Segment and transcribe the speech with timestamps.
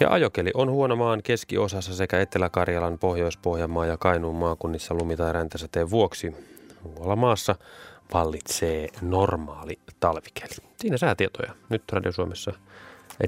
[0.00, 5.90] Ja ajokeli on huono maan keskiosassa sekä Etelä-Karjalan, Pohjois-Pohjanmaa ja Kainuun maakunnissa lumi- tai räntäsateen
[5.90, 6.34] vuoksi.
[6.82, 7.54] Muualla maassa
[8.14, 10.54] vallitsee normaali talvikeli.
[10.76, 11.52] Siinä säätietoja.
[11.68, 12.52] Nyt Radio Suomessa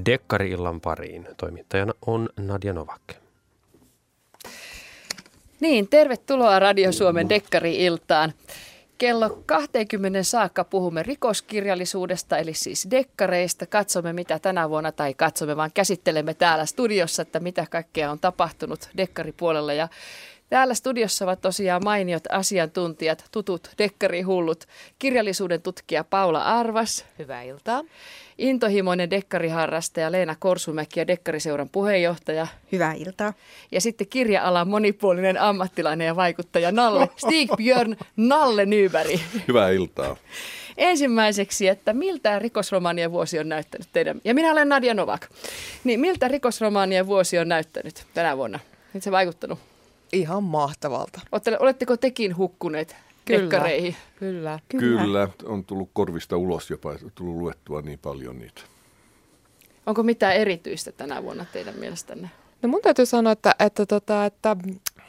[0.07, 1.29] Dekkari-illan pariin.
[1.37, 3.03] Toimittajana on Nadia Novak.
[5.61, 8.33] Niin, tervetuloa Radio Suomen Dekkari-iltaan.
[8.99, 13.67] Kello 20 saakka puhumme rikoskirjallisuudesta, eli siis dekkareista.
[13.67, 18.89] Katsomme, mitä tänä vuonna, tai katsomme, vaan käsittelemme täällä studiossa, että mitä kaikkea on tapahtunut
[18.97, 19.73] dekkaripuolella.
[19.73, 19.89] Ja
[20.51, 24.65] Täällä studiossa ovat tosiaan mainiot asiantuntijat, tutut dekkarihullut,
[24.99, 27.05] kirjallisuuden tutkija Paula Arvas.
[27.19, 27.83] Hyvää iltaa.
[28.39, 32.47] Intohimoinen dekkariharrastaja Leena Korsumäki ja Dekkariseuran puheenjohtaja.
[32.73, 33.33] Hyvää iltaa.
[33.73, 39.21] Ja sitten kirja-alan monipuolinen ammattilainen ja vaikuttaja Nalle, Stig Björn Nalle Nyberg.
[39.49, 40.17] Hyvää iltaa.
[40.77, 45.27] Ensimmäiseksi, että miltä rikosromaanien vuosi on näyttänyt teidän, ja minä olen Nadia Novak,
[45.85, 48.61] niin miltä rikosromaanien vuosi on näyttänyt tänä vuonna?
[48.95, 49.59] Miltä se vaikuttanut?
[50.13, 51.21] Ihan mahtavalta.
[51.33, 52.97] Oletteko, oletteko tekin hukkuneet
[53.29, 53.41] Kyllä.
[53.41, 53.97] dekkareihin?
[54.19, 54.59] Kyllä.
[54.69, 55.03] Kyllä.
[55.03, 58.61] Kyllä, on tullut korvista ulos jopa, tullut luettua niin paljon niitä.
[59.87, 62.31] Onko mitään erityistä tänä vuonna teidän mielestänne?
[62.63, 64.57] No mun täytyy sanoa, että, että, tota, että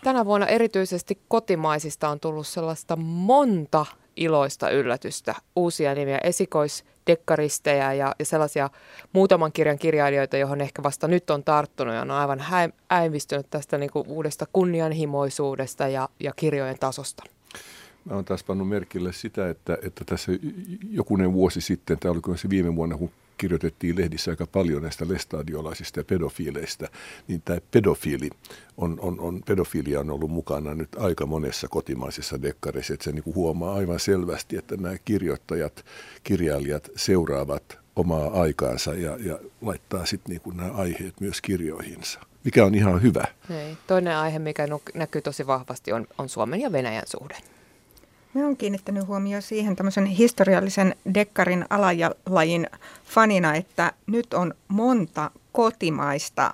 [0.03, 8.25] tänä vuonna erityisesti kotimaisista on tullut sellaista monta iloista yllätystä, uusia nimiä, esikoisdekkaristeja ja, ja
[8.25, 8.69] sellaisia
[9.13, 13.77] muutaman kirjan kirjailijoita, johon ehkä vasta nyt on tarttunut ja on aivan hä- äivistynyt tästä
[13.77, 17.23] niin kuin uudesta kunnianhimoisuudesta ja, ja kirjojen tasosta.
[18.05, 20.31] Mä oon taas pannut merkille sitä, että, että tässä
[20.89, 25.99] jokunen vuosi sitten, tai oliko se viime vuonna, kun kirjoitettiin lehdissä aika paljon näistä lestadiolaisista
[25.99, 26.87] ja pedofiileista,
[27.27, 28.29] niin tämä pedofiili
[28.77, 33.35] on, on, on, pedofilia on ollut mukana nyt aika monessa kotimaisessa dekkarissa, että se niin
[33.35, 35.85] huomaa aivan selvästi, että nämä kirjoittajat,
[36.23, 42.75] kirjailijat seuraavat omaa aikaansa ja, ja laittaa sitten niin nämä aiheet myös kirjoihinsa, mikä on
[42.75, 43.23] ihan hyvä.
[43.49, 43.77] Ei.
[43.87, 47.37] Toinen aihe, mikä näkyy tosi vahvasti, on, on Suomen ja Venäjän suhde.
[48.33, 52.67] Mä oon kiinnittänyt huomioon siihen tämmöisen historiallisen dekkarin alalajin
[53.05, 56.53] fanina, että nyt on monta kotimaista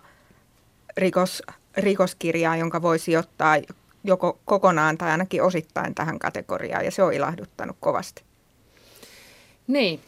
[0.98, 1.44] rikos,
[1.78, 3.58] rikoskirjaa, jonka voisi ottaa
[4.04, 8.24] joko kokonaan tai ainakin osittain tähän kategoriaan, ja se on ilahduttanut kovasti.
[9.68, 10.00] Niin,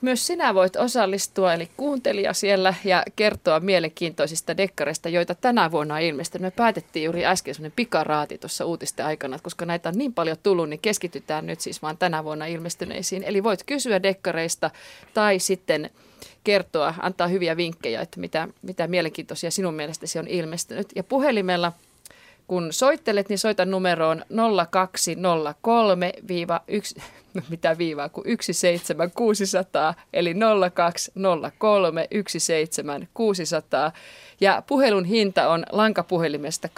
[0.00, 6.00] myös sinä voit osallistua, eli kuuntelija siellä, ja kertoa mielenkiintoisista dekkareista, joita tänä vuonna on
[6.00, 6.42] ilmestynyt.
[6.42, 10.36] Me päätettiin juuri äsken sellainen pikaraati tuossa uutisten aikana, että koska näitä on niin paljon
[10.42, 13.22] tullut, niin keskitytään nyt siis vaan tänä vuonna ilmestyneisiin.
[13.22, 14.70] Eli voit kysyä dekkareista
[15.14, 15.90] tai sitten
[16.44, 20.88] kertoa, antaa hyviä vinkkejä, että mitä, mitä mielenkiintoisia sinun mielestäsi on ilmestynyt.
[20.96, 21.72] Ja puhelimella–
[22.48, 24.24] kun soittelet, niin soita numeroon
[24.70, 26.12] 0203
[26.68, 26.94] 1,
[27.50, 30.34] mitä viivaa, kuin 17600, eli
[30.74, 33.92] 0203 17600.
[34.40, 36.72] Ja puhelun hinta on lankapuhelimesta 8,21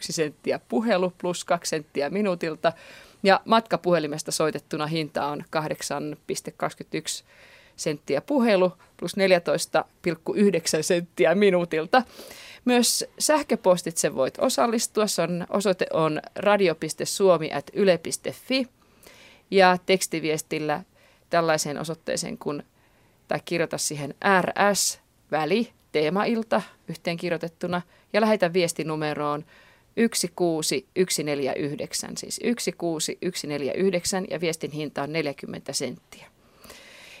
[0.00, 2.72] senttiä puhelu plus 2 senttiä minuutilta.
[3.22, 7.24] Ja matkapuhelimesta soitettuna hinta on 8,21
[7.76, 9.22] senttiä puhelu plus 14,9
[10.80, 12.02] senttiä minuutilta.
[12.64, 15.06] Myös sähköpostitse voit osallistua.
[15.06, 18.68] Se on, osoite on radio.suomi.yle.fi
[19.50, 20.82] ja tekstiviestillä
[21.30, 22.62] tällaiseen osoitteeseen kun,
[23.28, 25.00] tai kirjoita siihen RS
[25.30, 27.82] väli teemailta yhteen kirjoitettuna
[28.12, 29.44] ja lähetä viestinumeroon
[29.96, 36.31] 16149, siis 16149 ja viestin hinta on 40 senttiä.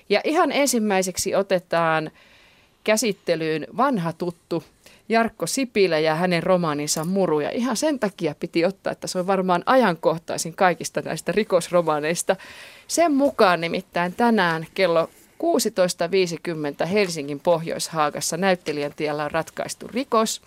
[0.08, 2.10] Ja ihan ensimmäiseksi otetaan
[2.84, 4.64] käsittelyyn vanha tuttu
[5.08, 7.50] Jarkko Sipilä ja hänen romaaninsa Muruja.
[7.50, 12.36] Ihan sen takia piti ottaa, että se on varmaan ajankohtaisin kaikista näistä rikosromaaneista.
[12.86, 15.10] Sen mukaan nimittäin tänään kello
[16.82, 20.42] 16.50 Helsingin Pohjoishaagassa näyttelijän tiellä on ratkaistu rikos.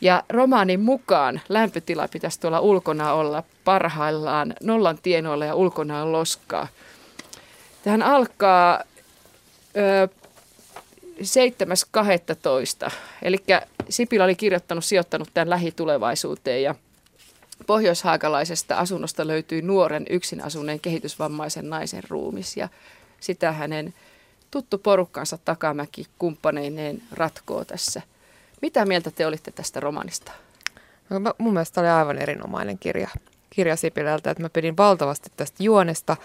[0.00, 6.68] Ja romaanin mukaan lämpötila pitäisi tuolla ulkona olla parhaillaan nollan tienoilla ja ulkona on loskaa.
[7.84, 8.80] Tähän alkaa
[9.76, 10.08] ö,
[12.86, 12.90] 7.12.
[13.22, 13.38] Eli
[13.88, 16.74] Sipilä oli kirjoittanut, sijoittanut tämän lähitulevaisuuteen ja
[17.66, 22.68] pohjoishaakalaisesta asunnosta löytyi nuoren yksin asuneen kehitysvammaisen naisen ruumis ja
[23.20, 23.94] sitä hänen
[24.50, 28.02] tuttu porukkansa takamäki kumppaneineen ratkoo tässä.
[28.62, 30.32] Mitä mieltä te olitte tästä romanista?
[31.10, 33.08] No, mun mielestä oli aivan erinomainen kirja
[33.54, 36.16] kirja Sipilältä, että mä pidin valtavasti tästä juonesta,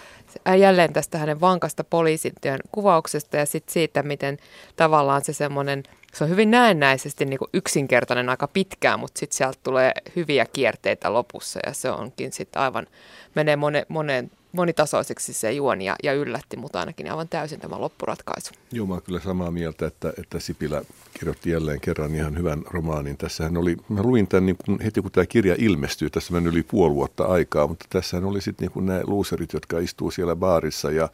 [0.59, 4.37] jälleen tästä hänen vankasta poliisityön kuvauksesta ja sitten siitä, miten
[4.75, 5.83] tavallaan se semmoinen,
[6.13, 11.13] se on hyvin näennäisesti niin kuin yksinkertainen aika pitkään, mutta sitten sieltä tulee hyviä kierteitä
[11.13, 12.87] lopussa ja se onkin sitten aivan,
[13.35, 18.51] menee monen, moneen monitasoiseksi se juoni ja, ja yllätti mut ainakin aivan täysin tämä loppuratkaisu.
[18.71, 20.81] Joo, mä olen kyllä samaa mieltä, että, että Sipilä
[21.13, 23.17] kirjoitti jälleen kerran ihan hyvän romaanin.
[23.17, 26.63] Tässähän oli, mä luin tämän niin kun, heti kun tämä kirja ilmestyy, tässä meni yli
[26.63, 31.09] puoli vuotta aikaa, mutta tässähän oli sitten niin nämä luuserit, jotka istuu siellä baarissa ja,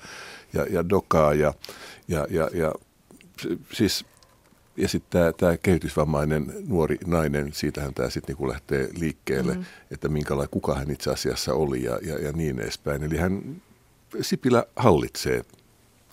[0.53, 1.53] ja, ja dokaa ja,
[2.07, 2.73] ja, ja, ja
[3.73, 4.05] siis
[4.77, 9.65] ja sitten tämä, tämä kehitysvammainen nuori nainen, siitähän tämä sitten niinku lähtee liikkeelle, mm.
[9.91, 13.03] että minkälainen, kuka hän itse asiassa oli ja, ja, ja niin edespäin.
[13.03, 13.61] Eli hän,
[14.21, 15.41] Sipilä hallitsee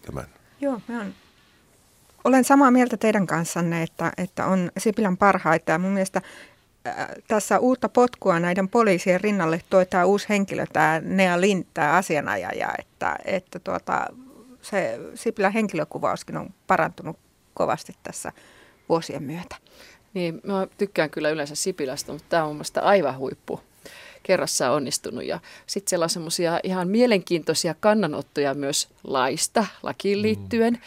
[0.06, 0.26] tämän.
[0.60, 1.14] Joo, mä on,
[2.24, 5.72] olen samaa mieltä teidän kanssanne, että, että on Sipilän parhaita.
[5.72, 6.22] Ja mun mielestä
[6.86, 11.92] äh, tässä uutta potkua näiden poliisien rinnalle toi tämä uusi henkilö, tämä Nea Lind, tämä
[11.92, 14.06] asianajaja, että, että tuota,
[14.62, 17.18] se Sipilän henkilökuvauskin on parantunut
[17.54, 18.32] kovasti tässä
[18.88, 19.56] vuosien myötä.
[20.14, 23.60] Niin, mä tykkään kyllä yleensä Sipilästä, mutta tämä on mun aivan huippu
[24.22, 25.24] kerrassa onnistunut.
[25.24, 30.22] Ja sitten siellä on semmoisia ihan mielenkiintoisia kannanottoja myös laista, lakiin mm.
[30.22, 30.72] liittyen.
[30.72, 30.80] Mm.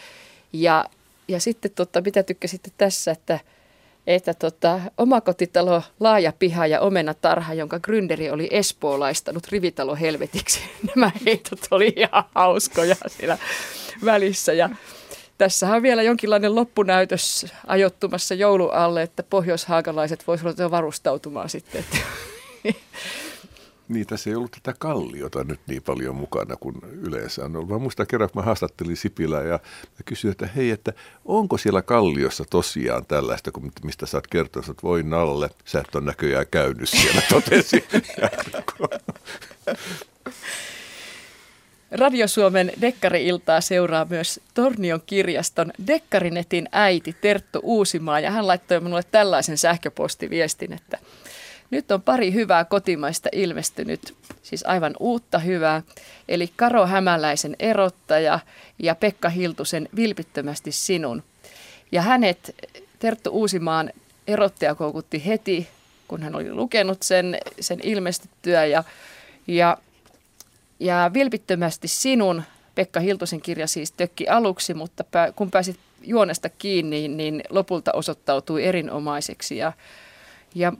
[0.54, 0.86] Ja,
[1.28, 3.40] ja sitten tota, mitä tykkäsitte tässä, että,
[4.08, 10.60] että tota, omakotitalo, laaja piha ja omenatarha, jonka gründeri oli espoolaistanut rivitalo helvetiksi.
[10.96, 13.38] Nämä heitot oli ihan hauskoja siellä
[14.06, 14.54] välissä.
[14.54, 14.70] Ja,
[15.38, 21.86] Tässähän on vielä jonkinlainen loppunäytös ajottumassa joulualle, että pohjoishaakalaiset voisivat jo varustautumaan sitten.
[23.88, 27.70] Niin, tässä ei ollut tätä kalliota nyt niin paljon mukana kuin yleensä on ollut.
[27.70, 30.94] Mä muistan kerran, kun mä haastattelin Sipilää ja mä kysyin, että hei, että
[31.26, 35.96] onko siellä kalliossa tosiaan tällaista, kun mistä sä oot kertonut, että voi Nalle, sä et
[35.96, 37.86] ole näköjään käynyt siellä, totesi.
[41.98, 49.04] Radio Suomen Dekkari-iltaa seuraa myös Tornion kirjaston Dekkarinetin äiti Terttu Uusimaa ja hän laittoi minulle
[49.12, 51.00] tällaisen sähköpostiviestin, että
[51.72, 55.82] nyt on pari hyvää kotimaista ilmestynyt, siis aivan uutta hyvää,
[56.28, 58.40] eli Karo Hämäläisen erottaja
[58.80, 61.24] ja Pekka Hiltusen Vilpittömästi sinun.
[61.92, 62.56] Ja hänet
[63.00, 63.92] Terttu Uusimaan
[64.28, 65.68] erottaja koukutti heti,
[66.08, 68.84] kun hän oli lukenut sen, sen ilmestyttyä ja,
[69.48, 69.78] ja
[70.80, 72.44] ja vilpittömästi sinun,
[72.76, 75.04] Pekka Hiltosen kirja siis tökki aluksi, mutta
[75.36, 79.58] kun pääsit juonesta kiinni, niin lopulta osoittautui erinomaiseksi.
[79.58, 79.74] Ja,
[80.56, 80.74] ja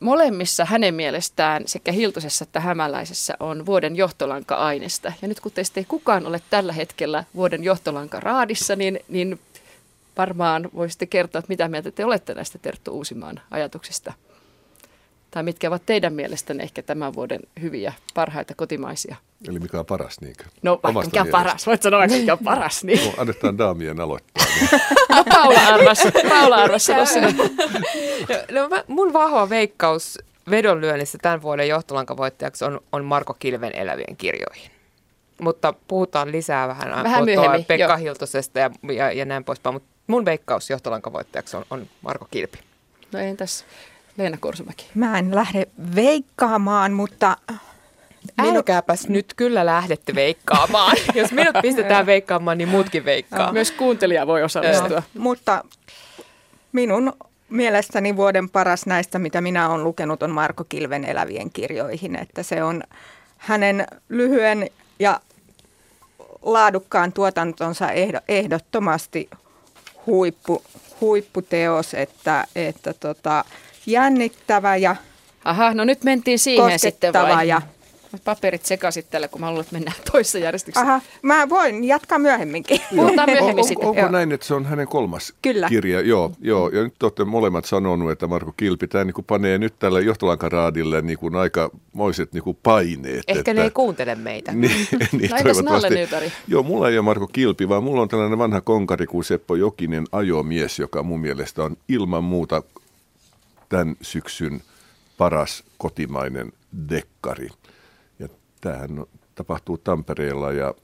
[0.00, 5.12] molemmissa hänen mielestään sekä Hiltosessa että Hämäläisessä on vuoden johtolanka-aineesta.
[5.22, 9.40] Ja nyt kun teistä ei kukaan ole tällä hetkellä vuoden johtolanka raadissa, niin, niin
[10.16, 14.12] varmaan voisitte kertoa, että mitä mieltä te olette näistä Terttu Uusimaan ajatuksista
[15.32, 19.16] tai mitkä ovat teidän mielestänne ehkä tämän vuoden hyviä, parhaita kotimaisia?
[19.48, 20.44] Eli mikä on paras, niinkö?
[20.62, 22.84] No vaikka Omasta mikä on paras, voit sanoa vaikka mikä on paras.
[22.84, 23.06] Niin.
[23.06, 24.46] No, annetaan daamien aloittaa.
[24.60, 24.68] Niin.
[25.16, 25.98] no Paula arvas,
[26.28, 30.18] Paula arvas no, no, mä, mun vahva veikkaus
[30.50, 34.70] vedonlyönnissä tämän vuoden johtolankavoittajaksi on, on Marko Kilven elävien kirjoihin.
[35.40, 37.96] Mutta puhutaan lisää vähän, vähän myöhemmin, Pekka jo.
[37.96, 39.74] Hiltosesta ja, ja, ja näin poispäin.
[39.74, 42.58] Mutta mun veikkaus johtolankavoittajaksi on, on Marko Kilpi.
[43.12, 43.64] No entäs
[44.16, 44.86] Leena Korsumäki?
[44.94, 47.36] Mä en lähde veikkaamaan, mutta...
[48.38, 50.96] Älkääpäs nyt kyllä lähdette veikkaamaan.
[51.14, 53.52] Jos minut pistetään veikkaamaan, niin muutkin veikkaa.
[53.52, 55.02] Myös kuuntelija voi osallistua.
[55.18, 55.64] Mutta
[56.72, 57.12] minun
[57.48, 62.16] mielestäni vuoden paras näistä, mitä minä olen lukenut, on Marko Kilven elävien kirjoihin.
[62.16, 62.82] Että se on
[63.38, 65.20] hänen lyhyen ja
[66.42, 67.88] laadukkaan tuotantonsa
[68.28, 69.30] ehdottomasti
[70.06, 70.62] huippu,
[71.00, 73.44] huipputeos, että, että tota,
[73.86, 74.96] jännittävä ja
[75.44, 77.48] Aha, no nyt mentiin siihen sitten vai?
[77.48, 77.62] Ja...
[78.24, 80.92] Paperit sekaisin tällä, kun mä haluan, että mennään toisessa järjestyksessä.
[80.92, 82.80] Aha, mä voin jatkaa myöhemminkin.
[82.96, 83.88] Puhutaan myöhemmin on, sitten.
[83.88, 84.10] Onko joo.
[84.10, 85.68] näin, että se on hänen kolmas Kyllä.
[85.68, 86.00] kirja?
[86.00, 86.68] Joo, joo.
[86.68, 91.18] Ja nyt olette molemmat sanonut, että Marko Kilpi, tämä niin panee nyt tälle johtolankaraadille niin
[91.18, 93.24] kuin aikamoiset niin kuin paineet.
[93.28, 93.54] Ehkä että...
[93.54, 94.52] ne ei kuuntele meitä.
[94.54, 96.32] niin, niin no toivottavasti.
[96.48, 100.04] Joo, mulla ei ole Marko Kilpi, vaan mulla on tällainen vanha konkari kuin Seppo Jokinen
[100.12, 102.62] ajomies, joka mun mielestä on ilman muuta
[103.72, 104.62] tämän syksyn
[105.18, 106.52] paras kotimainen
[106.88, 107.48] dekkari.
[108.18, 108.28] Ja
[108.60, 110.74] tämähän tapahtuu Tampereella ja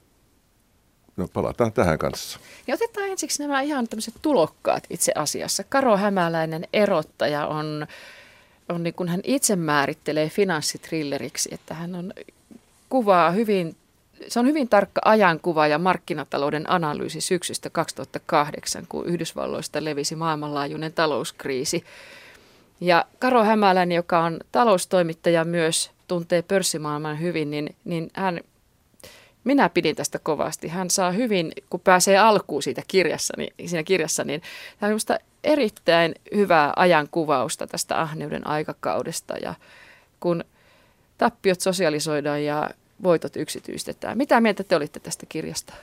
[1.17, 2.39] no palataan tähän kanssa.
[2.67, 5.63] Ja otetaan ensiksi nämä ihan tämmöiset tulokkaat itse asiassa.
[5.63, 7.87] Karo Hämäläinen erottaja on,
[8.69, 12.13] on niin kuin hän itse määrittelee finanssitrilleriksi, että hän on
[12.89, 13.75] kuvaa hyvin
[14.27, 21.83] se on hyvin tarkka ajankuva ja markkinatalouden analyysi syksystä 2008, kun Yhdysvalloista levisi maailmanlaajuinen talouskriisi.
[22.81, 28.39] Ja Karo Hämäläinen, joka on taloustoimittaja myös, tuntee pörssimaailman hyvin, niin, niin hän,
[29.43, 30.67] minä pidin tästä kovasti.
[30.67, 34.41] Hän saa hyvin, kun pääsee alkuun siitä kirjassa, niin, siinä kirjassa, niin
[34.77, 39.37] hän on erittäin hyvää ajankuvausta tästä ahneuden aikakaudesta.
[39.37, 39.53] Ja
[40.19, 40.43] kun
[41.17, 42.69] tappiot sosialisoidaan ja
[43.03, 44.17] voitot yksityistetään.
[44.17, 45.73] Mitä mieltä te olitte tästä kirjasta?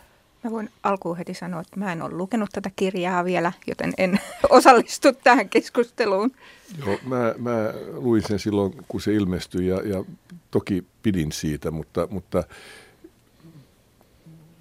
[0.46, 4.20] Mä voin alkuun heti sanoa, että mä en ole lukenut tätä kirjaa vielä, joten en
[4.50, 6.30] osallistu tähän keskusteluun.
[6.78, 10.04] Joo, mä, mä luin sen silloin, kun se ilmestyi ja, ja
[10.50, 12.44] toki pidin siitä, mutta, mutta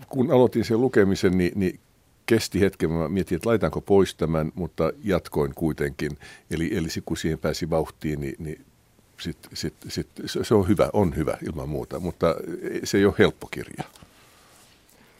[0.09, 1.79] kun aloitin sen lukemisen, niin, niin
[2.25, 2.91] kesti hetken.
[2.91, 6.17] Mä mietin, että laitanko pois tämän, mutta jatkoin kuitenkin.
[6.51, 8.65] Eli, eli kun siihen pääsi vauhtiin, niin, niin
[9.19, 12.35] sit, sit, sit, se on hyvä, on hyvä ilman muuta, mutta
[12.83, 13.83] se ei ole helppo kirja.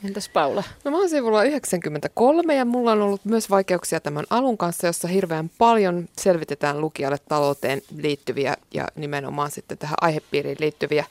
[0.06, 0.64] Entäs Paula?
[0.84, 5.08] No mä oon sivulla 93 ja mulla on ollut myös vaikeuksia tämän alun kanssa, jossa
[5.08, 11.06] hirveän paljon selvitetään lukijalle talouteen liittyviä ja nimenomaan sitten tähän aihepiiriin liittyviä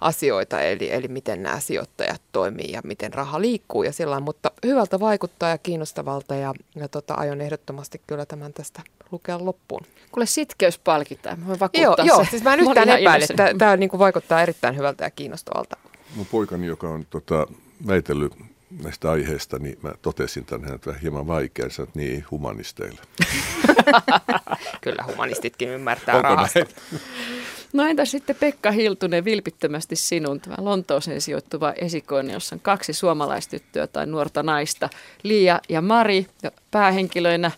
[0.00, 5.00] asioita, eli, eli miten nämä sijoittajat toimii ja miten raha liikkuu ja sillä mutta hyvältä
[5.00, 9.86] vaikuttaa ja kiinnostavalta ja, ja tota, aion ehdottomasti kyllä tämän tästä lukea loppuun.
[10.12, 13.98] Kuule sitkeys palkitaan, mä voin joo, joo, siis mä en yhtään epäile, että tämä niinku
[13.98, 15.76] vaikuttaa erittäin hyvältä ja kiinnostavalta.
[16.14, 17.46] Mun poikani, joka on tota,
[17.86, 18.32] väitellyt
[18.82, 23.00] näistä aiheista, niin mä totesin tämän häntä hieman vaikean, että niin humanisteille.
[24.80, 26.60] Kyllä humanistitkin ymmärtää rahasta.
[27.72, 33.86] No entä sitten Pekka Hiltunen, vilpittömästi sinun, tämä Lontooseen sijoittuva esikoinen, jossa on kaksi suomalaistyttöä
[33.86, 34.90] tai nuorta naista,
[35.22, 37.50] Liia ja Mari, ja päähenkilöinä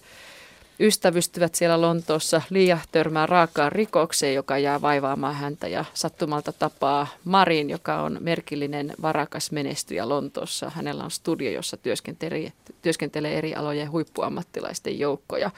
[0.80, 2.42] ystävystyvät siellä Lontoossa.
[2.50, 8.92] Liia törmää raakaan rikokseen, joka jää vaivaamaan häntä ja sattumalta tapaa Marin, joka on merkillinen
[9.02, 10.71] varakas menestyjä Lontoossa.
[10.71, 12.52] Hänellä on studio, jossa työskentelee,
[12.83, 15.50] työskentelee eri alojen huippuammattilaisten joukkoja.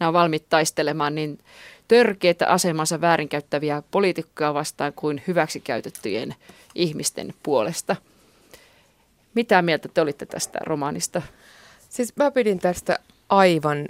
[0.00, 1.38] Nämä on valmiit taistelemaan niin
[1.88, 6.34] törkeitä asemansa väärinkäyttäviä poliitikkoja vastaan kuin hyväksikäytettyjen
[6.74, 7.96] ihmisten puolesta.
[9.34, 11.22] Mitä mieltä te olitte tästä romaanista?
[11.88, 13.86] Siis mä pidin tästä aivan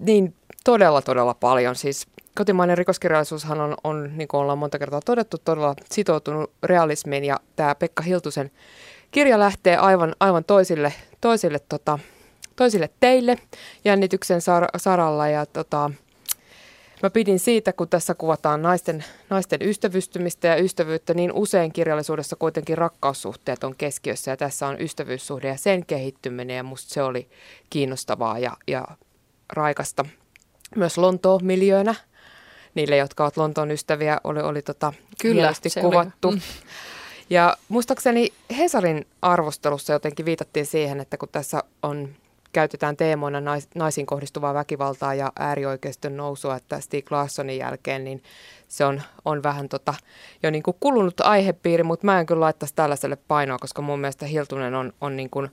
[0.00, 0.34] niin
[0.64, 1.76] todella, todella paljon.
[1.76, 7.24] Siis kotimainen rikoskirjallisuushan on, on, niin kuin ollaan monta kertaa todettu, todella sitoutunut realismiin.
[7.24, 8.50] Ja tämä Pekka Hiltusen
[9.10, 11.98] kirja lähtee aivan, aivan toisille, toisille, tota,
[12.56, 13.38] toisille teille
[13.84, 15.28] jännityksen sar- saralla.
[15.28, 15.90] Ja tota,
[17.02, 22.78] Mä pidin siitä, kun tässä kuvataan naisten, naisten ystävystymistä ja ystävyyttä, niin usein kirjallisuudessa kuitenkin
[22.78, 24.30] rakkaussuhteet on keskiössä.
[24.30, 26.56] Ja tässä on ystävyyssuhde ja sen kehittyminen.
[26.56, 27.28] Ja musta se oli
[27.70, 28.84] kiinnostavaa ja, ja
[29.52, 30.04] raikasta.
[30.76, 31.94] Myös Lontoon miljöönä,
[32.74, 36.28] niille, jotka ovat Lontoon ystäviä, oli, oli tota Kyllä, kuvattu.
[36.28, 36.36] Oli.
[36.36, 36.42] Mm.
[37.30, 42.08] Ja muistaakseni Hesarin arvostelussa jotenkin viitattiin siihen, että kun tässä on
[42.52, 48.22] käytetään teemoina nais, naisiin kohdistuvaa väkivaltaa ja äärioikeiston nousua, että Stig Larssonin jälkeen, niin
[48.68, 49.94] se on, on vähän tota,
[50.42, 54.26] jo niin kuin kulunut aihepiiri, mutta mä en kyllä laittaisi tällaiselle painoa, koska mun mielestä
[54.26, 55.50] Hiltunen on, on niin kuin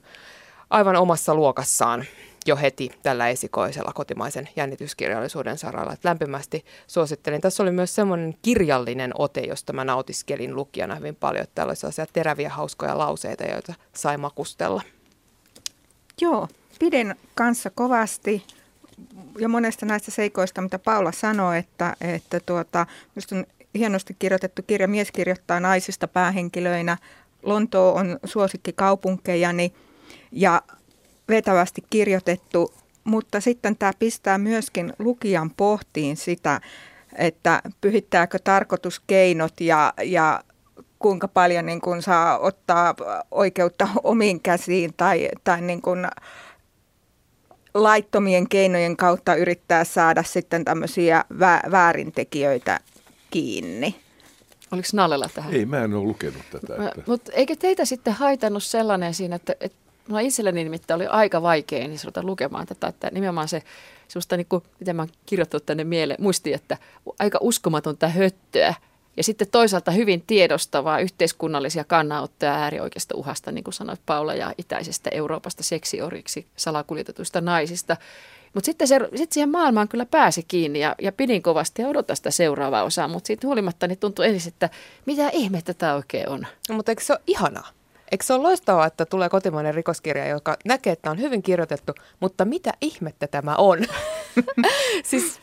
[0.70, 2.04] aivan omassa luokassaan
[2.46, 5.92] jo heti tällä esikoisella kotimaisen jännityskirjallisuuden saralla.
[5.92, 7.40] Että lämpimästi suosittelin.
[7.40, 11.46] Tässä oli myös semmoinen kirjallinen ote, josta mä nautiskelin lukijana hyvin paljon.
[11.54, 14.82] Täällä oli sellaisia teräviä, hauskoja lauseita, joita sai makustella.
[16.20, 18.46] Joo, pidin kanssa kovasti
[19.38, 22.86] ja monesta näistä seikoista, mitä Paula sanoi, että, että tuota,
[23.32, 26.96] on hienosti kirjoitettu kirja, mies kirjoittaa naisista päähenkilöinä.
[27.42, 29.72] Lontoo on suosikki kaupunkejani
[30.32, 30.62] ja
[31.28, 32.74] vetävästi kirjoitettu,
[33.04, 36.60] mutta sitten tämä pistää myöskin lukijan pohtiin sitä,
[37.16, 40.44] että pyhittääkö tarkoituskeinot ja, ja
[40.98, 42.94] kuinka paljon niin kuin saa ottaa
[43.30, 46.06] oikeutta omiin käsiin tai, tai niin kuin
[47.74, 52.80] laittomien keinojen kautta yrittää saada sitten tämmöisiä vä- väärintekijöitä
[53.30, 53.94] kiinni.
[54.72, 55.54] Oliko Nallela tähän?
[55.54, 56.74] Ei, mä en ole lukenut tätä.
[56.74, 57.02] Että...
[57.06, 59.81] Mutta eikö teitä sitten haitannut sellainen siinä, että, että
[60.12, 63.62] no itselleni nimittäin oli aika vaikea niin lukemaan tätä, että nimenomaan se
[64.08, 66.76] sellaista, niin kuin, miten mä oon kirjoittanut tänne mieleen, muistin, että
[67.18, 68.74] aika uskomatonta höttöä,
[69.16, 75.10] ja sitten toisaalta hyvin tiedostavaa yhteiskunnallisia kannanottoja äärioikeista uhasta, niin kuin sanoit Paula, ja itäisestä
[75.12, 77.96] Euroopasta seksioriksi salakuljetetuista naisista.
[78.54, 82.16] Mutta sitten, se, sitten siihen maailmaan kyllä pääsi kiinni ja, ja pidin kovasti ja odotan
[82.16, 84.70] sitä seuraavaa osaa, mutta siitä huolimatta niin tuntui ensin, että
[85.06, 86.46] mitä ihmettä tämä oikein on.
[86.68, 87.68] No, mutta eikö se ole ihanaa?
[88.12, 92.44] Eikö se ole loistavaa, että tulee kotimainen rikoskirja, joka näkee, että on hyvin kirjoitettu, mutta
[92.44, 93.78] mitä ihmettä tämä on?
[95.04, 95.40] siis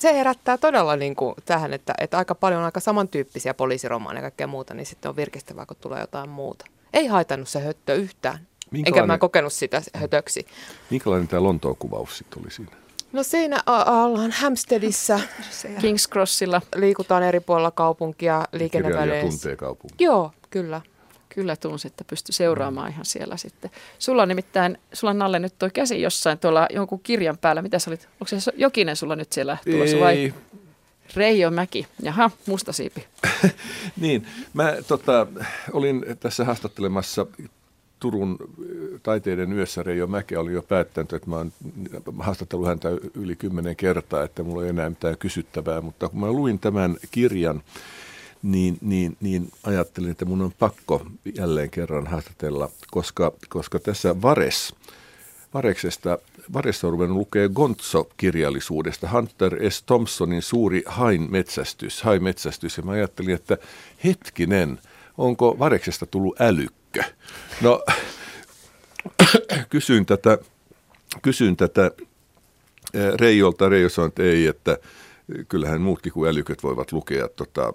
[0.00, 4.22] se herättää todella niin kuin tähän, että, että aika paljon on aika samantyyppisiä poliisiromaaneja ja
[4.22, 6.64] kaikkea muuta, niin sitten on virkistävää, kun tulee jotain muuta.
[6.92, 8.38] Ei haitannut se höttö yhtään.
[8.86, 10.46] Enkä mä kokenut sitä hötöksi.
[10.90, 12.72] Minkälainen tämä Lontoon kuvaus sitten oli siinä?
[13.12, 15.20] No siinä ollaan Hampsteadissä.
[15.80, 16.62] Kings Crossilla.
[16.76, 19.30] Liikutaan eri puolilla kaupunkia liikenneväleissä.
[19.30, 20.06] tuntee kaupunkia.
[20.06, 20.80] Joo, kyllä
[21.34, 23.70] kyllä tunsi, että pysty seuraamaan ihan siellä sitten.
[23.98, 27.62] Sulla nimittäin, sulla Nalle nyt toi käsi jossain tuolla jonkun kirjan päällä.
[27.62, 30.34] Mitä sä olit, onko se Jokinen sulla nyt siellä tulossa vai
[31.16, 31.86] Reijo Mäki.
[32.02, 32.30] Jaha,
[32.70, 33.06] siipi.
[34.00, 35.26] niin, mä tota,
[35.72, 37.26] olin tässä haastattelemassa
[38.00, 38.38] Turun
[39.02, 41.52] taiteiden yössä Reijo Mäkeä oli jo päättänyt, että mä oon
[42.18, 46.58] haastatellut häntä yli kymmenen kertaa, että mulla ei enää mitään kysyttävää, mutta kun mä luin
[46.58, 47.62] tämän kirjan,
[48.44, 54.74] niin, niin, niin ajattelin, että mun on pakko jälleen kerran haastatella, koska, koska tässä Vares,
[55.54, 56.18] Vareksesta,
[56.52, 59.82] Varessa on lukee Gonzo-kirjallisuudesta, Hunter S.
[59.82, 63.58] Thompsonin suuri hain metsästys, hain metsästys, ja mä ajattelin, että
[64.04, 64.78] hetkinen,
[65.18, 67.02] onko Vareksesta tullut älykkö?
[67.60, 67.84] No,
[69.70, 70.38] kysyin tätä,
[71.22, 71.90] kysyin tätä
[72.94, 74.78] eh, Reijolta, Reijo sanoi, että ei, että
[75.48, 77.72] kyllähän muutkin kuin älyköt voivat lukea tota,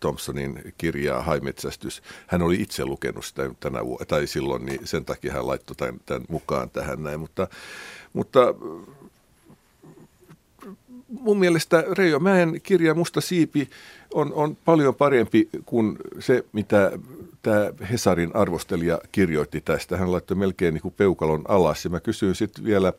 [0.00, 2.02] Thompsonin kirjaa Haimetsästys.
[2.26, 6.00] Hän oli itse lukenut sitä tänä vuonna, tai silloin, niin sen takia hän laittoi tämän,
[6.06, 7.20] tämän mukaan tähän näin.
[7.20, 7.48] Mutta,
[8.12, 8.54] mutta
[11.08, 13.70] mun mielestä Reijo Mäen kirja Musta siipi
[14.14, 16.92] on, on paljon parempi kuin se, mitä
[17.42, 19.96] tämä Hesarin arvostelija kirjoitti tästä.
[19.96, 21.84] Hän laittoi melkein niin kuin peukalon alas.
[21.84, 22.92] Ja mä kysyin sitten vielä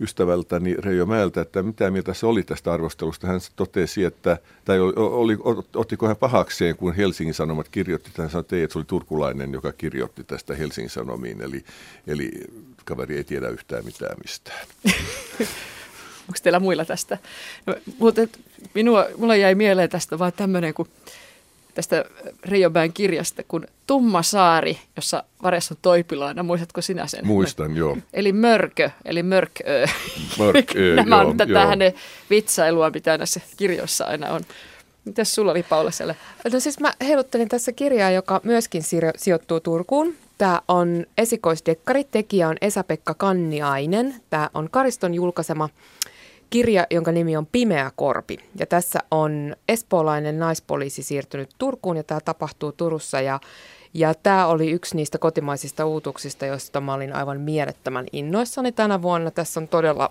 [0.00, 3.26] ystävältäni Reijo Mäeltä, että mitä mieltä se oli tästä arvostelusta.
[3.26, 5.38] Hän totesi, että, tai oli,
[5.74, 9.72] ottiko hän pahakseen, kun Helsingin Sanomat kirjoitti, hän sanoi, että, että se oli turkulainen, joka
[9.72, 11.64] kirjoitti tästä Helsingin Sanomiin, eli,
[12.06, 12.30] eli
[12.84, 14.66] kaveri ei tiedä yhtään mitään mistään.
[16.28, 17.18] Onko teillä muilla tästä?
[17.66, 18.20] No, mutta
[18.74, 20.88] minua, mulla jäi mieleen tästä vaan tämmöinen, kun
[21.74, 22.04] tästä
[22.44, 26.42] Reijomäen kirjasta kuin Tumma saari, jossa Vares on toipilaana.
[26.42, 27.26] Muistatko sinä sen?
[27.26, 27.96] Muistan, joo.
[28.12, 29.64] Eli mörkö, eli mörkö.
[30.38, 31.92] Mörkö, Nämä joo, on tätä hänen
[32.30, 34.40] vitsailua, mitä näissä kirjoissa aina on.
[35.04, 36.14] Mitäs sulla oli Paula siellä?
[36.52, 38.82] No siis mä heiluttelin tässä kirjaa, joka myöskin
[39.16, 40.14] sijoittuu Turkuun.
[40.38, 44.14] Tämä on esikoisdekkari, tekijä on Esa-Pekka Kanniainen.
[44.30, 45.68] Tämä on Kariston julkaisema
[46.50, 48.38] kirja, jonka nimi on Pimeä korpi.
[48.58, 53.40] Ja tässä on espoolainen naispoliisi siirtynyt Turkuun ja tämä tapahtuu Turussa ja
[53.94, 59.30] ja tämä oli yksi niistä kotimaisista uutuksista, joista mä olin aivan mielettömän innoissani tänä vuonna.
[59.30, 60.10] Tässä on todella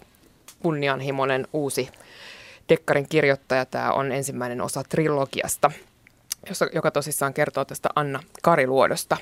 [0.60, 1.90] kunnianhimoinen uusi
[2.70, 3.66] Dekkarin kirjoittaja.
[3.66, 5.72] Tämä on ensimmäinen osa trilogiasta,
[6.74, 9.18] joka tosissaan kertoo tästä Anna Kariluodosta.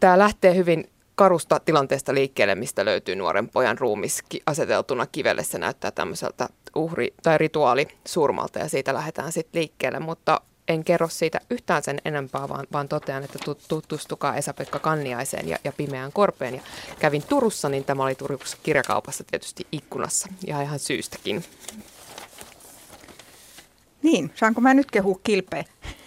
[0.00, 5.44] Tämä lähtee hyvin karusta tilanteesta liikkeelle, mistä löytyy nuoren pojan ruumis aseteltuna kivelle.
[5.44, 11.40] Se näyttää tämmöiseltä uhri- tai rituaalisuurmalta ja siitä lähdetään sitten liikkeelle, mutta en kerro siitä
[11.50, 16.54] yhtään sen enempää, vaan, vaan totean, että tutustukaa Esa-Pekka Kanniaiseen ja, ja Pimeään korpeen.
[16.54, 16.60] Ja
[16.98, 21.44] kävin Turussa, niin tämä oli Turussa kirjakaupassa tietysti ikkunassa ja ihan syystäkin.
[24.02, 25.64] Niin, saanko mä nyt kehua kilpeä?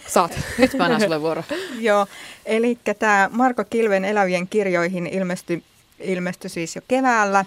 [0.08, 0.40] Saat.
[0.58, 1.44] Nyt mä annan sulle vuoro.
[1.80, 2.08] Joo,
[2.46, 5.64] eli tämä Marko Kilven elävien kirjoihin ilmestyi,
[6.00, 7.46] ilmestyi siis jo keväällä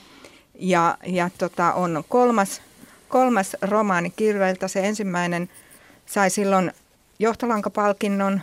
[0.55, 2.63] ja, ja tota, on kolmas,
[3.09, 4.69] kolmas romaani Kilveltä.
[4.69, 5.49] Se ensimmäinen
[6.07, 6.73] sai silloin
[7.19, 8.41] johtolankapalkinnon,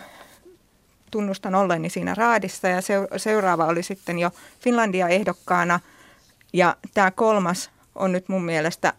[1.11, 2.79] tunnustan olleeni siinä raadissa ja
[3.17, 5.79] seuraava oli sitten jo Finlandia ehdokkaana
[6.53, 8.93] ja tämä kolmas on nyt mun mielestä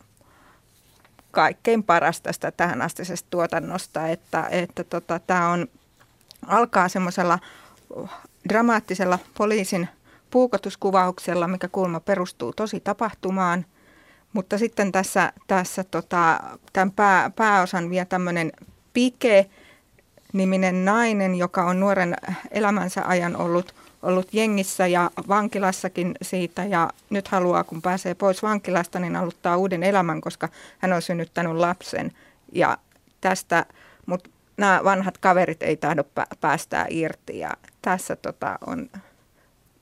[1.36, 2.80] kaikkein paras tästä tähän
[3.30, 5.66] tuotannosta, että, että tota, tämä on,
[6.46, 7.38] alkaa semmoisella
[8.48, 9.88] dramaattisella poliisin
[10.30, 13.66] puukotuskuvauksella, mikä kulma perustuu tosi tapahtumaan,
[14.32, 16.40] mutta sitten tässä, tässä tota,
[16.72, 18.52] tämän pää, pääosan vie tämmöinen
[18.92, 19.46] Pike,
[20.32, 22.16] niminen nainen, joka on nuoren
[22.50, 23.74] elämänsä ajan ollut–
[24.06, 26.64] ollut jengissä ja vankilassakin siitä.
[26.64, 31.56] Ja nyt haluaa, kun pääsee pois vankilasta, niin aloittaa uuden elämän, koska hän on synnyttänyt
[31.56, 32.12] lapsen.
[32.52, 32.78] Ja
[33.20, 33.66] tästä,
[34.06, 36.04] mutta nämä vanhat kaverit ei tahdo
[36.40, 37.38] päästää irti.
[37.38, 37.50] Ja
[37.82, 38.90] tässä tota on,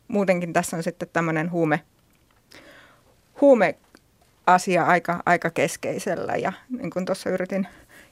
[0.09, 1.81] muutenkin tässä on sitten tämmöinen huume,
[3.41, 3.75] huume
[4.47, 6.37] asia aika, aika keskeisellä.
[6.37, 7.67] Ja niin kuin tuossa yritin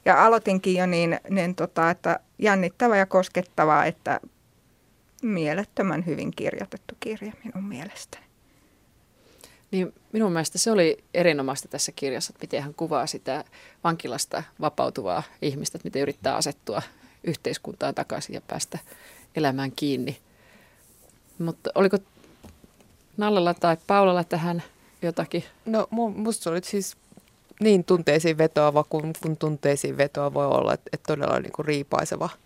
[0.04, 4.20] ja aloitinkin jo niin, niin tota, että jännittävä ja koskettavaa, että
[5.22, 8.24] mielettömän hyvin kirjoitettu kirja minun mielestäni.
[9.70, 13.44] Niin minun mielestä se oli erinomaista tässä kirjassa, että miten hän kuvaa sitä
[13.84, 16.82] vankilasta vapautuvaa ihmistä, että miten yrittää asettua
[17.24, 18.78] yhteiskuntaan takaisin ja päästä
[19.36, 20.18] elämään kiinni.
[21.38, 21.98] Mutta oliko
[23.16, 24.62] Nallalla tai Paulalla tähän
[25.02, 25.44] jotakin?
[25.66, 26.96] No musta oli siis
[27.60, 32.28] niin tunteisiin vetoava kuin, kun tunteisiin vetoa voi olla, että, että todella niin kuin riipaiseva–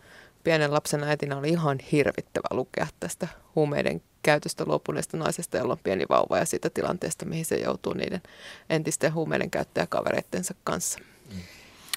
[0.46, 6.04] pienen lapsen äitinä oli ihan hirvittävä lukea tästä huumeiden käytöstä luopuneesta naisesta, jolla on pieni
[6.08, 8.22] vauva ja siitä tilanteesta, mihin se joutuu niiden
[8.70, 10.98] entisten huumeiden käyttäjäkavereittensa kanssa.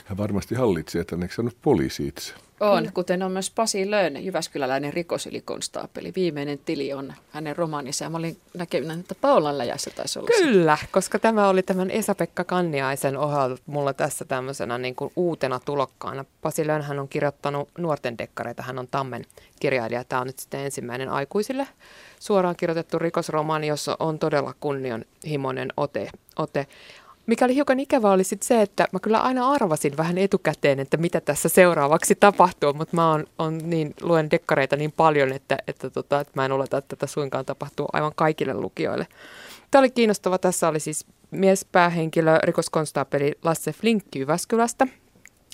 [0.10, 2.34] Hän varmasti hallitsee, että häneksi sanonut poliisi itse.
[2.60, 6.14] On, kuten on myös Pasi Löön, Jyväskyläläinen rikosylikonstaapeli.
[6.16, 10.78] Viimeinen tili on hänen romaanissa ja mä olin näkemään, että Paulan läjässä taisi olla Kyllä,
[10.82, 10.88] se.
[10.92, 16.26] koska tämä oli tämän Esa-Pekka Kanniaisen ohella mulla tässä tämmöisenä niin kuin uutena tulokkaana.
[16.42, 19.26] Pasi hän on kirjoittanut nuorten dekkareita, hän on Tammen
[19.60, 20.04] kirjailija.
[20.04, 21.68] Tämä on nyt sitten ensimmäinen aikuisille
[22.20, 26.10] suoraan kirjoitettu rikosromaani, jossa on todella kunnianhimoinen ote.
[26.38, 26.68] ote.
[27.30, 30.98] Mikä oli hiukan ikävä oli sit se, että mä kyllä aina arvasin vähän etukäteen, että
[30.98, 35.90] mitä tässä seuraavaksi tapahtuu, mutta mä on, on niin, luen dekkareita niin paljon, että, että,
[35.90, 39.08] tota, että mä en oleta, että tätä suinkaan tapahtuu aivan kaikille lukijoille.
[39.72, 40.38] Tämä oli kiinnostava.
[40.38, 44.88] Tässä oli siis miespäähenkilö, rikoskonstaapeli Lasse Flinkki Jyväskylästä.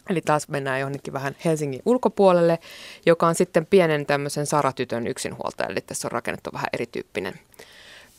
[0.10, 2.60] Eli taas mennään johonkin vähän Helsingin ulkopuolelle,
[3.06, 5.70] joka on sitten pienen tämmöisen Saratytön yksinhuoltaja.
[5.70, 7.40] Eli tässä on rakennettu vähän erityyppinen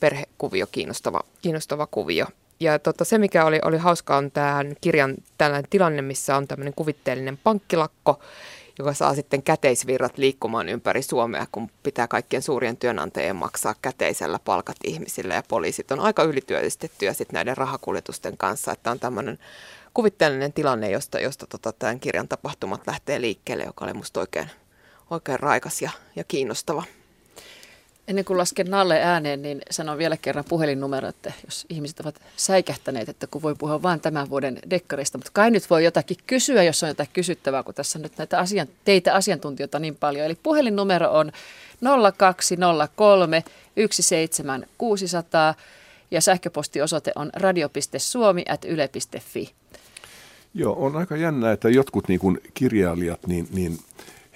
[0.01, 2.27] perhekuvio, kiinnostava, kiinnostava kuvio
[2.61, 6.75] ja tota, se, mikä oli, oli hauskaa, on tämän kirjan tällainen tilanne, missä on tämmöinen
[6.77, 8.21] kuvitteellinen pankkilakko,
[8.79, 14.77] joka saa sitten käteisvirrat liikkumaan ympäri Suomea, kun pitää kaikkien suurien työnantajien maksaa käteisellä palkat
[14.85, 15.35] ihmisille.
[15.35, 19.39] Ja poliisit on aika ylityöllistettyjä sitten näiden rahakuljetusten kanssa, että on tämmöinen
[19.95, 24.51] kuvitteellinen tilanne, josta, josta tota, tämän kirjan tapahtumat lähtee liikkeelle, joka oli musta oikein,
[25.11, 26.85] oikein raikas ja, ja kiinnostava.
[28.09, 33.09] Ennen kuin lasken Nalle ääneen, niin sanon vielä kerran puhelinnumero, että jos ihmiset ovat säikähtäneet,
[33.09, 36.83] että kun voi puhua vain tämän vuoden dekkarista, mutta kai nyt voi jotakin kysyä, jos
[36.83, 40.27] on jotain kysyttävää, kun tässä on nyt näitä asian, teitä asiantuntijoita niin paljon.
[40.27, 41.33] Eli puhelinnumero on
[42.17, 43.45] 0203
[43.77, 45.55] 17600
[46.11, 49.53] ja sähköpostiosoite on radio.suomi.yle.fi.
[50.55, 53.79] Joo, on aika jännä, että jotkut niin kuin kirjailijat, niin, niin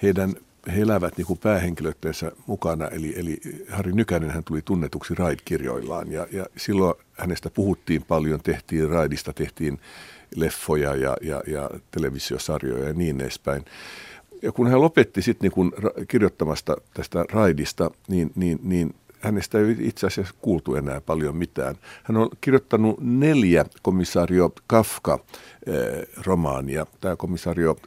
[0.01, 0.35] heidän
[0.67, 3.37] he elävät niin päähenkilöittensä mukana, eli, eli
[3.69, 9.79] Harri Nykänen hän tuli tunnetuksi Raid-kirjoillaan ja, ja silloin hänestä puhuttiin paljon, tehtiin Raidista, tehtiin
[10.35, 13.65] leffoja ja, ja, ja televisiosarjoja ja niin edespäin.
[14.41, 15.71] Ja kun hän lopetti sitten niin
[16.07, 21.75] kirjoittamasta tästä Raidista, niin, niin, niin hänestä ei itse asiassa kuultu enää paljon mitään.
[22.03, 26.85] Hän on kirjoittanut neljä komissaario Kafka-romaania.
[27.01, 27.77] Tämä komissaario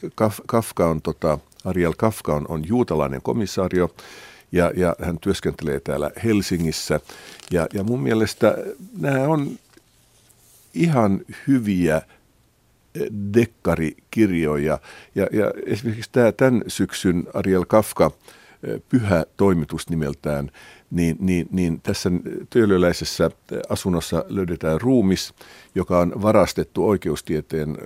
[0.46, 3.94] Kafka on tota, Ariel Kafka on, on juutalainen komissaario
[4.52, 7.00] ja, ja hän työskentelee täällä Helsingissä.
[7.50, 8.56] Ja, ja mun mielestä
[8.98, 9.50] nämä on
[10.74, 14.78] ihan hyviä eh, dekkarikirjoja.
[15.14, 18.10] Ja, ja esimerkiksi tämä tämän syksyn Ariel Kafka
[18.62, 20.50] eh, pyhä toimitus nimeltään,
[20.90, 22.10] niin, niin, niin tässä
[22.50, 23.30] työlyöläisessä
[23.68, 25.34] asunnossa löydetään ruumis,
[25.74, 27.78] joka on varastettu oikeustieteen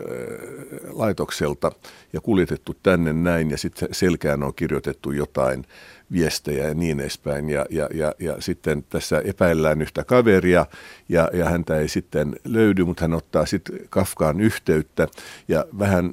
[0.91, 1.73] laitokselta
[2.13, 5.65] ja kuljetettu tänne näin ja sitten selkään on kirjoitettu jotain
[6.13, 7.51] viestejä ja niin edespäin.
[7.51, 10.67] Ja, ja, ja, ja sitten tässä epäillään yhtä kaveria
[11.09, 15.09] ja, ja häntä ei sitten löydy, mutta hän ottaa sitten Kafkaan yhteyttä
[15.49, 16.13] ja vähän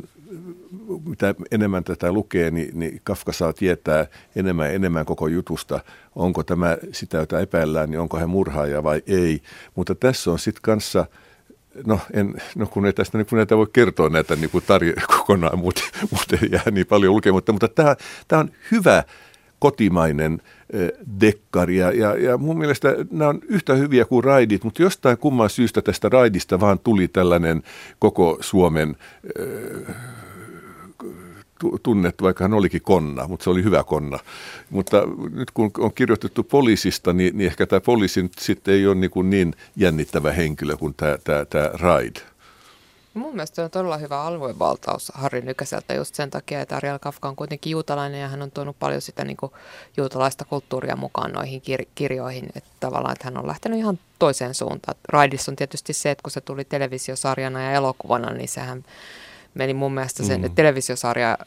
[1.05, 5.79] mitä enemmän tätä lukee, niin, niin Kafka saa tietää enemmän enemmän koko jutusta,
[6.15, 9.41] onko tämä sitä, jota epäillään, niin onko hän murhaaja vai ei.
[9.75, 11.05] Mutta tässä on sitten kanssa,
[11.85, 15.59] no, en, no kun ei tästä niin kun näitä voi kertoa näitä niin tarjo- kokonaan,
[15.59, 17.95] mutta, mutta ei jää niin paljon lukematta, mutta tämä,
[18.27, 19.03] tämä on hyvä
[19.59, 20.41] kotimainen
[21.21, 21.77] dekkari.
[21.77, 25.81] Ja, ja, ja mun mielestä nämä on yhtä hyviä kuin raidit, mutta jostain kumman syystä
[25.81, 27.63] tästä raidista vaan tuli tällainen
[27.99, 28.95] koko Suomen
[31.83, 34.19] tunnettu, vaikka hän olikin konna, mutta se oli hyvä konna.
[34.69, 38.95] Mutta nyt kun on kirjoitettu poliisista, niin, niin ehkä tämä poliisi nyt sitten ei ole
[38.95, 42.15] niin, kuin niin jännittävä henkilö kuin tämä, tämä, tämä Raid.
[43.15, 47.35] Mun mielestä on todella hyvä aluevaltaus Harri Nykäseltä just sen takia, että Ariel Kafka on
[47.35, 49.51] kuitenkin juutalainen ja hän on tuonut paljon sitä niin kuin
[49.97, 52.49] juutalaista kulttuuria mukaan noihin kir- kirjoihin.
[52.55, 54.97] Että tavallaan, että hän on lähtenyt ihan toiseen suuntaan.
[55.09, 58.85] Raidissa on tietysti se, että kun se tuli televisiosarjana ja elokuvana, niin sehän
[59.55, 60.55] meni mun mielestä sen mm.
[60.55, 61.37] televisiosarja,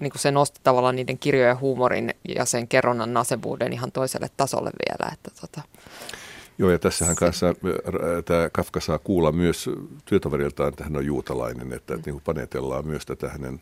[0.00, 4.70] niin kuin se nosti tavallaan niiden kirjojen huumorin ja sen kerronnan nasevuuden ihan toiselle tasolle
[4.88, 5.12] vielä.
[5.12, 5.62] Että tota.
[6.58, 7.54] Joo, ja tässähän kanssa äh,
[8.24, 9.70] tämä Kafka saa kuulla myös
[10.04, 13.60] työtoveriltaan, että hän on juutalainen, että niin kuin panetellaan myös tätä hänen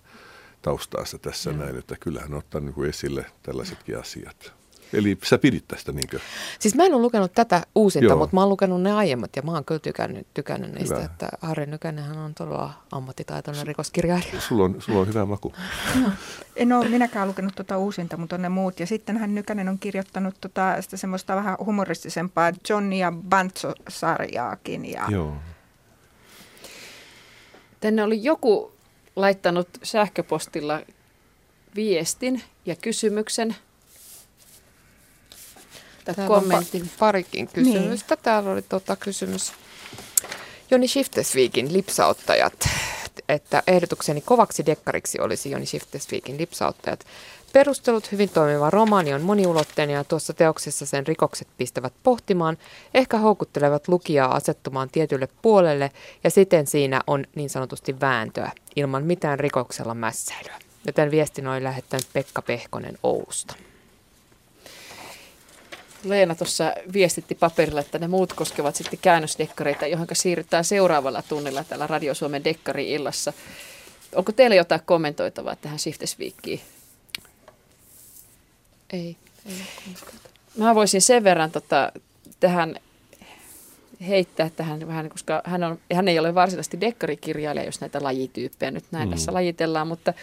[0.62, 1.58] taustaansa tässä Joo.
[1.58, 4.57] näin, että kyllähän ottaa niin kuin esille tällaisetkin asiat.
[4.92, 6.18] Eli sä pidit tästä niinkö?
[6.58, 8.16] Siis mä en ole lukenut tätä uusinta, Joo.
[8.16, 11.04] mutta mä oon lukenut ne aiemmat ja mä oon kyllä tykännyt, tykännyt niistä, hyvä.
[11.04, 14.40] että Harri Nykänenhän on todella ammattitaitoinen rikoskirjailija.
[14.40, 15.52] Sulla on, sulla on hyvä maku.
[16.02, 16.10] No,
[16.56, 18.80] en ole minäkään lukenut tuota uusinta, mutta on ne muut.
[18.80, 24.84] Ja sitten hän Nykänen on kirjoittanut tota, sitä semmoista vähän humoristisempaa Johnny ja Bantso-sarjaakin.
[24.84, 25.06] Ja...
[25.08, 25.34] Joo.
[27.80, 28.72] Tänne oli joku
[29.16, 30.80] laittanut sähköpostilla
[31.74, 33.56] viestin ja kysymyksen–
[36.16, 36.82] Täällä kommentin.
[36.82, 38.14] Pa- parikin kysymystä.
[38.14, 38.22] Niin.
[38.22, 39.52] Täällä oli tota kysymys.
[40.70, 42.68] Joni Shiftesviikin lipsauttajat
[43.28, 47.06] että ehdotukseni kovaksi dekkariksi olisi Joni Shiftespeakin lipsauttajat.
[47.52, 52.58] Perustelut hyvin toimiva romaani on moniulotteinen ja tuossa teoksessa sen rikokset pistävät pohtimaan,
[52.94, 55.90] ehkä houkuttelevat lukijaa asettumaan tietylle puolelle
[56.24, 60.58] ja siten siinä on niin sanotusti vääntöä, ilman mitään rikoksella mässäilyä.
[60.86, 63.54] Joten viestin oli lähettänyt Pekka Pehkonen Oulusta.
[66.04, 71.86] Leena tuossa viestitti paperilla, että ne muut koskevat sitten käännösdekkareita, johon siirrytään seuraavalla tunnilla täällä
[71.86, 73.32] Radio Suomen Dekkari-illassa.
[74.14, 76.60] Onko teillä jotain kommentoitavaa tähän Shiftesweekiin?
[78.92, 79.54] Ei, ei
[80.56, 81.92] Mä voisin sen verran tota,
[82.40, 82.76] tähän
[84.08, 88.84] heittää tähän vähän, koska hän, on, hän ei ole varsinaisesti dekkarikirjailija, jos näitä lajityyppejä nyt
[88.90, 89.10] näin mm.
[89.10, 90.14] tässä lajitellaan, mutta,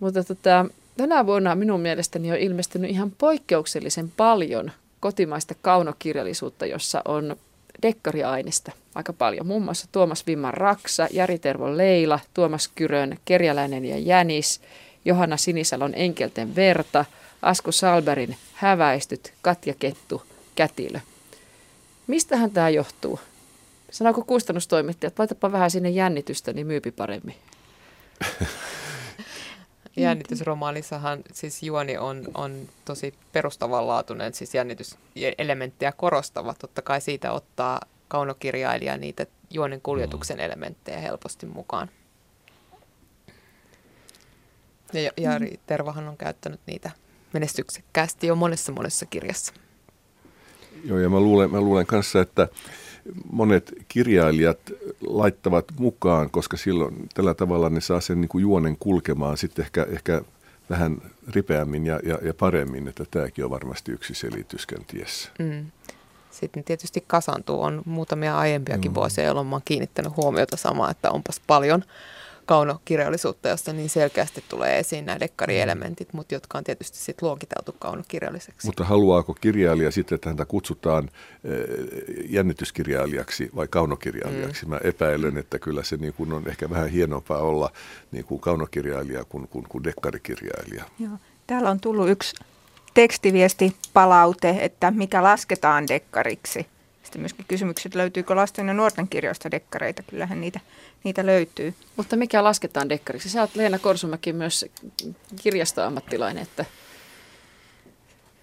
[0.00, 4.72] mutta tota, tänä vuonna minun mielestäni on ilmestynyt ihan poikkeuksellisen paljon
[5.02, 7.36] kotimaista kaunokirjallisuutta, jossa on
[7.82, 9.46] dekkariainesta aika paljon.
[9.46, 14.60] Muun muassa Tuomas Vimman Raksa, Jari Tervo Leila, Tuomas Kyrön Kerjäläinen ja Jänis,
[15.04, 17.04] Johanna Sinisalon Enkelten verta,
[17.42, 20.22] Asko Salberin Häväistyt, Katja Kettu,
[20.54, 21.00] Kätilö.
[22.06, 23.20] Mistähän tämä johtuu?
[23.90, 27.36] Sanoiko kustannustoimittaja, että laitapa vähän sinne jännitystä, niin myypi paremmin.
[29.96, 36.54] Jännitysromaanissahan siis juoni on, on tosi perustavanlaatuinen, siis jännityselementtejä korostava.
[36.54, 40.44] Totta kai siitä ottaa kaunokirjailija niitä juonen kuljetuksen mm.
[40.44, 41.90] elementtejä helposti mukaan.
[44.92, 46.90] Ja Jari Tervahan on käyttänyt niitä
[47.32, 49.54] menestyksekkäästi jo monessa monessa kirjassa.
[50.84, 52.48] Joo, ja mä luulen, mä luulen kanssa, että
[53.32, 54.58] monet kirjailijat
[55.06, 59.86] laittavat mukaan, koska silloin tällä tavalla ne saa sen niin kuin juonen kulkemaan sitten ehkä,
[59.90, 60.22] ehkä
[60.70, 65.30] vähän ripeämmin ja, ja, ja paremmin, että tämäkin on varmasti yksi selitys kenties.
[65.38, 65.66] Mm.
[66.30, 68.94] Sitten tietysti kasantuu, on muutamia aiempiakin mm.
[68.94, 71.84] vuosia, jolloin mä oon kiinnittänyt huomiota samaa, että onpas paljon
[72.52, 78.66] kaunokirjallisuutta, jossa niin selkeästi tulee esiin nämä dekkarielementit, mutta jotka on tietysti sitten luokiteltu kaunokirjalliseksi.
[78.66, 81.10] Mutta haluaako kirjailija sitten, että häntä kutsutaan
[81.44, 81.64] eh,
[82.28, 84.64] jännityskirjailijaksi vai kaunokirjailijaksi?
[84.64, 84.70] Mm.
[84.70, 87.70] Mä epäilen, että kyllä se niin kuin on ehkä vähän hienompaa olla
[88.10, 90.84] niin kuin kaunokirjailija kuin, kuin, kuin dekkarikirjailija.
[90.98, 91.18] Joo.
[91.46, 92.34] Täällä on tullut yksi
[92.94, 96.66] tekstiviesti palaute, että mikä lasketaan dekkariksi.
[97.12, 100.02] Sitten myöskin kysymykset, löytyykö lasten ja nuorten kirjoista dekkareita.
[100.02, 100.60] Kyllähän niitä,
[101.04, 101.74] niitä löytyy.
[101.96, 103.28] Mutta mikä lasketaan dekkariksi?
[103.28, 104.64] Sä oot Leena Korsumäki myös
[105.42, 106.64] kirjastoammattilainen, että...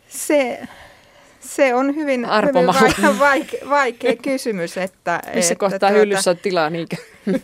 [0.07, 0.67] Se,
[1.39, 4.77] se on hyvin, hyvin vaikea, vaikea, vaikea kysymys.
[4.77, 6.95] Että, Missä että, kohtaa tuota, hyllyssä on tilaa niinkö?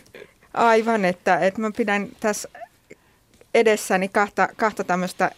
[0.54, 2.48] Aivan, että, että mä pidän tässä
[3.54, 5.30] edessäni kahta, kahta tämmöistä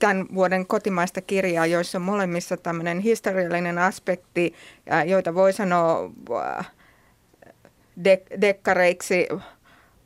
[0.00, 4.54] tämän vuoden kotimaista kirjaa, joissa on molemmissa tämmöinen historiallinen aspekti,
[5.06, 6.10] joita voi sanoa
[8.00, 9.28] dek- dekkareiksi,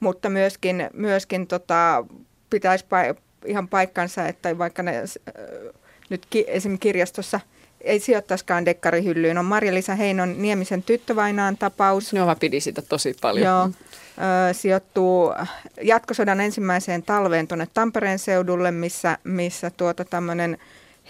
[0.01, 2.05] mutta myöskin, myöskin tota,
[2.51, 5.05] pitäisi pa- ihan paikkansa, että vaikka ne äh,
[6.11, 7.41] nyt ki- esimerkiksi kirjastossa
[7.81, 9.39] ei sijoittaisikaan dekkarihyllyyn.
[9.39, 12.13] On Marja-Liisa Heinon Niemisen tyttövainaan tapaus.
[12.13, 13.47] No mä pidin sitä tosi paljon.
[13.47, 13.71] Joo
[14.53, 15.35] sijoittuu
[15.83, 20.59] jatkosodan ensimmäiseen talveen tuonne Tampereen seudulle, missä, missä tuota tämmöinen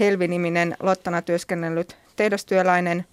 [0.00, 3.04] Helviniminen Lottana työskennellyt tehdastyöläinen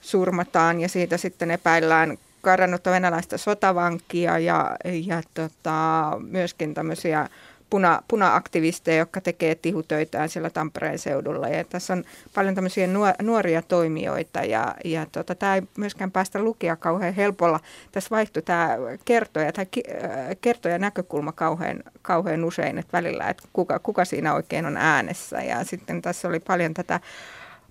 [0.00, 7.28] surmataan ja siitä sitten epäillään karannutta venäläistä sotavankia ja, ja tota, myöskin tämmöisiä
[7.72, 11.48] puna, puna-aktivisteja, jotka tekee tihutöitään siellä Tampereen seudulla.
[11.48, 12.04] Ja tässä on
[12.34, 12.88] paljon tämmöisiä
[13.22, 17.60] nuoria toimijoita ja, ja tota, tämä ei myöskään päästä lukia kauhean helpolla.
[17.92, 19.66] Tässä vaihtui tämä kertoja, tämä
[20.04, 25.42] äh, kertoja näkökulma kauhean, kauhean usein, että välillä, että kuka, kuka siinä oikein on äänessä.
[25.42, 27.00] Ja sitten tässä oli paljon tätä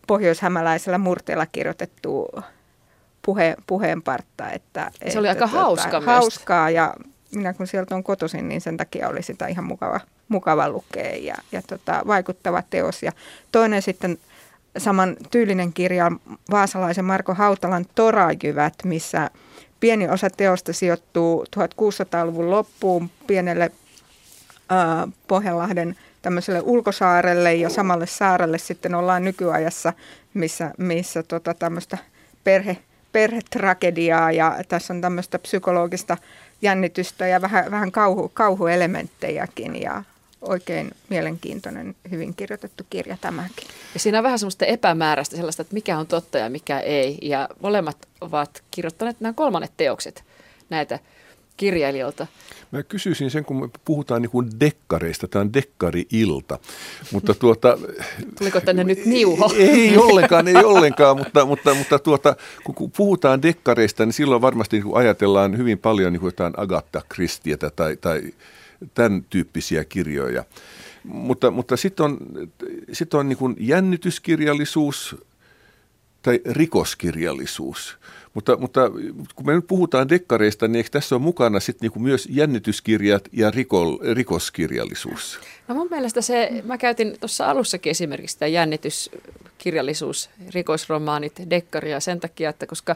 [0.07, 2.43] pohjoishämäläisellä murteella kirjoitettua
[3.21, 4.49] puhe, puheenpartta.
[4.49, 6.93] Että, se oli aika tuota, hauska Hauskaa ja
[7.35, 11.35] minä kun sieltä on kotoisin, niin sen takia oli sitä ihan mukava, mukava lukea ja,
[11.51, 13.03] ja tota, vaikuttava teos.
[13.03, 13.11] Ja
[13.51, 14.17] toinen sitten
[14.77, 16.11] saman tyylinen kirja
[16.51, 19.29] vaasalaisen Marko Hautalan Torajyvät, missä
[19.79, 23.71] pieni osa teosta sijoittuu 1600-luvun loppuun pienelle
[24.69, 29.93] ää, Pohjanlahden tämmöiselle ulkosaarelle ja samalle saarelle sitten ollaan nykyajassa,
[30.33, 31.97] missä, missä tota tämmöistä
[32.43, 32.77] perhe,
[33.11, 36.17] perhetragediaa ja tässä on tämmöistä psykologista
[36.61, 40.03] jännitystä ja vähän, vähän kauhu, kauhuelementtejäkin ja
[40.41, 43.67] oikein mielenkiintoinen, hyvin kirjoitettu kirja tämäkin.
[43.93, 47.17] Ja siinä on vähän semmoista epämääräistä sellaista, että mikä on totta ja mikä ei.
[47.21, 50.23] Ja molemmat ovat kirjoittaneet nämä kolmannet teokset
[50.69, 50.99] näitä
[51.61, 52.27] kirjailijoilta?
[52.71, 56.59] Mä kysyisin sen, kun me puhutaan niin kuin dekkareista, tämä on dekkari-ilta,
[57.11, 57.77] mutta tuota...
[58.37, 59.53] Tuliko tänne nyt niuho?
[59.57, 64.95] Ei ollenkaan, ei ollenkaan, mutta, mutta, mutta tuota, kun puhutaan dekkareista, niin silloin varmasti niin
[64.95, 68.21] ajatellaan hyvin paljon niin kuin jotain Agatha Christietä tai, tai
[68.93, 70.43] tämän tyyppisiä kirjoja.
[71.03, 72.17] Mutta, mutta sitten on,
[72.91, 75.15] sit on niin kuin jännityskirjallisuus
[76.21, 77.97] tai rikoskirjallisuus.
[78.33, 78.91] Mutta, mutta
[79.35, 83.51] kun me nyt puhutaan dekkareista, niin eikö tässä ole mukana sitten niinku myös jännityskirjat ja
[83.51, 85.39] rikol, rikoskirjallisuus?
[85.67, 92.49] No mun mielestä se, mä käytin tuossa alussakin esimerkiksi sitä jännityskirjallisuus, rikosromaanit, dekkaria sen takia,
[92.49, 92.95] että koska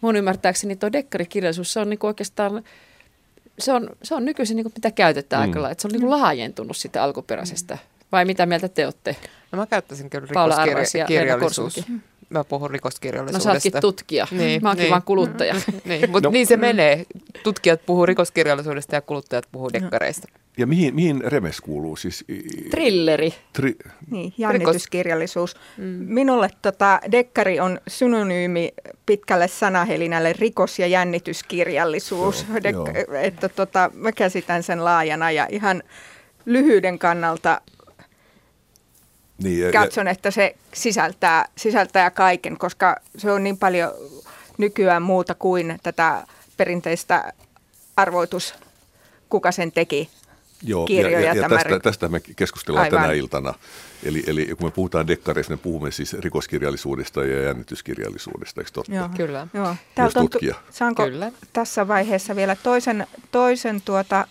[0.00, 2.64] mun ymmärtääkseni tuo dekkarikirjallisuus, se on niinku oikeastaan
[3.58, 5.48] se on, se on nykyisin niin kuin mitä käytetään mm.
[5.48, 7.78] aika lailla, että se on niin kuin laajentunut sitä alkuperäisestä.
[8.12, 9.16] Vai mitä mieltä te olette?
[9.52, 11.84] No mä käyttäisin kyllä rikoskirjallisuus.
[12.30, 13.48] Mä puhun rikoskirjallisuudesta.
[13.48, 14.26] No sä ootkin tutkija.
[14.30, 14.90] Niin, mä oonkin niin.
[14.90, 15.54] vaan kuluttaja.
[15.84, 16.32] niin, mutta no.
[16.32, 17.06] niin se menee.
[17.42, 20.28] Tutkijat puhuu rikoskirjallisuudesta ja kuluttajat puhuu dekkareista.
[20.58, 21.96] Ja mihin, mihin Remes kuuluu?
[21.96, 22.24] Siis,
[22.70, 23.34] Trilleri.
[23.52, 23.76] Tri...
[24.10, 25.56] Niin, jännityskirjallisuus.
[25.76, 25.84] Mm.
[25.84, 28.72] Minulle tota, dekkari on synonyymi
[29.06, 32.46] pitkälle sanahelinälle rikos- ja jännityskirjallisuus.
[32.48, 33.20] Joo, Dek- joo.
[33.22, 35.82] Että, tota, mä käsitän sen laajana ja ihan
[36.44, 37.60] lyhyyden kannalta
[39.42, 43.92] niin, katson, ja, että se sisältää, sisältää kaiken, koska se on niin paljon
[44.58, 46.26] nykyään muuta kuin tätä
[46.56, 47.32] perinteistä
[47.96, 48.54] arvoitus,
[49.28, 50.10] kuka sen teki
[50.62, 51.20] Joo, kirjoja.
[51.20, 53.00] Ja, ja, ja tästä, tästä me keskustellaan Aivan.
[53.00, 53.54] tänä iltana.
[54.02, 58.94] Eli, eli kun me puhutaan dekkareista, me puhumme siis rikoskirjallisuudesta ja jännityskirjallisuudesta, eikö totta?
[58.94, 59.46] Joo, kyllä.
[59.54, 59.76] Joo.
[59.94, 60.28] Täältä on,
[60.70, 61.32] saanko kyllä.
[61.52, 64.26] tässä vaiheessa vielä toisen, toisen tuota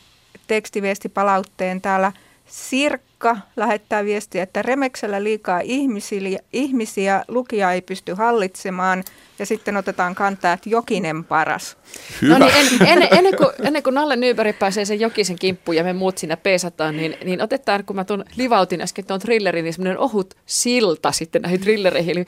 [0.47, 2.11] tekstiviestipalautteen täällä–
[2.49, 9.03] Sirkka lähettää viestiä, että Remeksellä liikaa ihmisiä, ihmisiä lukija ei pysty hallitsemaan
[9.39, 11.77] ja sitten otetaan kantaa, että Jokinen paras.
[12.21, 12.39] Hyvä.
[12.39, 15.83] No niin, en, en, ennen, kuin, ennen kuin Nalle Nyberg pääsee sen Jokisen kimppuun ja
[15.83, 19.73] me muut siinä peesataan, niin, niin otetaan, kun mä tuon livautin äsken tuon thrillerin, niin
[19.73, 22.17] semmoinen ohut silta sitten näihin thrillereihin.
[22.17, 22.25] Eli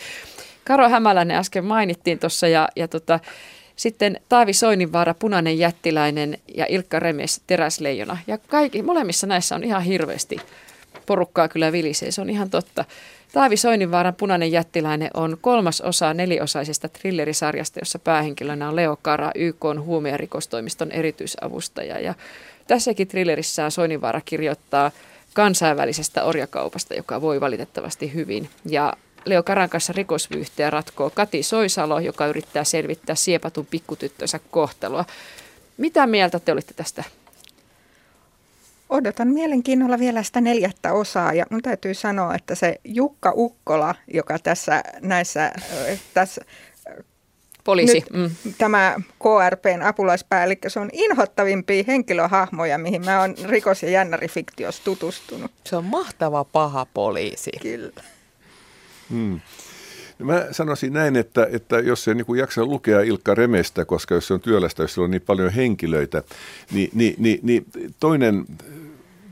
[0.64, 3.20] Karo Hämäläinen äsken mainittiin tuossa ja, ja tota,
[3.82, 8.18] sitten Taavi Soininvaara, Punainen jättiläinen ja Ilkka Remes, Teräsleijona.
[8.28, 10.38] Ja kaikki, molemmissa näissä on ihan hirveästi
[11.06, 12.86] porukkaa kyllä vilisee, se on ihan totta.
[13.34, 19.66] Taavi Soininvaaran Punainen jättiläinen on kolmas osa neliosaisesta thrillerisarjasta, jossa päähenkilönä on Leo Kara, YK
[19.66, 22.00] on rikostoimiston erityisavustaja.
[22.00, 22.14] Ja
[22.68, 24.92] tässäkin thrillerissään Soininvaara kirjoittaa
[25.34, 28.50] kansainvälisestä orjakaupasta, joka voi valitettavasti hyvin.
[28.66, 28.94] Ja
[29.26, 35.06] Leo Karan kanssa rikosvyyhteä ratkoo Kati Soisalo, joka yrittää selvittää siepatun pikkutyttönsä kohtelua.
[35.78, 37.04] Mitä mieltä te olitte tästä?
[38.90, 44.40] Odotan mielenkiinnolla vielä sitä neljättä osaa ja mun täytyy sanoa, että se Jukka Ukkola, joka
[44.40, 45.52] tässä näissä
[46.14, 46.42] tässä
[47.64, 47.94] Poliisi.
[47.94, 48.54] Nyt mm.
[48.58, 55.52] Tämä KRPn apulaispäällikkö, se on inhottavimpia henkilöhahmoja, mihin mä oon rikos- ja jännärifiktiossa tutustunut.
[55.66, 57.52] Se on mahtava paha poliisi.
[57.62, 58.04] Kyllä.
[59.12, 59.40] Hmm.
[60.20, 64.28] No mä sanoisin näin, että, että jos se niin jaksa lukea Ilkka Remestä, koska jos
[64.28, 66.24] se on työlästä, jos on niin paljon henkilöitä,
[66.72, 67.66] niin, niin, niin, niin
[68.00, 68.46] toinen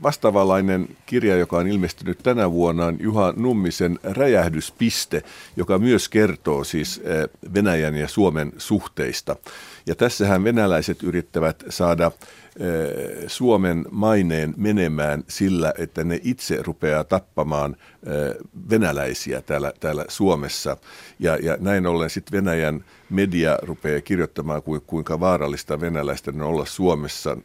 [0.02, 5.22] vastaavanlainen kirja, joka on ilmestynyt tänä vuonna, on Juha Nummisen Räjähdyspiste,
[5.56, 9.36] joka myös kertoo siis eh, Venäjän ja Suomen suhteista.
[9.86, 12.10] Ja tässähän venäläiset yrittävät saada
[13.26, 17.76] Suomen maineen menemään sillä, että ne itse rupeaa tappamaan
[18.70, 20.76] venäläisiä täällä, täällä Suomessa.
[21.18, 27.36] Ja, ja näin ollen sitten Venäjän media rupeaa kirjoittamaan, kuinka vaarallista venäläistä on olla Suomessa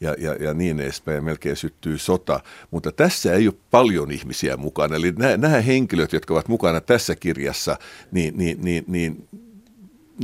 [0.00, 2.40] ja, ja, ja niin edespäin, melkein syttyy sota.
[2.70, 4.96] Mutta tässä ei ole paljon ihmisiä mukana.
[4.96, 7.76] Eli nämä, nämä henkilöt, jotka ovat mukana tässä kirjassa,
[8.12, 9.28] niin, niin, niin, niin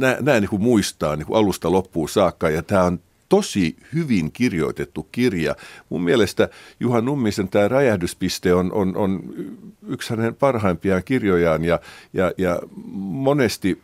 [0.00, 2.50] nämä, niin kuin muistaa niin kuin alusta loppuun saakka.
[2.50, 5.57] Ja tämä on tosi hyvin kirjoitettu kirja.
[5.88, 6.48] Mun mielestä
[6.81, 9.35] Juha Nummisen tämä räjähdyspiste on, on, on
[9.88, 11.81] yksi hänen parhaimpiaan kirjojaan ja,
[12.12, 12.61] ja, ja
[12.92, 13.83] monesti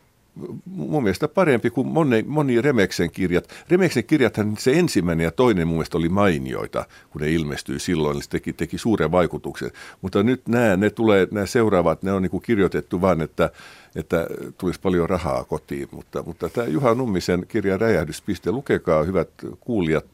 [0.64, 3.48] mun mielestä parempi kuin moni, moni Remeksen kirjat.
[3.68, 8.30] Remeksen kirjathan se ensimmäinen ja toinen mun mielestä oli mainioita, kun ne ilmestyi silloin, se
[8.30, 9.70] teki, teki suuren vaikutuksen.
[10.02, 13.50] Mutta nyt nämä, ne tulee, nämä seuraavat, ne on niin kuin kirjoitettu vain, että,
[13.96, 14.26] että
[14.58, 15.88] tulisi paljon rahaa kotiin.
[15.90, 19.28] Mutta, mutta tämä Juha Nummisen kirja Räjähdyspiste, lukekaa hyvät
[19.60, 20.06] kuulijat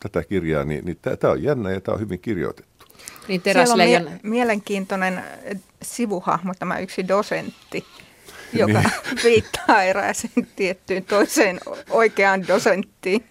[0.00, 2.86] tätä kirjaa, niin, niin tämä on jännä ja tämä on hyvin kirjoitettu.
[3.28, 5.24] Niin Siellä on mie- mielenkiintoinen
[5.82, 7.84] sivuhahmo, tämä yksi dosentti,
[8.52, 8.92] joka niin.
[9.24, 13.24] viittaa erääseen tiettyyn toiseen oikeaan dosenttiin.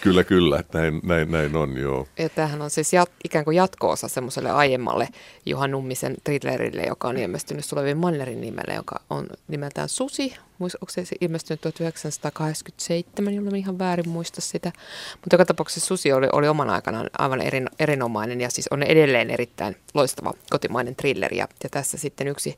[0.00, 0.64] Kyllä, kyllä.
[0.72, 2.06] Näin, näin, näin on, joo.
[2.18, 5.08] Ja tämähän on siis jat, ikään kuin jatko-osa semmoiselle aiemmalle
[5.46, 10.34] Juha Nummisen thrillerille, joka on ilmestynyt Sulevi Mannerin nimelle, joka on nimeltään Susi.
[10.60, 14.72] Onko se ilmestynyt 1987, jolloin ihan väärin muista sitä.
[15.12, 19.30] Mutta joka tapauksessa Susi oli, oli oman aikanaan aivan erin, erinomainen ja siis on edelleen
[19.30, 21.34] erittäin loistava kotimainen thriller.
[21.34, 22.56] Ja, ja tässä sitten yksi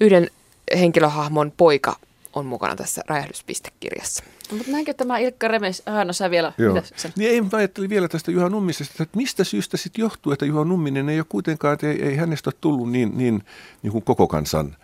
[0.00, 0.30] yhden
[0.78, 1.96] henkilöhahmon poika
[2.32, 4.24] on mukana tässä räjähdyspistekirjassa.
[4.50, 6.74] Mutta näinkö tämä Ilkka Remes, ah, no sä vielä, Joo.
[6.74, 7.10] mitä sä?
[7.16, 10.64] Niin ei, mä ajattelin vielä tästä Juha Nummisesta, että mistä syystä sitten johtuu, että Juha
[10.64, 13.42] Numminen ei ole kuitenkaan, että ei, ei hänestä ole tullut niin, niin,
[13.82, 14.76] niin kuin koko kansan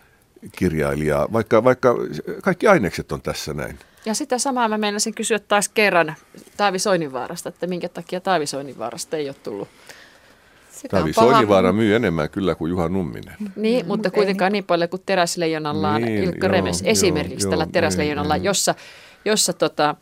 [0.51, 1.95] kirjailijaa, vaikka, vaikka
[2.43, 3.79] kaikki ainekset on tässä näin.
[4.05, 6.15] Ja sitä samaa mä meinasin kysyä taas kerran
[6.57, 9.67] Taavi Soininvaarasta, että minkä takia Taavi Soininvaarasta ei ole tullut.
[10.71, 13.33] Sitä paha- Soinivaara myy enemmän kyllä kuin Juha Numminen.
[13.55, 16.91] Niin, mm, mutta ei kuitenkaan niin paljon kuin Teräsleijonalla on Niin, Ilkka joo, Remes joo,
[16.91, 18.43] esimerkiksi joo, tällä niin, Teräsleijonalla, niin.
[18.43, 18.75] jossa,
[19.25, 19.95] jossa tota,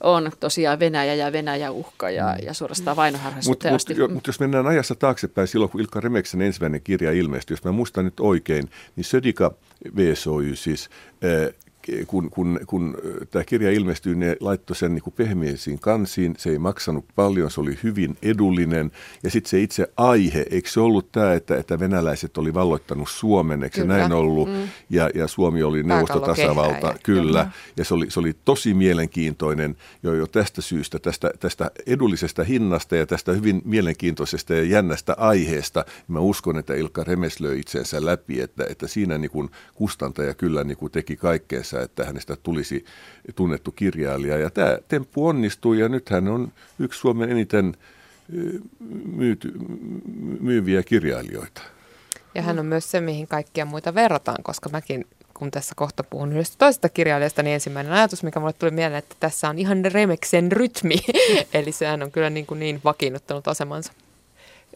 [0.00, 3.96] on tosiaan Venäjä ja Venäjä uhka ja, ja suorastaan Mutta vainoharhaisuuteen mut, asti.
[3.96, 7.72] jo, mut jos mennään ajassa taaksepäin, silloin kun Ilkka Remeksen ensimmäinen kirja ilmestyi, jos mä
[7.72, 9.54] muistan nyt oikein, niin Södika
[9.96, 10.90] VSOY siis,
[11.24, 11.54] äh,
[12.06, 12.96] kun, kun, kun
[13.30, 17.78] tämä kirja ilmestyi, ne laittoi sen niin pehmeisiin kansiin, se ei maksanut paljon, se oli
[17.82, 18.92] hyvin edullinen.
[19.22, 23.62] Ja sitten se itse aihe, eikö se ollut tämä, että, että venäläiset oli valloittanut Suomen,
[23.62, 23.94] eikö Kyllä.
[23.94, 24.48] se näin ollut?
[24.48, 24.68] Mm.
[24.90, 27.22] Ja, ja Suomi oli neuvostotasavalta, ja- kyllä.
[27.22, 27.50] Kyllä.
[27.76, 32.96] Ja se oli, se oli tosi mielenkiintoinen jo, jo tästä syystä, tästä, tästä edullisesta hinnasta
[32.96, 35.84] ja tästä hyvin mielenkiintoisesta ja jännästä aiheesta.
[36.08, 40.64] Mä uskon, että Ilkka Remes löi itsensä läpi, että, että siinä niin kuin kustantaja kyllä
[40.64, 42.84] niin kuin teki kaikkeensa, että hänestä tulisi
[43.34, 44.38] tunnettu kirjailija.
[44.38, 47.76] Ja tämä temppu onnistui ja nyt hän on yksi Suomen eniten
[49.04, 49.52] myyty,
[50.40, 51.62] myyviä kirjailijoita.
[52.34, 56.32] Ja hän on myös se, mihin kaikkia muita verrataan, koska mäkin, kun tässä kohta puhun
[56.32, 60.52] yhdestä toisesta kirjailijasta, niin ensimmäinen ajatus, mikä mulle tuli mieleen, että tässä on ihan Remeksen
[60.52, 60.94] rytmi.
[61.54, 63.92] Eli sehän on kyllä niin, kuin niin vakiinnuttanut asemansa.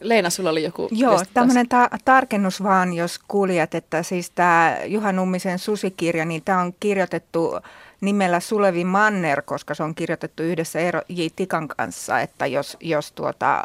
[0.03, 5.11] Leena, sulla oli joku Joo, tämmöinen ta- tarkennus vaan, jos kuulijat, että siis tämä Juha
[5.11, 7.59] Nummisen susikirja, niin tämä on kirjoitettu
[8.01, 11.21] nimellä Sulevi Manner, koska se on kirjoitettu yhdessä Eero J.
[11.35, 13.63] Tikan kanssa, että jos, jos tuota,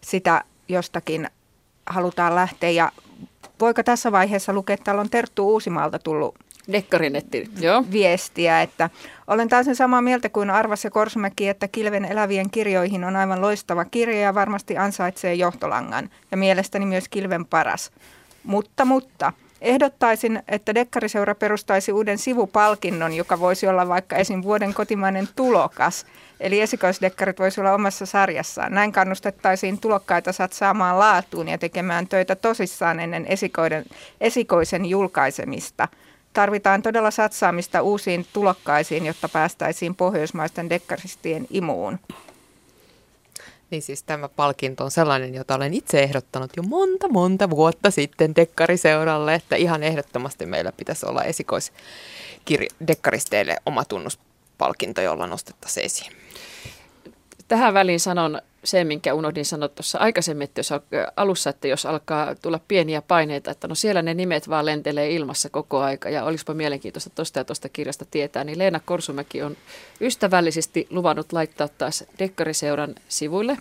[0.00, 1.28] sitä jostakin
[1.86, 2.70] halutaan lähteä.
[2.70, 2.92] Ja
[3.60, 6.34] voiko tässä vaiheessa lukea, että täällä on Terttu Uusimaalta tullut
[6.72, 7.84] Dekkarinetti, joo.
[7.92, 8.90] viestiä, että
[9.26, 13.84] olen täysin samaa mieltä kuin Arvas ja Korsumäki, että Kilven elävien kirjoihin on aivan loistava
[13.84, 17.90] kirja ja varmasti ansaitsee johtolangan ja mielestäni myös Kilven paras.
[18.44, 24.42] Mutta, mutta ehdottaisin, että Dekkariseura perustaisi uuden sivupalkinnon, joka voisi olla vaikka esim.
[24.42, 26.06] vuoden kotimainen tulokas.
[26.40, 28.72] Eli esikoisdekkarit voisi olla omassa sarjassaan.
[28.72, 33.84] Näin kannustettaisiin tulokkaita satsaamaan laatuun ja tekemään töitä tosissaan ennen esikoiden,
[34.20, 35.88] esikoisen julkaisemista.
[36.32, 41.98] Tarvitaan todella satsaamista uusiin tulokkaisiin, jotta päästäisiin pohjoismaisten dekkaristien imuun.
[43.70, 48.36] Niin siis tämä palkinto on sellainen, jota olen itse ehdottanut jo monta, monta vuotta sitten
[48.36, 56.12] Dekkariseuralle, että ihan ehdottomasti meillä pitäisi olla esikoiskirjadekkaristeille oma tunnuspalkinto, jolla nostettaisiin esiin.
[57.48, 60.80] Tähän väliin sanon sen, minkä unohdin sanoa tuossa aikaisemmin, että jos al-
[61.16, 65.50] alussa, että jos alkaa tulla pieniä paineita, että no siellä ne nimet vaan lentelee ilmassa
[65.50, 69.56] koko aika ja olisipa mielenkiintoista tuosta ja tuosta kirjasta tietää, niin Leena Korsumäki on
[70.00, 73.56] ystävällisesti luvannut laittaa taas Dekkariseuran sivuille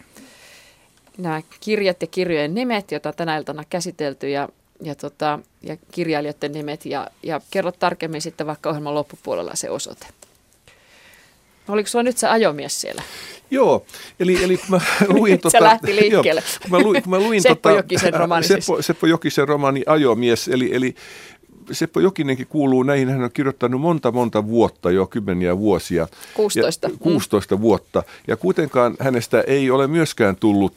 [1.20, 4.50] nämä kirjat ja kirjojen nimet, joita tänä iltana käsitelty ja,
[4.82, 10.08] ja, tota, ja kirjailijoiden nimet ja, ja kerro tarkemmin sitten vaikka ohjelman loppupuolella se osoite.
[11.70, 13.01] Oliko sulla nyt se ajomies siellä?
[13.51, 13.86] Joo,
[14.20, 14.80] eli, eli kun mä
[15.17, 15.32] luin...
[15.32, 16.41] Nyt se lähti liikkeelle.
[16.41, 18.65] Joo, kun mä luin, kun mä luin Seppo tota, Jokisen romaani siis.
[18.65, 20.95] Seppo, Seppo Jokisen romaani Ajomies, eli, eli
[21.72, 26.07] Seppo Jokinenkin kuuluu näihin, hän on kirjoittanut monta monta vuotta, jo kymmeniä vuosia.
[26.34, 26.88] 16.
[26.88, 28.03] Ja, 16 vuotta.
[28.28, 30.74] Ja kuitenkaan hänestä ei ole myöskään tullut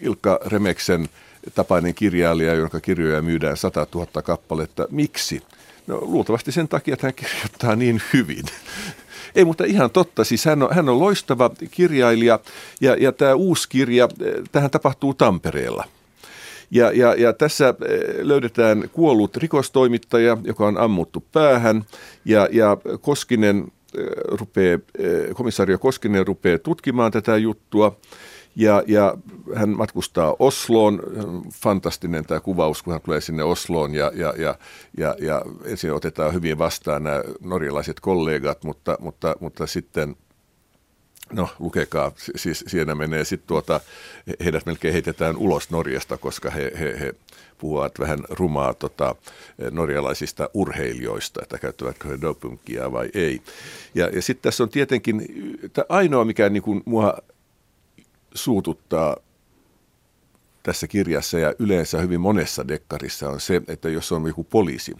[0.00, 1.08] Ilkka Remeksen
[1.54, 4.86] tapainen kirjailija, jonka kirjoja myydään 100 000 kappaletta.
[4.90, 5.42] Miksi?
[5.86, 8.44] No luultavasti sen takia, että hän kirjoittaa niin hyvin.
[9.34, 10.24] Ei, mutta ihan totta.
[10.24, 12.38] Siis hän on, hän on loistava kirjailija
[12.80, 15.84] ja, ja tämä uusi kirja, eh, tähän tapahtuu Tampereella.
[16.70, 21.84] Ja, ja, ja tässä eh, löydetään kuollut rikostoimittaja, joka on ammuttu päähän
[22.24, 23.64] ja, ja Koskinen
[23.98, 24.78] eh, rupeaa,
[25.34, 27.96] komisario Koskinen rupeaa tutkimaan tätä juttua
[28.58, 29.16] ja, ja
[29.54, 31.02] hän matkustaa Osloon,
[31.54, 34.54] fantastinen tämä kuvaus, kun hän tulee sinne Osloon ja, ja, ja,
[34.96, 40.16] ja, ja ensin otetaan hyvin vastaan nämä norjalaiset kollegat, mutta, mutta, mutta sitten
[41.32, 43.80] No, lukekaa, siis siinä menee sitten tuota,
[44.44, 47.14] heidät melkein heitetään ulos Norjasta, koska he, he, he
[47.58, 49.14] puhuvat vähän rumaa tota,
[49.70, 53.40] norjalaisista urheilijoista, että käyttävätkö he dopingia vai ei.
[53.94, 55.26] Ja, ja sitten tässä on tietenkin,
[55.88, 57.14] ainoa mikä niin kuin mua
[58.34, 59.16] suututtaa
[60.62, 64.94] tässä kirjassa ja yleensä hyvin monessa dekkarissa on se, että jos on joku poliisi,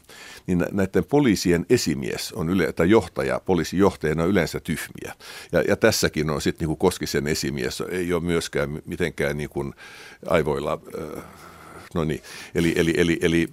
[0.46, 5.14] niin näiden poliisien esimies on yle, tai johtaja, poliisijohtajana on yleensä tyhmiä.
[5.52, 9.74] Ja, ja tässäkin on sitten niin Koskisen esimies, ei ole myöskään mitenkään niin kuin
[10.26, 10.80] aivoilla...
[11.16, 11.24] Äh,
[11.94, 12.22] No niin,
[12.54, 13.48] eli, eli, eli, eli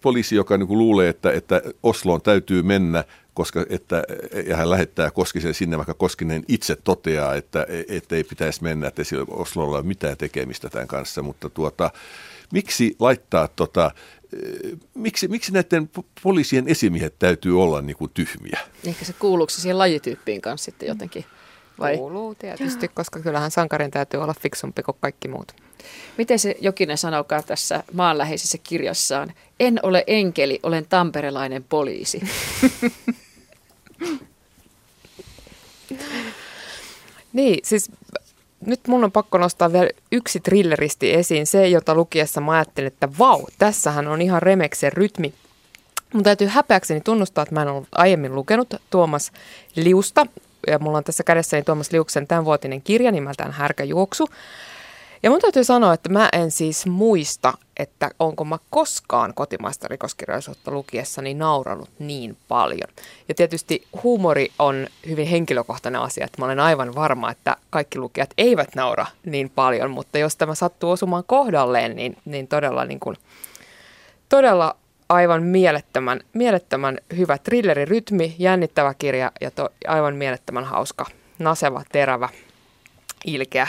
[0.00, 3.04] poliisi, joka niin luulee, että, että Osloon täytyy mennä
[3.34, 4.02] koska, että,
[4.46, 9.04] ja hän lähettää Koskisen sinne, vaikka Koskinen itse toteaa, että, että ei pitäisi mennä, että
[9.04, 11.90] sillä Oslolla ole mitään tekemistä tämän kanssa, mutta tuota,
[12.52, 13.90] miksi laittaa tota,
[14.94, 15.90] miksi, miksi näiden
[16.22, 18.60] poliisien esimiehet täytyy olla niin kuin tyhmiä?
[18.84, 21.24] Ehkä se kuuluuko siihen lajityyppiin kanssa sitten jotenkin?
[21.78, 21.96] Vai?
[21.96, 25.52] Kuuluu tietysti, koska kyllähän sankarin täytyy olla fiksumpi kuin kaikki muut.
[26.18, 29.32] Miten se Jokinen sanokaa tässä maanläheisessä kirjassaan?
[29.60, 32.20] En ole enkeli, olen tamperelainen poliisi.
[37.32, 37.90] niin, siis
[38.66, 41.46] nyt mun on pakko nostaa vielä yksi thrilleristi esiin.
[41.46, 45.34] Se, jota lukiessa mä ajattelin, että vau, tässähän on ihan remeksen rytmi.
[46.14, 49.32] Mun täytyy häpeäkseni tunnustaa, että mä en ollut aiemmin lukenut Tuomas
[49.76, 50.26] Liusta.
[50.66, 54.28] Ja mulla on tässä kädessäni Tuomas Liuksen tämänvuotinen kirja nimeltään Härkäjuoksu.
[55.22, 60.70] Ja mun täytyy sanoa, että mä en siis muista, että onko mä koskaan kotimaista rikoskirjallisuutta
[60.70, 62.88] lukiessani nauranut niin paljon.
[63.28, 68.30] Ja tietysti huumori on hyvin henkilökohtainen asia, että mä olen aivan varma, että kaikki lukijat
[68.38, 73.16] eivät naura niin paljon, mutta jos tämä sattuu osumaan kohdalleen, niin, niin todella, niin kuin,
[74.28, 74.76] todella
[75.08, 81.06] aivan mielettömän, mielettömän hyvä thrillerirytmi, jännittävä kirja ja to, aivan mielettömän hauska,
[81.38, 82.28] naseva, terävä,
[83.24, 83.68] ilkeä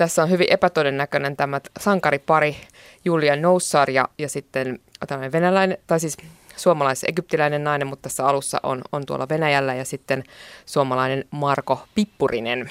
[0.00, 2.56] tässä on hyvin epätodennäköinen tämä sankaripari
[3.04, 6.16] Julia Noussar ja, ja sitten tämmöinen venäläinen, tai siis
[6.56, 10.24] suomalais-egyptiläinen nainen, mutta tässä alussa on, on tuolla Venäjällä ja sitten
[10.66, 12.70] suomalainen Marko Pippurinen,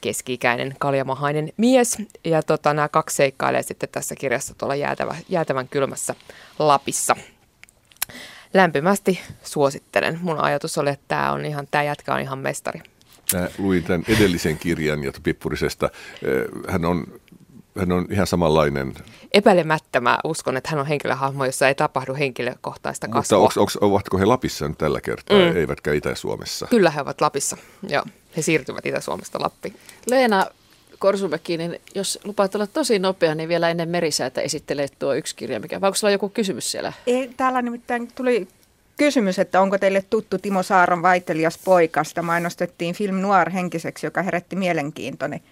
[0.00, 1.98] keski-ikäinen kaljamahainen mies.
[2.24, 6.14] Ja tota, nämä kaksi seikkailee sitten tässä kirjassa tuolla jäätävä, jäätävän kylmässä
[6.58, 7.16] Lapissa.
[8.54, 10.18] Lämpimästi suosittelen.
[10.22, 12.80] Mun ajatus oli, että tämä on ihan, tämä jätkä on ihan mestari.
[13.32, 15.90] Mä luin tämän edellisen kirjan Jota Pippurisesta.
[16.68, 17.06] Hän on,
[17.78, 18.94] hän on ihan samanlainen.
[19.32, 23.38] Epäilemättä mä uskon, että hän on henkilöhahmo, jossa ei tapahdu henkilökohtaista kasvua.
[23.38, 25.56] Mutta onks, onks, ovatko he Lapissa nyt tällä kertaa, mm.
[25.56, 26.66] eivätkä Itä-Suomessa?
[26.70, 27.56] Kyllä he ovat Lapissa,
[27.88, 28.04] joo.
[28.36, 29.76] He siirtyvät Itä-Suomesta Lappiin.
[30.06, 30.46] Leena
[30.98, 35.60] Korsumäki, niin jos lupaat olla tosi nopea, niin vielä ennen merisäätä esittelee tuo yksi kirja.
[35.60, 36.92] Mikä, vai onko sulla joku kysymys siellä?
[37.06, 38.48] Ei, täällä nimittäin tuli
[38.96, 42.22] kysymys, että onko teille tuttu Timo Saaron vaihtelias poikasta.
[42.22, 45.42] Mainostettiin film Noir henkiseksi, joka herätti mielenkiintoni.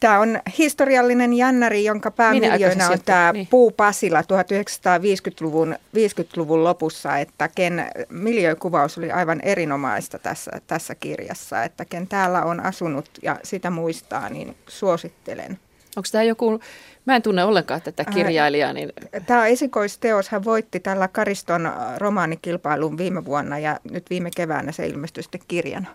[0.00, 3.46] Tämä on historiallinen jännäri, jonka päämiljoina on tämä niin.
[3.46, 11.84] Puu Pasila 1950-luvun 50-luvun lopussa, että ken miljökuvaus oli aivan erinomaista tässä, tässä kirjassa, että
[11.84, 15.58] ken täällä on asunut ja sitä muistaa, niin suosittelen.
[15.96, 16.60] Onko tämä joku
[17.06, 18.72] Mä en tunne ollenkaan tätä kirjailijaa.
[18.72, 18.92] Niin...
[19.26, 20.28] Tämä esikoisteos.
[20.28, 25.88] Hän voitti tällä Kariston romaanikilpailun viime vuonna ja nyt viime keväänä se ilmestyi sitten kirjana.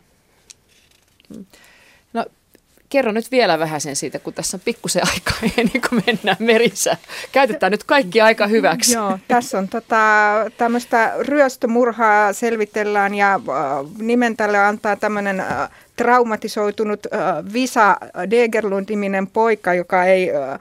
[2.14, 2.26] No
[2.92, 6.98] kerro nyt vielä vähän sen siitä, kun tässä on pikkusen aikaa ennen kuin mennään merissä.
[7.32, 8.94] Käytetään nyt kaikki aika hyväksi.
[8.94, 9.98] Joo, tässä on tota,
[10.58, 13.42] tämmöistä ryöstömurhaa selvitellään ja äh,
[13.98, 17.98] nimen tälle antaa tämmöinen äh, traumatisoitunut äh, Visa
[18.30, 20.60] Degerlund-niminen poika, joka ei äh,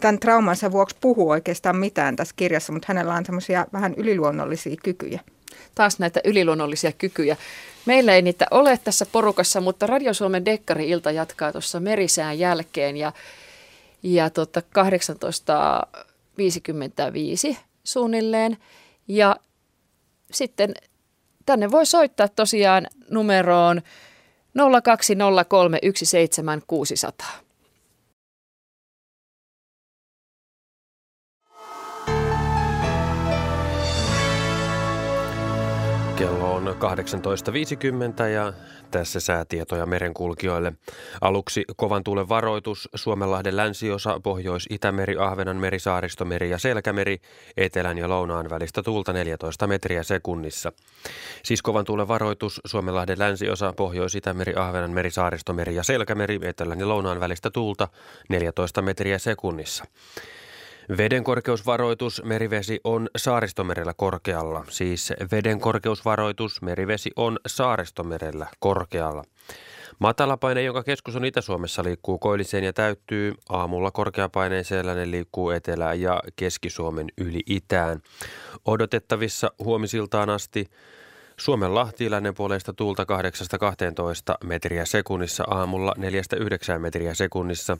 [0.00, 5.20] tämän traumansa vuoksi puhu oikeastaan mitään tässä kirjassa, mutta hänellä on semmoisia vähän yliluonnollisia kykyjä.
[5.74, 7.36] Taas näitä yliluonnollisia kykyjä.
[7.86, 13.12] Meillä ei niitä ole tässä porukassa, mutta Radio Suomen Dekkari-ilta jatkaa tuossa merisään jälkeen ja,
[14.02, 14.62] ja tota
[17.52, 18.56] 18.55 suunnilleen.
[19.08, 19.36] Ja
[20.32, 20.74] sitten
[21.46, 23.82] tänne voi soittaa tosiaan numeroon
[24.82, 25.78] 0203
[36.16, 38.52] Kello on 18.50 ja
[38.90, 40.72] tässä säätietoja merenkulkijoille.
[41.20, 47.18] Aluksi kovan tuulen varoitus Suomenlahden länsiosa, Pohjois-Itämeri, Ahvenanmeri, Saaristomeri ja Selkämeri,
[47.56, 50.72] etelän ja lounaan välistä tuulta 14 metriä sekunnissa.
[51.42, 57.50] Siis kovan tuulen varoitus Suomenlahden länsiosa, Pohjois-Itämeri, Ahvenanmeri, Saaristomeri ja Selkämeri, etelän ja lounaan välistä
[57.50, 57.88] tuulta
[58.28, 59.84] 14 metriä sekunnissa.
[60.98, 64.64] Veden korkeusvaroitus merivesi on saaristomerellä korkealla.
[64.68, 69.24] Siis veden korkeusvaroitus merivesi on saaristomerellä korkealla.
[69.98, 73.34] Matalapaine, jonka keskus on Itä-Suomessa, liikkuu koilliseen ja täyttyy.
[73.48, 78.02] Aamulla korkeapaineen sellainen liikkuu Etelä- ja Keski-Suomen yli itään.
[78.64, 80.70] Odotettavissa huomisiltaan asti
[81.42, 83.06] Suomen lahtiiläinen puolesta tuulta 8-12
[84.44, 85.94] metriä sekunnissa, aamulla
[86.76, 87.78] 4-9 metriä sekunnissa.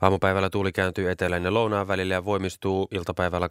[0.00, 3.48] Aamupäivällä tuuli kääntyy etelän ja lounaan välillä ja voimistuu iltapäivällä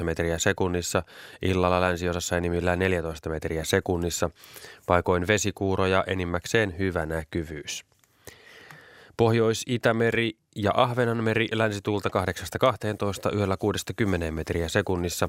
[0.00, 1.02] 8-12 metriä sekunnissa,
[1.42, 4.30] illalla länsiosassa enimmillään 14 metriä sekunnissa.
[4.86, 7.84] Paikoin vesikuuroja enimmäkseen hyvä näkyvyys.
[9.16, 12.10] Pohjois-Itämeri ja Ahvenanmeri länsituulta
[13.32, 13.56] 8-12, yöllä
[14.28, 15.28] 6-10 metriä sekunnissa.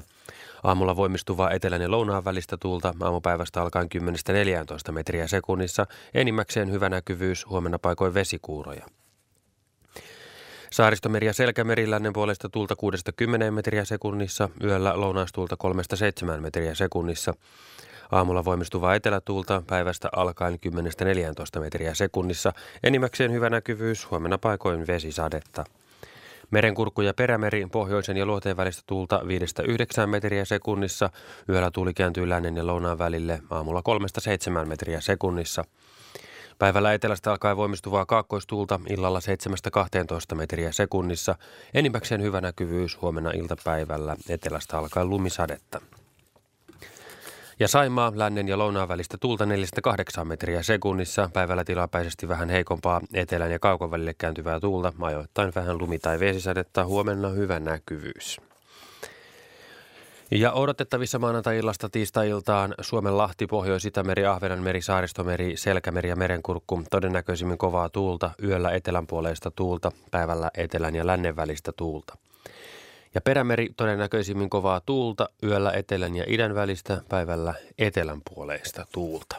[0.62, 3.88] Aamulla voimistuvaa etelän ja lounaan välistä tuulta aamupäivästä alkaen
[4.88, 5.86] 10-14 metriä sekunnissa.
[6.14, 8.86] Enimmäkseen hyvä näkyvyys, huomenna paikoin vesikuuroja.
[10.70, 12.74] Saaristomeri ja Selkämeri lännen puolesta tuulta
[13.48, 15.56] 6-10 metriä sekunnissa, yöllä lounaistuulta
[16.36, 17.34] 3-7 metriä sekunnissa.
[18.12, 20.58] Aamulla voimistuvaa etelätuulta päivästä alkaen
[21.58, 22.52] 10-14 metriä sekunnissa.
[22.82, 25.64] Enimmäkseen hyvä näkyvyys, huomenna paikoin vesisadetta.
[26.50, 29.20] Merenkurkku ja perämeri pohjoisen ja luoteen välistä tuulta
[30.04, 31.10] 5-9 metriä sekunnissa.
[31.48, 33.82] Yöllä tuuli kääntyy lännen ja lounaan välille aamulla
[34.64, 35.64] 3-7 metriä sekunnissa.
[36.58, 39.20] Päivällä etelästä alkaa voimistuvaa kaakkoistuulta illalla
[40.32, 41.36] 7-12 metriä sekunnissa.
[41.74, 45.80] Enimmäkseen hyvä näkyvyys huomenna iltapäivällä etelästä alkaen lumisadetta.
[47.60, 51.30] Ja Saimaa lännen ja lounaan välistä tuulta 4-8 metriä sekunnissa.
[51.32, 54.92] Päivällä tilapäisesti vähän heikompaa etelän ja kaukon välille kääntyvää tuulta.
[55.00, 56.84] Ajoittain vähän lumi- tai vesisadetta.
[56.84, 58.40] Huomenna hyvä näkyvyys.
[60.30, 66.82] Ja odotettavissa maanantai-illasta tiistai-iltaan Suomen Lahti, Pohjois-Itämeri, Ahvenanmeri, Saaristomeri, Selkämeri ja Merenkurkku.
[66.90, 72.16] Todennäköisimmin kovaa tuulta, yöllä etelänpuoleista tuulta, päivällä etelän ja lännen välistä tuulta.
[73.14, 79.36] Ja perämeri todennäköisimmin kovaa tuulta, yöllä etelän ja idän välistä, päivällä etelänpuoleista tuulta.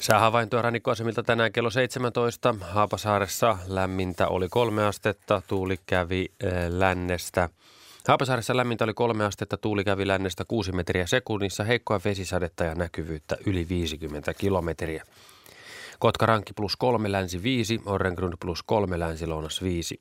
[0.00, 2.54] Säähavaintoja rannikkoasemilta tänään kello 17.
[2.60, 6.26] Haapasaaressa lämmintä oli kolme astetta, tuuli kävi
[6.68, 7.48] lännestä–
[8.08, 13.36] Haapasaaressa lämmintä oli kolme astetta, tuuli kävi lännestä 6 metriä sekunnissa, heikkoa vesisadetta ja näkyvyyttä
[13.46, 15.04] yli 50 kilometriä.
[15.98, 19.98] Kotkarankki plus 3 länsi 5, Orrengrund plus 3 länsi lounas 5.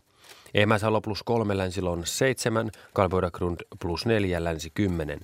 [0.54, 5.20] Emäsalo plus 3 länsi lounas 7, Kalvoidagrund plus 4 länsi 10.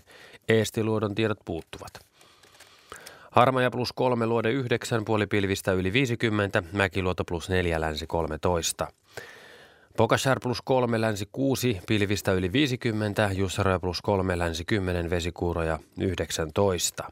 [0.49, 1.99] Eestiluodon tiedot puuttuvat.
[3.31, 8.87] Harmaja plus 3 luode 9, puolipilvistä yli 50, Mäkiluoto plus 4 länsi 13.
[9.97, 17.11] Pokashar plus 3 länsi 6, pilvistä yli 50, Jussaroja plus 3 länsi 10, vesikuuroja 19.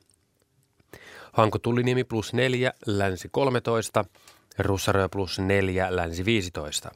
[1.32, 4.06] Hanko Tulliniemi plus 4 länsi 13,
[4.60, 6.92] Russaroja plus 4 länsi 15.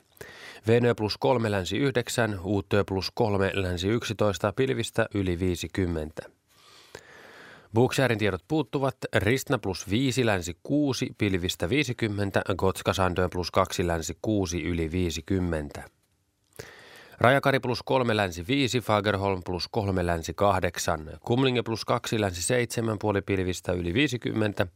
[0.68, 6.30] Venö plus 3 länsi 9, Uuttöö plus 3 länsi 11, pilvistä yli 50.
[7.74, 8.96] Booksharin tiedot puuttuvat.
[9.16, 15.84] Ristna plus 5 länsi 6, pilvistä 50, Gotska Sandö plus 2 länsi 6 yli 50.
[17.20, 23.00] Rajakari plus 3 länsi 5, Fagerholm plus 3 länsi 8, Kumlinge plus 2 länsi 7,
[23.00, 24.68] puolipilvistä yli 50,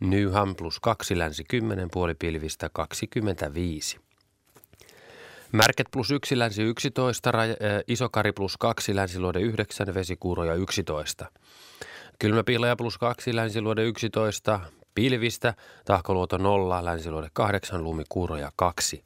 [0.00, 4.05] Nyham plus 2 länsi 10, puolipilvistä 25.
[5.52, 11.26] Märket plus 1 länsi 11, Raj- äh, Isokari plus 2 länsiluode 9, vesikuuroja 11.
[12.18, 14.60] Kylmäpiilaja plus 2, länsiluode 11,
[14.94, 19.04] pilvistä, tahkoluoto 0, länsiluode 8, lumikuuroja 2.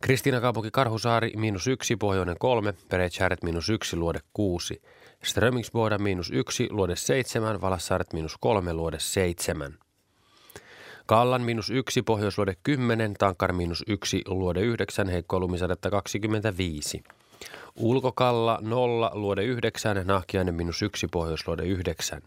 [0.00, 4.82] Kristiina kaupunki Karhusaari miinus 1, pohjoinen 3, Peretsäret miinus 1, luode 6.
[5.24, 9.74] Strömingsboda miinus 1, luode 7, Valassaaret miinus 3, luode 7.
[11.06, 17.02] Kallan miinus 1, pohjoisluode 10, Tankar miinus 1, luode 9, heikko lumisadetta 25.
[17.76, 22.22] Ulkokalla 0, luode 9, Nahkiainen minus 1, pohjoisluode 9.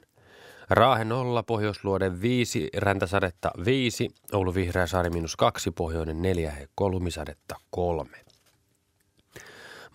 [0.69, 7.55] Raahe 0, pohjoisluode 5, Räntäsadetta 5, Oulu Vihreä saari minus 2, pohjoinen 4, heikko lumisadetta
[7.69, 8.24] 3.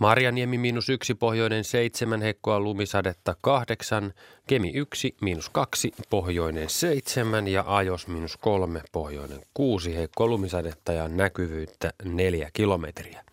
[0.01, 4.14] Marjaniemi miinus 1, pohjoinen 7, heikkoa lumisadetta 8,
[4.46, 11.09] Kemi 1, miinus 2, pohjoinen 7 ja Ajos miinus 3, pohjoinen 6, heikkoa lumisadetta ja
[11.09, 13.24] näkyvyyttä 4 kilometriä.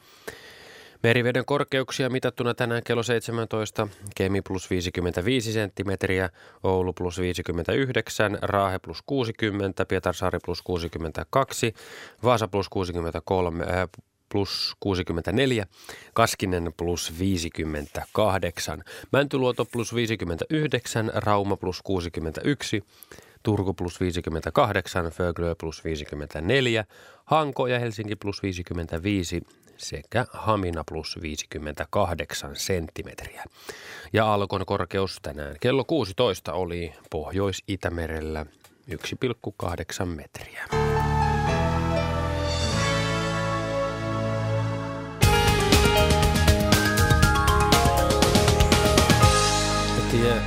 [1.04, 6.30] Meriveden korkeuksia mitattuna tänään kello 17, Kemi plus 55 senttimetriä,
[6.64, 11.74] Oulu plus 59, Raahe plus 60, Pietarsaari plus 62,
[12.24, 13.70] Vaasa plus 63, äh,
[14.30, 15.68] plus 64,
[16.14, 22.84] Kaskinen plus 58, Mäntyluoto plus 59, Rauma plus 61,
[23.44, 26.86] Turku plus 58, Föglö plus 54,
[27.26, 29.42] Hanko ja Helsinki plus 55
[29.78, 33.44] sekä Hamina plus 58 senttimetriä.
[34.14, 38.46] Ja Alkon korkeus tänään kello 16 oli Pohjois-Itämerellä
[38.92, 40.87] 1,8 metriä.
[50.18, 50.42] Tie,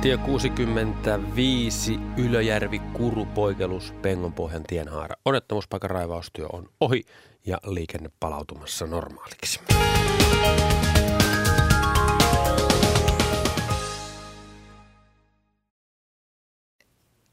[0.00, 5.16] tie 65 Ylöjärvi Kuru poikelus Pengonpohjan tienhaara.
[5.24, 7.02] Onnettomuuspaikan raivaustyö on ohi
[7.46, 9.60] ja liikenne palautumassa normaaliksi.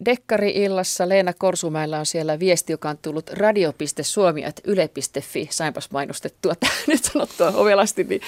[0.05, 5.47] Dekkari-illassa Leena Korsumäellä on siellä viesti, joka on tullut radio.suomi.yle.fi.
[5.51, 6.53] Sainpas mainostettua
[6.87, 8.21] nyt sanottua ovelasti, niin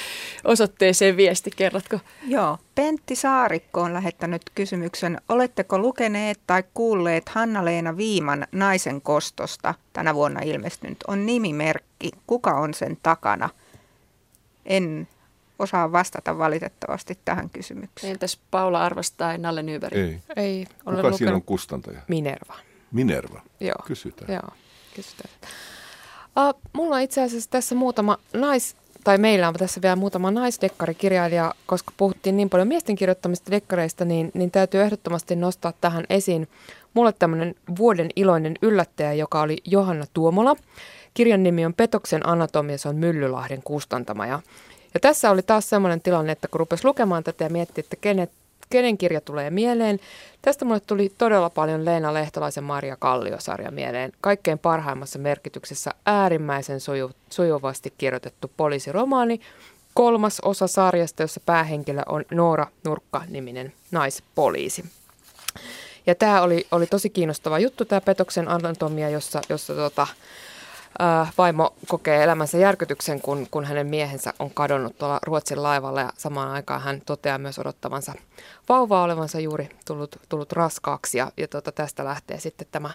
[0.44, 1.52] osoitteeseen viesti.
[1.56, 2.00] Kerrotko?
[2.28, 2.58] Joo.
[2.76, 5.22] Pentti Saarikko on lähettänyt kysymyksen.
[5.30, 10.98] Oletteko lukeneet tai kuulleet Hanna-Leena Viiman naisen kostosta tänä vuonna ilmestynyt?
[11.08, 12.12] On nimimerkki.
[12.28, 13.50] Kuka on sen takana?
[14.66, 15.08] En
[15.62, 18.12] osaa vastata valitettavasti tähän kysymykseen.
[18.12, 19.98] Entäs Paula Arvas tai Nalle Nyberg?
[19.98, 20.20] Ei.
[20.36, 22.02] Ei, olen Kuka siinä lukenut on kustantaja?
[22.08, 22.56] Minerva.
[22.92, 23.42] Minerva.
[23.60, 23.76] Joo.
[23.86, 24.34] Kysytään.
[24.34, 24.50] Joo,
[24.96, 25.34] kysytään.
[26.38, 31.54] Uh, mulla on itse asiassa tässä muutama nais, tai meillä on tässä vielä muutama naisdekkarikirjailija,
[31.66, 36.48] koska puhuttiin niin paljon miesten kirjoittamista dekkareista, niin, niin täytyy ehdottomasti nostaa tähän esiin
[36.94, 40.56] mulle tämmöinen vuoden iloinen yllättäjä, joka oli Johanna Tuomola.
[41.14, 44.28] Kirjan nimi on Petoksen anatomia, se on Myllylahden kustantama.
[44.28, 44.40] Ja,
[44.94, 48.32] ja tässä oli taas semmoinen tilanne, että kun rupesi lukemaan tätä ja miettii, että kenet,
[48.70, 50.00] kenen kirja tulee mieleen.
[50.42, 54.12] Tästä mulle tuli todella paljon Leena Lehtolaisen Maria Kallio-sarja mieleen.
[54.22, 59.42] Kaikkein parhaimmassa merkityksessä äärimmäisen soju, sujuvasti kirjoitettu poliisiromaani.
[59.94, 64.86] Kolmas osa sarjasta, jossa päähenkilö on Noora Nurkka-niminen naispoliisi.
[66.08, 70.08] Ja tämä oli, oli tosi kiinnostava juttu, tämä petoksen anatomia, jossa, jossa tota,
[71.38, 76.52] vaimo kokee elämänsä järkytyksen, kun, kun hänen miehensä on kadonnut tuolla Ruotsin laivalla ja samaan
[76.52, 78.14] aikaan hän toteaa myös odottavansa
[78.70, 82.90] vauvaa olevansa juuri tullut, tullut raskaaksi ja, ja tota, tästä lähtee sitten tämä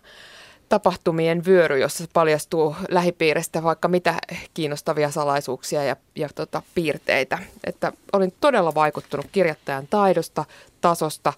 [0.68, 4.14] tapahtumien vyöry, jossa paljastuu lähipiiristä vaikka mitä
[4.55, 7.38] kiinnostavia salaisuuksia ja, ja tota, piirteitä.
[7.64, 10.44] Että olin todella vaikuttunut kirjoittajan taidosta,
[10.80, 11.32] tasosta.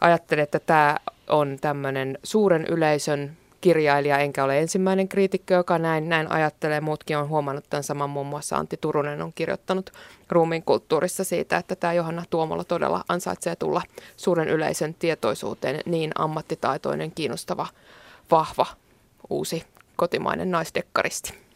[0.00, 0.96] Ajattelin, että tämä
[1.28, 6.80] on tämmöinen suuren yleisön kirjailija, enkä ole ensimmäinen kriitikko, joka näin, näin ajattelee.
[6.80, 9.90] Muutkin on huomannut tämän saman, muun muassa Antti Turunen on kirjoittanut
[10.28, 13.82] ruumiin kulttuurissa siitä, että tämä Johanna Tuomola todella ansaitsee tulla
[14.16, 17.66] suuren yleisön tietoisuuteen niin ammattitaitoinen, kiinnostava,
[18.30, 18.66] vahva,
[19.30, 19.64] uusi
[19.96, 21.51] kotimainen naisdekkaristi.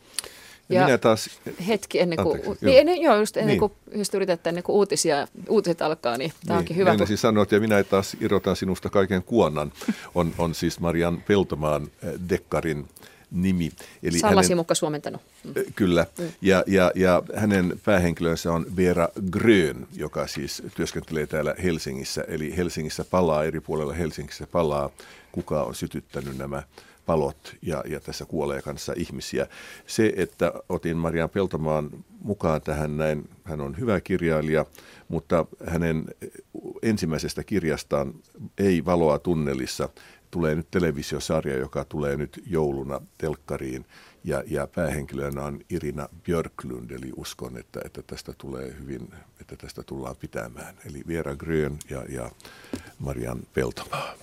[0.69, 1.31] Ja minä taas...
[1.69, 3.59] Hetki ennen kuin, Anteeksi, niin, ennen, joo, just ennen Niin.
[3.61, 6.91] kuin just yritetään ennen kuin uutisia, uutiset alkaa, niin tämä onkin hyvä.
[6.91, 9.73] kun- Meinasin sanoa, että ja minä taas irrotan sinusta kaiken kuonnan,
[10.15, 12.89] on, on siis Marian Peltomaan äh, dekkarin
[13.31, 13.71] nimi.
[14.03, 15.21] Eli Salla hänen, suomentanut.
[15.45, 15.51] Mm.
[15.57, 16.07] Äh, Kyllä,
[16.43, 22.25] ja, ja, ja hänen päähenkilönsä on Vera Grön, joka siis työskentelee täällä Helsingissä.
[22.29, 24.91] Eli Helsingissä palaa, eri puolella Helsingissä palaa,
[25.33, 26.63] kuka on sytyttänyt nämä
[27.07, 29.47] palot ja, ja tässä kuolee kanssa ihmisiä.
[29.87, 31.91] Se, että otin Marian Peltomaan
[32.21, 34.67] mukaan tähän näin, hän on hyvä kirjailija,
[35.09, 36.05] mutta hänen
[36.83, 38.15] ensimmäisestä kirjastaan
[38.59, 39.89] Ei valoa tunnelissa
[40.31, 43.87] tulee nyt televisiosarja, joka tulee nyt jouluna telkkariin
[44.25, 49.83] ja, ja päähenkilönä on Irina Björklund, eli uskon, että, että tästä tulee hyvin, että tästä
[49.83, 50.75] tullaan pitämään.
[50.87, 52.31] Eli Vera Grön ja, ja
[52.99, 54.15] Marian Peltomaa.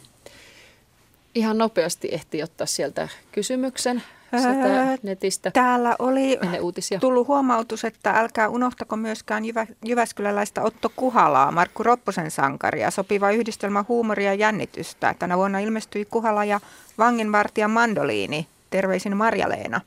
[1.35, 4.03] Ihan nopeasti ehti ottaa sieltä kysymyksen
[4.41, 6.99] sieltä netistä Täällä oli uutisia.
[6.99, 13.85] tullut huomautus, että älkää unohtako myöskään Jyvä, Jyväskyläläistä Otto Kuhalaa, Markku Ropposen sankaria, sopiva yhdistelmä
[13.87, 15.15] huumoria ja jännitystä.
[15.19, 16.59] Tänä vuonna ilmestyi Kuhala ja
[16.97, 18.47] vanginvartija Mandoliini.
[18.69, 19.81] Terveisin Marja-Leena.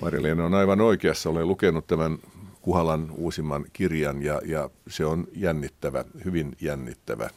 [0.00, 1.30] Marja-Leena on aivan oikeassa.
[1.30, 2.18] Olen lukenut tämän
[2.62, 7.30] Kuhalan uusimman kirjan ja, ja se on jännittävä, hyvin jännittävä.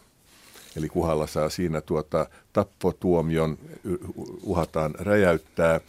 [0.78, 3.58] Eli Kuhalla saa siinä tuota tappotuomion,
[4.44, 5.80] uhataan räjäyttää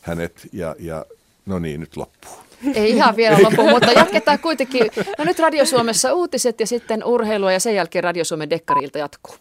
[0.00, 1.06] hänet ja, ja
[1.46, 2.38] no niin, nyt loppuu.
[2.74, 4.90] Ei ihan vielä loppu, mutta jatketaan kuitenkin.
[5.18, 9.34] No nyt Radio Suomessa uutiset ja sitten urheilua ja sen jälkeen Radio Suomen dekkarilta jatkuu.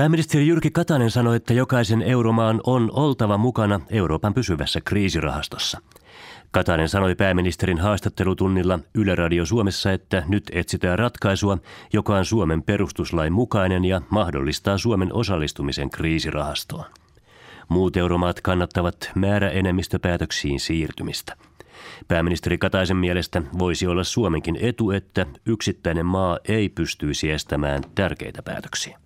[0.00, 5.80] Pääministeri Jyrki Katainen sanoi, että jokaisen euromaan on oltava mukana Euroopan pysyvässä kriisirahastossa.
[6.50, 11.58] Katainen sanoi pääministerin haastattelutunnilla Yle Radio Suomessa, että nyt etsitään ratkaisua,
[11.92, 16.84] joka on Suomen perustuslain mukainen ja mahdollistaa Suomen osallistumisen kriisirahastoon.
[17.68, 21.36] Muut euromaat kannattavat määräenemmistöpäätöksiin siirtymistä.
[22.08, 28.98] Pääministeri Kataisen mielestä voisi olla Suomenkin etu, että yksittäinen maa ei pystyisi estämään tärkeitä päätöksiä.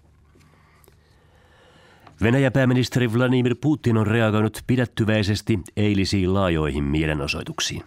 [2.23, 7.83] Venäjän pääministeri Vladimir Putin on reagoinut pidättyväisesti eilisiin laajoihin mielenosoituksiin.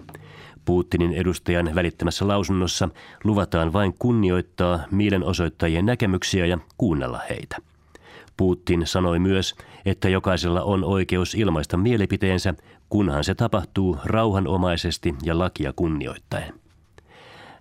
[0.65, 2.89] Putinin edustajan välittämässä lausunnossa
[3.23, 7.57] luvataan vain kunnioittaa mielenosoittajien näkemyksiä ja kuunnella heitä.
[8.37, 9.55] Putin sanoi myös,
[9.85, 12.53] että jokaisella on oikeus ilmaista mielipiteensä,
[12.89, 16.53] kunhan se tapahtuu rauhanomaisesti ja lakia kunnioittaen.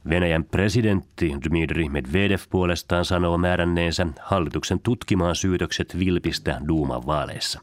[0.09, 7.61] Venäjän presidentti Dmitri Medvedev puolestaan sanoo määränneensä hallituksen tutkimaan syytökset vilpistä Duuman vaaleissa.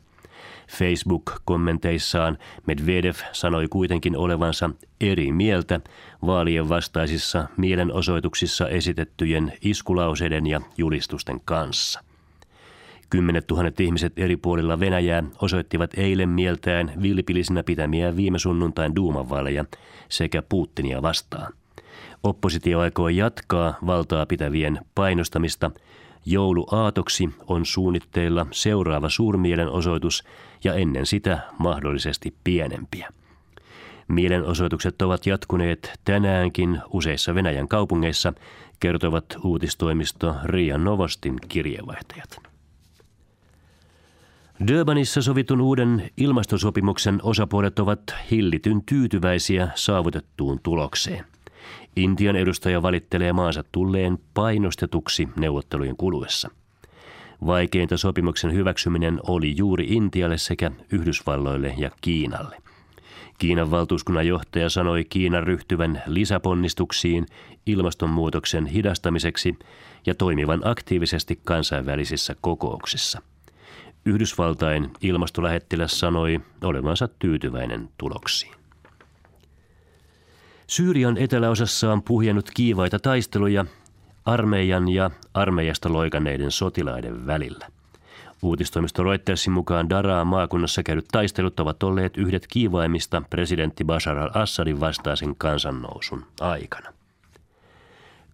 [0.68, 2.38] Facebook-kommenteissaan
[2.68, 4.70] Medvedev sanoi kuitenkin olevansa
[5.02, 5.80] eri mieltä
[6.26, 12.04] vaalien vastaisissa mielenosoituksissa esitettyjen iskulauseiden ja julistusten kanssa.
[13.10, 19.66] Kymmenet tuhannet ihmiset eri puolilla Venäjää osoittivat eilen mieltään vilpillisinä pitämiä viime sunnuntain duumanvaaleja
[20.10, 21.54] sekä Putinia vastaan.
[22.24, 25.72] Oppositio aikoo jatkaa valtaa pitävien painostamista.
[26.26, 30.24] Jouluaatoksi on suunnitteilla seuraava suurmielenosoitus
[30.64, 33.10] ja ennen sitä mahdollisesti pienempiä.
[34.08, 38.34] Mielenosoitukset ovat jatkuneet tänäänkin useissa Venäjän kaupungeissa,
[38.80, 42.40] kertovat uutistoimisto Rian Novostin kirjeenvaihtajat.
[44.68, 48.02] Durbanissa sovitun uuden ilmastosopimuksen osapuolet ovat
[48.32, 51.26] hillityn tyytyväisiä saavutettuun tulokseen.
[51.96, 56.50] Intian edustaja valittelee maansa tulleen painostetuksi neuvottelujen kuluessa.
[57.46, 62.58] Vaikeinta sopimuksen hyväksyminen oli juuri Intialle sekä Yhdysvalloille ja Kiinalle.
[63.38, 67.26] Kiinan valtuuskunnan johtaja sanoi Kiinan ryhtyvän lisäponnistuksiin
[67.66, 69.56] ilmastonmuutoksen hidastamiseksi
[70.06, 73.22] ja toimivan aktiivisesti kansainvälisissä kokouksissa.
[74.06, 78.63] Yhdysvaltain ilmastolähettiläs sanoi olevansa tyytyväinen tuloksiin.
[80.68, 83.66] Syyrian eteläosassa on puhjennut kiivaita taisteluja
[84.26, 87.68] armeijan ja armeijasta loikanneiden sotilaiden välillä.
[88.42, 95.36] Uutistoimisto Reutersin mukaan Daraa maakunnassa käydyt taistelut ovat olleet yhdet kiivaimmista presidentti Bashar al-Assadin vastaisen
[95.36, 96.94] kansannousun aikana.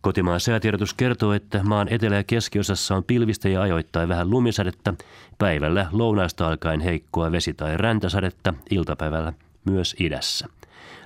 [0.02, 4.94] Kotimaan säätiedotus kertoo, että maan etelä- ja keskiosassa on pilvistä ja ajoittain vähän lumisadetta,
[5.38, 9.34] päivällä lounaasta alkaen heikkoa vesi- tai räntäsadetta, iltapäivällä
[9.66, 10.48] myös idässä.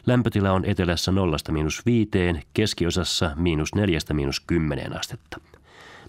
[0.05, 5.39] Lämpötila on etelässä nollasta miinus viiteen, keskiosassa miinus neljästä miinus kymmeneen astetta.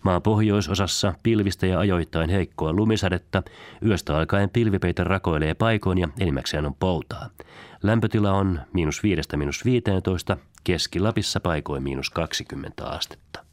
[0.02, 3.42] Maan pohjoisosassa pilvistä ja ajoittain heikkoa lumisadetta,
[3.86, 7.30] yöstä alkaen pilvipeitä rakoilee paikoin ja enimmäkseen on poutaa.
[7.82, 13.44] Lämpötila on miinus viidestä miinus viiteentoista, Keski-Lapissa paikoin miinus 20 astetta.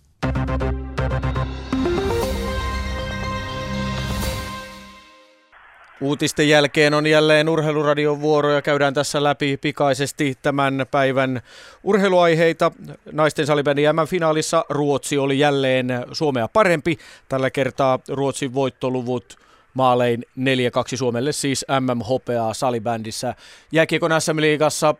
[6.01, 11.41] Uutisten jälkeen on jälleen urheiluradion vuoro ja käydään tässä läpi pikaisesti tämän päivän
[11.83, 12.71] urheiluaiheita.
[13.11, 16.97] Naisten salibändin M-finaalissa Ruotsi oli jälleen Suomea parempi.
[17.29, 19.37] Tällä kertaa Ruotsin voittoluvut
[19.73, 20.41] maalein 4-2
[20.95, 23.35] Suomelle, siis MM-hopeaa salibändissä.
[23.71, 24.95] Jääkiekon SM-liigassa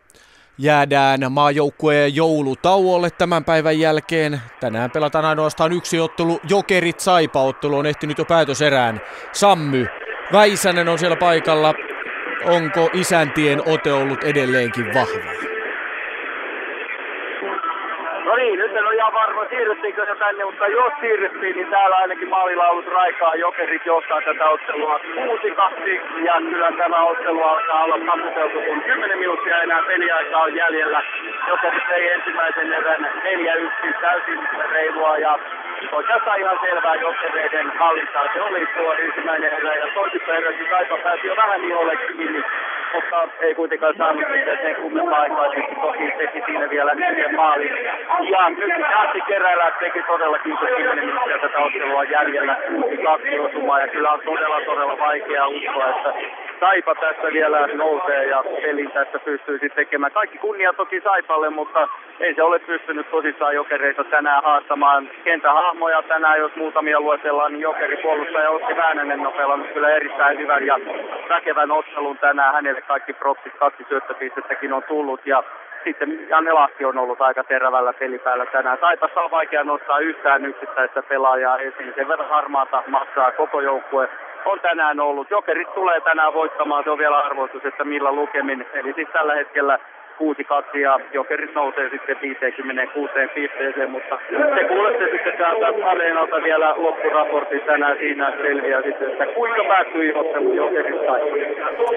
[0.58, 4.40] jäädään maajoukkueen joulutauolle tämän päivän jälkeen.
[4.60, 6.40] Tänään pelataan ainoastaan yksi ottelu.
[6.48, 9.00] Jokerit Saipa-ottelu on ehtinyt jo päätöserään.
[9.32, 9.86] Sammy
[10.32, 11.74] Väisänen on siellä paikalla.
[12.44, 15.32] Onko isäntien ote ollut edelleenkin vahva?
[19.62, 23.34] Siirryttiinkö se tänne, mutta jos siirryttiin, niin täällä ainakin maalilaulut raikaa.
[23.34, 29.62] Jokerit johtaa tätä ottelua 6-2 ja kyllä tämä ottelu alkaa olla taputeltu, kun 10 minuuttia
[29.62, 31.02] enää peliaikaa on jäljellä.
[31.48, 33.12] Jokerit ei ensimmäisen erän
[33.86, 34.38] 4-1 täysin
[34.72, 35.38] reilua ja
[35.92, 38.32] oikeastaan ihan selvää jokereiden hallintaa.
[38.34, 42.44] Se oli tuo ensimmäinen erä ja toisessa erässä Saipa pääsi jo vähän iholle kiinni,
[42.94, 45.46] mutta ei kuitenkaan saanut sitten sen kummempaa aikaa.
[45.82, 47.84] Toki teki siinä vielä yhden maalin.
[48.30, 49.20] Ja nyt Jahti
[49.52, 52.56] Kerälä teki todellakin 10 minuuttia tätä ottelua jäljellä.
[53.04, 56.12] Kaksi osumaa ja kyllä on todella todella vaikea uskoa, että
[56.60, 60.12] Saipa tässä vielä nousee ja pelin tässä pystyisi tekemään.
[60.12, 61.88] Kaikki kunnia toki Saipalle, mutta
[62.20, 65.10] ei se ole pystynyt tosissaan jokereita tänään haastamaan.
[65.24, 70.78] Kentähahmoja tänään, jos muutamia luetellaan, niin jokeripuolustaja Ossi Väänänen on pelannut kyllä erittäin hyvän ja
[71.28, 72.54] väkevän ottelun tänään.
[72.54, 75.42] Hänelle kaikki propsit, kaksi syöttöpistettäkin on tullut ja
[75.84, 78.78] sitten Lahti on ollut aika terävällä pelipäällä tänään.
[78.78, 81.92] Taipassa on vaikea nostaa yhtään yksittäistä pelaajaa esiin.
[81.94, 84.08] Sen verran harmaata maksaa koko joukkue
[84.44, 85.30] on tänään ollut.
[85.30, 88.66] Jokerit tulee tänään voittamaan, se on vielä arvoitus, että millä lukemin.
[88.72, 89.78] Eli siis tällä hetkellä
[90.74, 94.18] 6-2 ja Jokerit nousee sitten 56 pisteeseen, mutta
[94.54, 100.52] te kuulette sitten täältä Areenalta vielä loppuraportin tänään siinä selviää sitten, että kuinka päättyi ottelu
[100.54, 101.00] Jokerit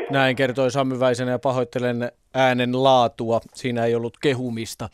[0.09, 3.39] Näin kertoi Sammy Väisenä ja pahoittelen äänen laatua.
[3.53, 4.89] Siinä ei ollut kehumista.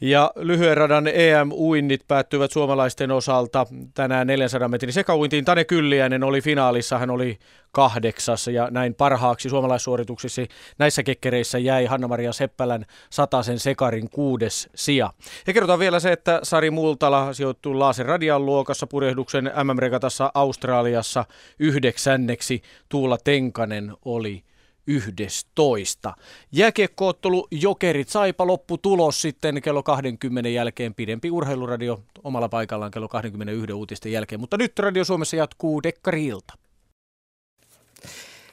[0.00, 5.44] Ja lyhyen radan EM-uinnit päättyvät suomalaisten osalta tänään 400 metrin sekauintiin.
[5.44, 7.38] Tane Kylliäinen oli finaalissa, hän oli
[7.72, 10.42] kahdeksas ja näin parhaaksi suomalaissuorituksissa
[10.78, 15.10] näissä kekkereissä jäi Hanna-Maria Seppälän sataisen sekarin kuudes sija.
[15.46, 21.24] Ja kerrotaan vielä se, että Sari Multala sijoittuu Laasen radian luokassa purjehduksen MM-regatassa Australiassa
[21.58, 22.62] yhdeksänneksi.
[22.88, 24.44] Tuula Tenkanen oli
[24.86, 26.14] 11.
[26.52, 33.72] Jääkiekkoottelu Jokerit Saipa loppu tulos sitten kello 20 jälkeen pidempi urheiluradio omalla paikallaan kello 21
[33.72, 34.40] uutisten jälkeen.
[34.40, 36.54] Mutta nyt Radio Suomessa jatkuu Dekkari-ilta.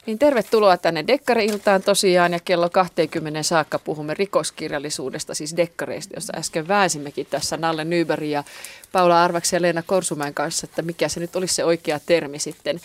[0.06, 6.68] Niin tervetuloa tänne Dekkari-iltaan tosiaan ja kello 20 saakka puhumme rikoskirjallisuudesta, siis dekkareista, josta äsken
[6.68, 8.44] väänsimmekin tässä Nalle Nyberg ja
[8.92, 12.80] Paula Arvaksi ja Leena Korsumäen kanssa, että mikä se nyt olisi se oikea termi sitten.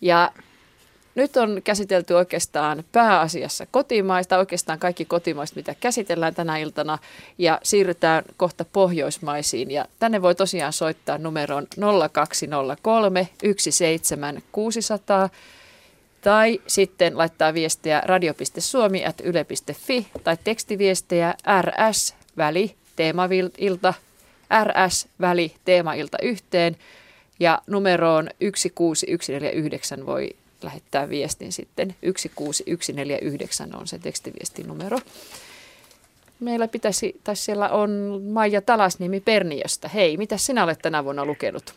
[0.00, 0.32] Ja
[1.18, 6.98] nyt on käsitelty oikeastaan pääasiassa kotimaista, oikeastaan kaikki kotimaista, mitä käsitellään tänä iltana,
[7.38, 9.70] ja siirrytään kohta pohjoismaisiin.
[9.70, 11.66] Ja tänne voi tosiaan soittaa numeron
[12.12, 15.28] 0203 17600
[16.20, 23.94] tai sitten laittaa viestiä radio.suomi.yle.fi tai tekstiviestejä rs väli teemailta
[24.64, 26.76] rs väli teemailta yhteen
[27.40, 30.30] ja numeroon 16149 voi
[30.62, 31.94] lähettää viestin sitten.
[32.02, 34.98] 16149 on se tekstiviestinumero.
[36.40, 39.88] Meillä pitäisi, tai siellä on Maija Talasniemi Perniöstä.
[39.88, 41.74] Hei, mitä sinä olet tänä vuonna lukenut?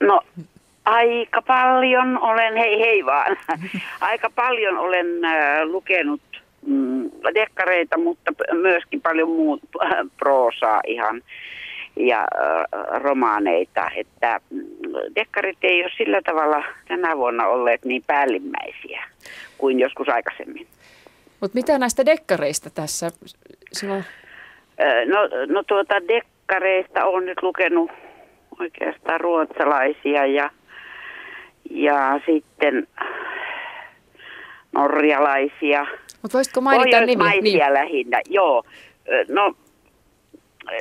[0.00, 0.20] No
[0.84, 3.36] aika paljon olen, hei hei vaan,
[4.00, 6.20] aika paljon olen äh, lukenut
[6.66, 11.22] mm, dekkareita, mutta myöskin paljon muut äh, proosaa ihan
[11.98, 12.26] ja
[13.02, 14.60] romaaneita, että mm,
[15.14, 19.04] dekkarit ei ole sillä tavalla tänä vuonna olleet niin päällimmäisiä
[19.58, 20.66] kuin joskus aikaisemmin.
[21.40, 23.10] Mutta mitä näistä dekkareista tässä?
[23.72, 24.04] Silloin...
[25.06, 27.90] No, no tuota dekkareista olen nyt lukenut
[28.60, 30.50] oikeastaan ruotsalaisia ja,
[31.70, 32.86] ja sitten
[34.72, 35.86] norjalaisia.
[36.22, 37.24] Mutta voisitko mainita nimi?
[37.40, 37.74] Niin.
[37.74, 38.64] lähinnä, joo.
[39.28, 39.54] No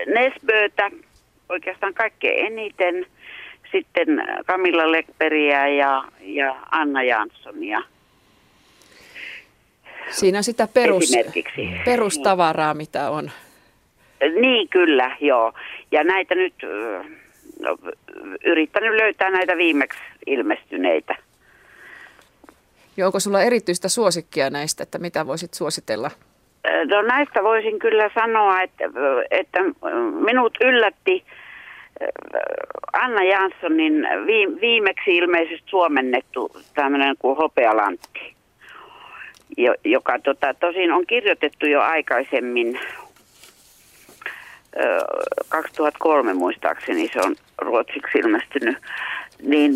[0.08, 0.92] Nesbötä
[1.50, 3.06] oikeastaan kaikkein eniten–
[3.72, 4.08] sitten
[4.48, 7.82] Camilla Lekperiä ja, ja Anna Janssonia.
[10.10, 11.12] Siinä on sitä perus,
[11.86, 13.32] perustavaraa, mitä on.
[14.42, 15.54] Niin, kyllä, joo.
[15.92, 16.54] Ja näitä nyt
[17.60, 17.78] no,
[18.46, 21.16] yrittänyt löytää näitä viimeksi ilmestyneitä.
[22.98, 26.12] Ja onko sulla erityistä suosikkia näistä, että mitä voisit suositella?
[26.90, 28.84] No näistä voisin kyllä sanoa, että,
[29.32, 29.60] että
[30.26, 31.24] minut yllätti
[32.94, 34.08] Anna Janssonin
[34.62, 38.36] viimeksi ilmeisesti suomennettu tämmöinen kuin Hopealantti,
[39.86, 42.80] joka tota, tosin on kirjoitettu jo aikaisemmin,
[45.50, 48.78] 2003 muistaakseni se on ruotsiksi ilmestynyt,
[49.42, 49.74] niin,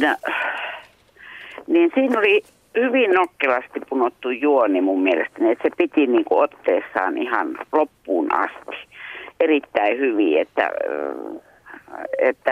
[1.68, 2.44] niin siinä oli
[2.76, 8.88] hyvin nokkelasti punottu juoni mun mielestäni, että se piti niin kuin otteessaan ihan loppuun asti
[9.40, 10.72] erittäin hyvin, että
[12.20, 12.52] että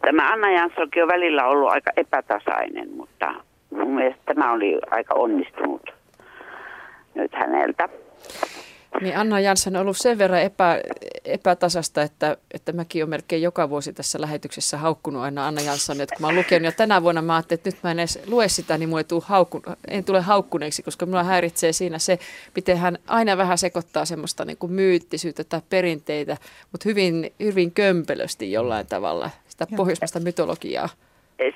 [0.00, 3.34] tämä Anna Janssokin on välillä ollut aika epätasainen, mutta
[3.70, 5.94] mun mielestä tämä oli aika onnistunut
[7.14, 7.88] nyt häneltä.
[9.00, 10.80] Niin Anna Jansson on ollut sen verran epä,
[11.24, 16.00] epätasasta, että, että mäkin olen melkein joka vuosi tässä lähetyksessä haukkunut aina Anna Jansson.
[16.00, 18.18] Että kun mä oon lukenut ja tänä vuonna mä ajattelin, että nyt mä en edes
[18.26, 22.18] lue sitä, niin mulla ei tule haukku, en tule haukkuneeksi, koska mulla häiritsee siinä se,
[22.56, 26.36] miten hän aina vähän sekoittaa semmoista niin kuin myyttisyyttä tai perinteitä,
[26.72, 30.88] mutta hyvin, hyvin kömpelösti jollain tavalla sitä pohjoismaista mytologiaa.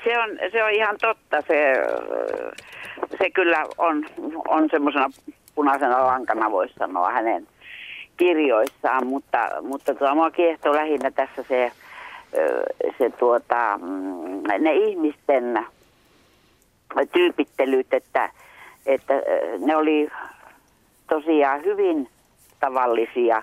[0.04, 1.42] Se on, se on ihan totta.
[1.48, 1.74] Se,
[3.18, 4.06] se kyllä on,
[4.48, 5.10] on semmoisena
[5.60, 7.46] punaisena lankana, voisi sanoa hänen
[8.16, 11.72] kirjoissaan, mutta, mutta tuo, mua kiehtoo lähinnä tässä se,
[12.98, 15.66] se tuota, mm, ne ihmisten
[17.12, 18.30] tyypittelyt, että,
[18.86, 19.14] että
[19.66, 20.10] ne oli
[21.08, 22.08] tosiaan hyvin
[22.60, 23.42] tavallisia,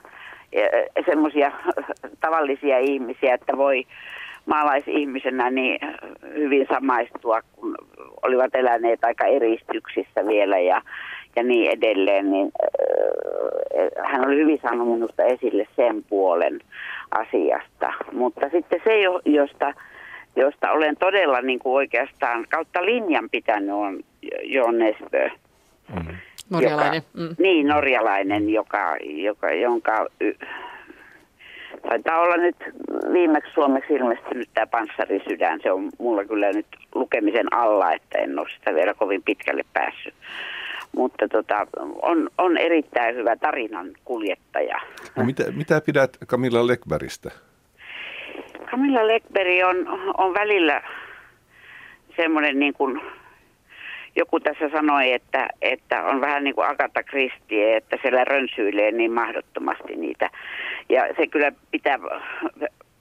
[1.05, 1.51] semmoisia
[2.25, 3.83] tavallisia ihmisiä, että voi
[4.45, 5.79] maalaisihmisenä niin
[6.33, 7.77] hyvin samaistua, kun
[8.23, 10.59] olivat eläneet aika eristyksissä vielä.
[10.59, 10.81] Ja,
[11.35, 16.59] ja niin edelleen, niin äh, hän oli hyvin saanut minusta esille sen puolen
[17.11, 17.93] asiasta.
[18.11, 19.73] Mutta sitten se, josta,
[20.35, 23.99] josta olen todella niin kuin oikeastaan kautta linjan pitänyt, on
[24.43, 25.29] Jon Nesbö.
[25.95, 26.15] Mm.
[26.49, 26.95] Norjalainen.
[26.95, 27.35] Joka, mm.
[27.39, 30.07] Niin, norjalainen, joka, joka, jonka
[31.89, 32.55] taitaa olla nyt
[33.13, 35.59] viimeksi suomeksi ilmestynyt tämä Panssarisydän.
[35.63, 36.65] Se on mulla kyllä nyt
[36.95, 40.13] lukemisen alla, että en ole sitä vielä kovin pitkälle päässyt.
[40.95, 41.67] Mutta tota,
[42.01, 44.81] on, on erittäin hyvä tarinan kuljettaja.
[45.15, 47.31] No mitä, mitä pidät Camilla Lekbergistä?
[48.65, 50.81] Camilla Lekberg on, on välillä
[52.15, 53.01] semmoinen niin kuin
[54.15, 59.11] joku tässä sanoi, että, että on vähän niin kuin Agatha Christie, että siellä rönsyilee niin
[59.11, 60.29] mahdottomasti niitä.
[60.89, 61.99] Ja se kyllä pitää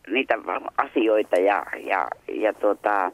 [0.06, 0.38] niitä
[0.76, 3.12] asioita ja, ja, ja tuota,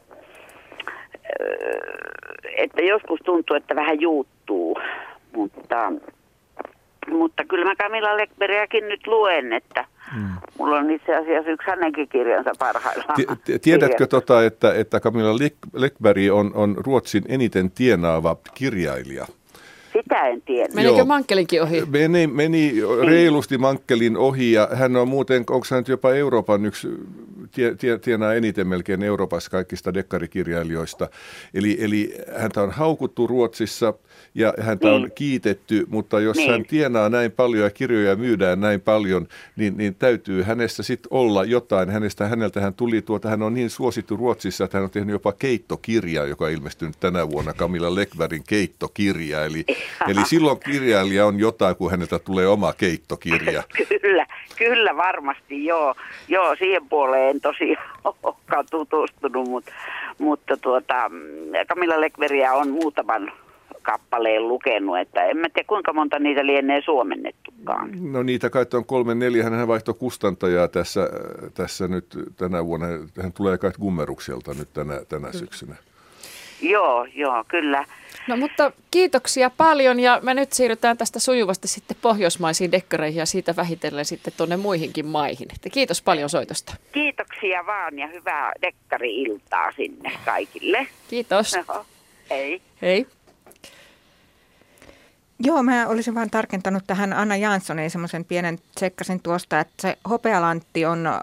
[2.57, 4.01] että joskus tuntuu, että vähän
[4.49, 4.77] juuttuu,
[5.35, 5.93] mutta,
[7.11, 9.85] mutta kyllä mä Camilla Lekberiäkin nyt luen, että
[10.15, 10.29] Hmm.
[10.57, 13.17] Mulla on itse asiassa yksi hänenkin kirjansa parhaillaan.
[13.61, 15.37] Tiedätkö, tota, että, että Camilla
[15.73, 19.25] Lekberg on, on Ruotsin eniten tienaava kirjailija?
[19.93, 20.73] Sitä en tiedä.
[20.73, 21.05] Menikö Joo.
[21.05, 21.83] Mankkelinkin ohi?
[21.85, 22.73] Meni, meni
[23.05, 26.87] reilusti Mankkelin ohi ja hän on muuten, onko hän nyt jopa Euroopan yksi,
[27.51, 31.07] tie, tie, tienaa eniten melkein Euroopassa kaikista dekkarikirjailijoista.
[31.53, 33.93] Eli, eli häntä on haukuttu Ruotsissa
[34.35, 34.95] ja häntä niin.
[34.95, 36.51] on kiitetty, mutta jos niin.
[36.51, 41.43] hän tienaa näin paljon ja kirjoja myydään näin paljon, niin, niin täytyy hänestä sitten olla
[41.43, 41.89] jotain.
[41.89, 45.31] Hänestä, häneltä hän tuli tuota, hän on niin suosittu Ruotsissa, että hän on tehnyt jopa
[45.31, 49.45] keittokirja, joka on ilmestynyt tänä vuonna, Camilla Lekvärin keittokirja.
[49.45, 49.65] Eli
[50.07, 53.63] Eli silloin kirjailija on jotain, kun häneltä tulee oma keittokirja.
[54.01, 54.25] kyllä,
[54.57, 55.95] kyllä varmasti, joo.
[56.27, 57.89] Joo, siihen puoleen en tosiaan
[58.23, 59.71] olekaan tutustunut, mutta,
[60.19, 61.11] mutta tuota,
[61.67, 63.31] Camilla Lekveriä on muutaman
[63.83, 68.11] kappaleen lukenut, että en mä tiedä kuinka monta niitä lienee suomennettukaan.
[68.11, 69.43] No niitä kai on kolme, neljä.
[69.43, 71.09] Hän vaihtoi kustantajaa tässä,
[71.53, 72.05] tässä nyt
[72.37, 72.87] tänä vuonna.
[73.21, 75.75] Hän tulee kai Gummerukselta nyt tänä, tänä syksynä.
[76.61, 77.85] Joo, joo, kyllä.
[78.27, 83.55] No mutta kiitoksia paljon ja me nyt siirrytään tästä sujuvasti sitten pohjoismaisiin dekkareihin ja siitä
[83.55, 85.47] vähitellen sitten tuonne muihinkin maihin.
[85.55, 86.75] Että kiitos paljon soitosta.
[86.91, 90.87] Kiitoksia vaan ja hyvää dekkari-iltaa sinne kaikille.
[91.09, 91.55] Kiitos.
[91.67, 91.85] No,
[92.29, 92.61] hei.
[92.81, 93.07] Hei.
[95.45, 100.85] Joo, mä olisin vain tarkentanut tähän Anna Janssoniin semmoisen pienen tsekkasin tuosta, että se Hopealantti
[100.85, 101.13] on äh,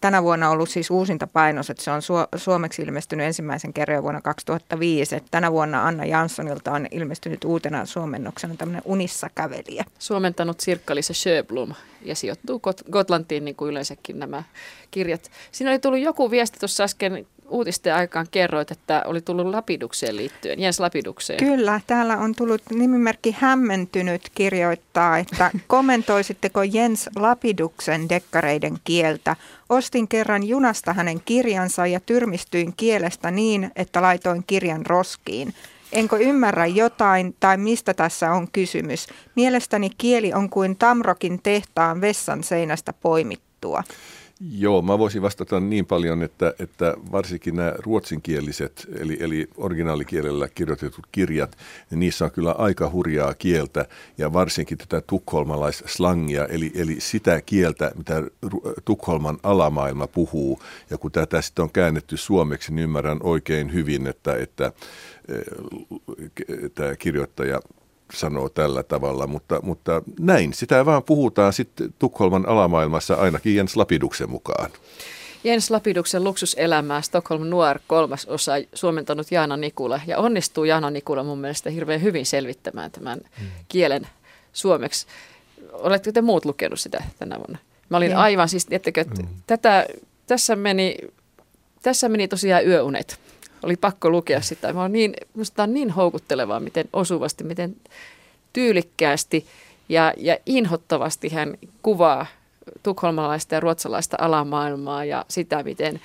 [0.00, 4.20] tänä vuonna ollut siis uusinta painos, että se on su- suomeksi ilmestynyt ensimmäisen kerran vuonna
[4.20, 5.16] 2005.
[5.16, 9.84] Että tänä vuonna Anna Janssonilta on ilmestynyt uutena suomennoksena tämmöinen Unissa kävelijä.
[9.98, 12.60] Suomentanut Sirkka-Liisa Sjöblom ja sijoittuu
[12.92, 14.42] Gotlantiin niin kuin yleensäkin nämä
[14.90, 15.30] kirjat.
[15.52, 20.60] Siinä oli tullut joku viesti tuossa äsken uutisten aikaan kerroit, että oli tullut Lapidukseen liittyen,
[20.60, 21.38] Jens Lapidukseen.
[21.38, 29.36] Kyllä, täällä on tullut nimimerkki Hämmentynyt kirjoittaa, että kommentoisitteko Jens Lapiduksen dekkareiden kieltä?
[29.68, 35.54] Ostin kerran junasta hänen kirjansa ja tyrmistyin kielestä niin, että laitoin kirjan roskiin.
[35.92, 39.06] Enkö ymmärrä jotain tai mistä tässä on kysymys?
[39.34, 43.82] Mielestäni kieli on kuin Tamrokin tehtaan vessan seinästä poimittua.
[44.40, 51.06] Joo, mä voisin vastata niin paljon, että, että varsinkin nämä ruotsinkieliset, eli, eli originaalikielellä kirjoitetut
[51.12, 51.58] kirjat,
[51.90, 53.86] niin niissä on kyllä aika hurjaa kieltä,
[54.18, 58.22] ja varsinkin tätä tukholmalaisslangia, eli, eli sitä kieltä, mitä
[58.84, 60.60] Tukholman alamaailma puhuu,
[60.90, 64.72] ja kun tätä sitten on käännetty suomeksi, niin ymmärrän oikein hyvin, että, että
[66.74, 67.60] tämä kirjoittaja
[68.12, 70.54] sanoo tällä tavalla, mutta, mutta näin.
[70.54, 74.70] Sitä vaan puhutaan sitten Tukholman alamaailmassa ainakin Jens Lapiduksen mukaan.
[75.44, 80.00] Jens Lapiduksen luksuselämää Stockholm Noir kolmas osa suomentanut Jaana Nikula.
[80.06, 83.48] Ja onnistuu Jaana Nikula mun mielestä hirveän hyvin selvittämään tämän hmm.
[83.68, 84.06] kielen
[84.52, 85.06] suomeksi.
[85.72, 87.58] Oletteko te muut lukenut sitä tänä vuonna?
[87.88, 88.20] Mä olin ja.
[88.20, 89.28] aivan siis, että hmm.
[89.46, 89.86] tätä,
[90.26, 90.96] tässä, meni,
[91.82, 93.20] tässä meni tosiaan yöunet
[93.62, 94.72] oli pakko lukea sitä.
[94.72, 97.76] Mä niin, musta on niin houkuttelevaa, miten osuvasti, miten
[98.52, 99.46] tyylikkäästi
[99.88, 102.26] ja, ja inhottavasti hän kuvaa
[102.82, 106.00] tukholmalaista ja ruotsalaista alamaailmaa ja sitä, miten,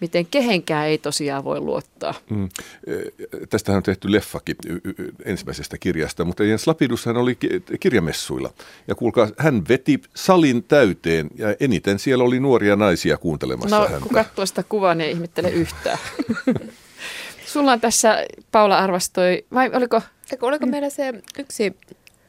[0.00, 2.14] miten kehenkään ei tosiaan voi luottaa.
[2.30, 2.48] Mm.
[3.50, 4.56] Tästähän on tehty leffakin
[5.24, 7.38] ensimmäisestä kirjasta, mutta Jens Lapidus hän oli
[7.80, 8.50] kirjamessuilla.
[8.88, 14.00] Ja kuulkaa, hän veti salin täyteen ja eniten siellä oli nuoria naisia kuuntelemassa no, häntä.
[14.00, 15.98] kun katsoo sitä kuvaa, niin ei ihmettele yhtään.
[17.56, 20.02] Sulla on tässä, Paula arvastoi, vai oliko?
[20.32, 21.76] Eikö, oliko meillä se yksi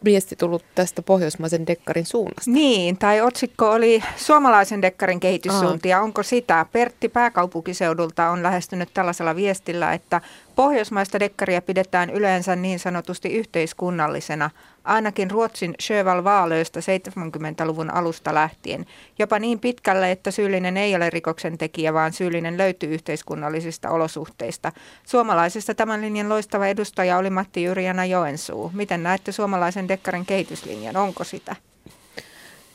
[0.03, 2.51] viesti tullut tästä pohjoismaisen dekkarin suunnasta.
[2.51, 6.01] Niin, tai otsikko oli suomalaisen dekkarin kehityssuuntia.
[6.01, 6.65] Onko sitä?
[6.71, 10.21] Pertti pääkaupunkiseudulta on lähestynyt tällaisella viestillä, että
[10.55, 14.49] pohjoismaista dekkaria pidetään yleensä niin sanotusti yhteiskunnallisena
[14.88, 18.85] ainakin Ruotsin Sjöval Vaalöistä 70-luvun alusta lähtien,
[19.19, 24.71] jopa niin pitkälle, että syyllinen ei ole rikoksen tekijä, vaan syyllinen löytyy yhteiskunnallisista olosuhteista.
[25.05, 28.71] Suomalaisesta tämän linjan loistava edustaja oli Matti Jyrjana Joensuu.
[28.73, 30.97] Miten näette suomalaisen dekkarin kehityslinjan?
[30.97, 31.55] Onko sitä?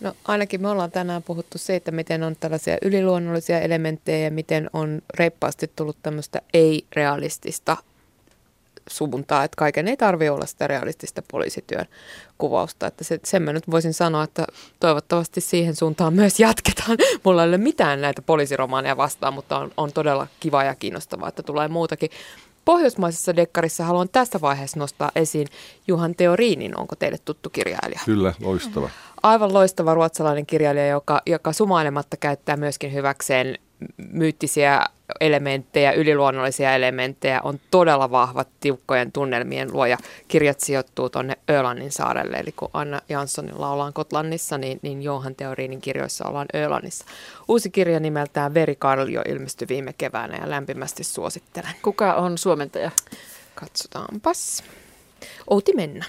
[0.00, 4.70] No ainakin me ollaan tänään puhuttu se, että miten on tällaisia yliluonnollisia elementtejä ja miten
[4.72, 7.76] on reippaasti tullut tämmöistä ei-realistista
[8.88, 11.86] suuntaan, että kaiken ei tarvitse olla sitä realistista poliisityön
[12.38, 12.86] kuvausta.
[12.86, 14.46] Että se, sen mä nyt voisin sanoa, että
[14.80, 16.98] toivottavasti siihen suuntaan myös jatketaan.
[17.24, 21.42] Mulla ei ole mitään näitä poliisiromaaneja vastaan, mutta on, on todella kiva ja kiinnostavaa, että
[21.42, 22.10] tulee muutakin.
[22.64, 25.46] Pohjoismaisessa dekkarissa haluan tässä vaiheessa nostaa esiin
[25.86, 26.78] Juhan Teoriinin.
[26.78, 28.00] Onko teille tuttu kirjailija?
[28.04, 28.90] Kyllä, loistava.
[29.22, 33.58] Aivan loistava ruotsalainen kirjailija, joka, joka sumailematta käyttää myöskin hyväkseen
[34.12, 34.84] myyttisiä
[35.20, 39.98] elementtejä, yliluonnollisia elementtejä, on todella vahvat tiukkojen tunnelmien luoja.
[40.28, 45.80] Kirjat sijoittuu tuonne Ölannin saarelle, eli kun Anna Janssonilla ollaan Kotlannissa, niin, niin Johan Teoriinin
[45.80, 47.04] kirjoissa ollaan Ölannissa.
[47.48, 51.72] Uusi kirja nimeltään Veri Karlio ilmestyi viime keväänä ja lämpimästi suosittelen.
[51.82, 52.90] Kuka on suomentaja?
[53.54, 54.64] Katsotaanpas.
[55.50, 56.04] Outi Mennä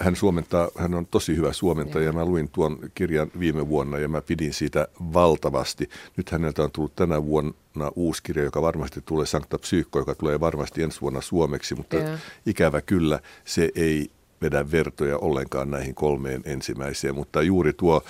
[0.00, 2.04] hän suomentaa, hän on tosi hyvä suomentaja.
[2.04, 5.88] Ja mä luin tuon kirjan viime vuonna ja mä pidin siitä valtavasti.
[6.16, 10.40] Nyt häneltä on tullut tänä vuonna uusi kirja, joka varmasti tulee Sankta Psyykko, joka tulee
[10.40, 12.20] varmasti ensi vuonna suomeksi, mutta yeah.
[12.46, 14.10] ikävä kyllä se ei
[14.42, 18.02] vedä vertoja ollenkaan näihin kolmeen ensimmäiseen, mutta juuri tuo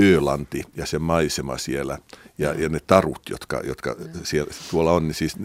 [0.00, 1.98] Ölanti ja se maisema siellä
[2.38, 5.36] ja, ja ne tarut, jotka, jotka siellä, tuolla on, niin siis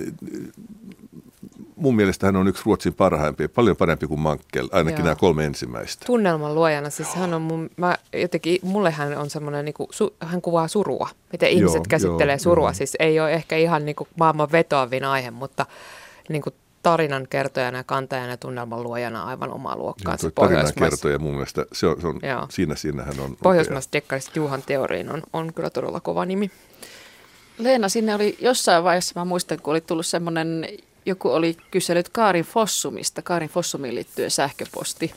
[1.81, 5.03] mun mielestä hän on yksi Ruotsin parhaimpia, paljon parempi kuin Mankkel, ainakin Joo.
[5.03, 6.05] nämä kolme ensimmäistä.
[6.05, 10.15] Tunnelman luojana, siis hän on mun, mä jotenkin, mulle hän on semmoinen, niin kuin, su,
[10.19, 12.73] hän kuvaa surua, miten ihmiset Joo, käsittelee jo, surua, jo.
[12.73, 15.65] siis ei ole ehkä ihan niin kuin maailman vetoavin aihe, mutta
[16.29, 20.27] niin kuin tarinan kertojana ja kantajana ja tunnelman luojana aivan omaa luokkaansa.
[20.27, 23.37] Joo, tarinan kertoja mun mielestä, se on, se on siinä, siinä hän on.
[23.43, 26.51] Pohjoismaisesta dekkarista Juhan Teoriin on, on kyllä todella kova nimi.
[27.57, 30.67] Leena, sinne oli jossain vaiheessa, mä muistan, kun oli tullut semmoinen
[31.05, 35.13] joku oli kysellyt Kaarin Fossumista, Kaarin Fossumiin liittyen sähköposti.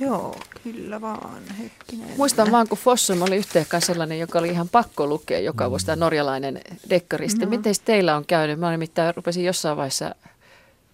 [0.00, 2.16] Joo, kyllä vaan, hetkinen.
[2.16, 5.96] Muistan vaan, kun Fossum oli yhteenkaan sellainen, joka oli ihan pakko lukea joka vuosi, tämä
[5.96, 6.60] norjalainen
[6.90, 7.44] dekkaristi.
[7.44, 7.50] No.
[7.50, 8.58] Miten teillä on käynyt?
[8.58, 10.14] Mä nimittäin rupesin jossain vaiheessa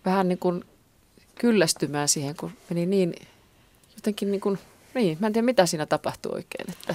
[0.05, 0.65] vähän niin kuin
[1.35, 3.15] kyllästymään siihen, kun meni niin
[3.97, 4.59] jotenkin niin kuin,
[4.95, 6.71] niin, mä en tiedä mitä siinä tapahtui oikein.
[6.71, 6.95] Että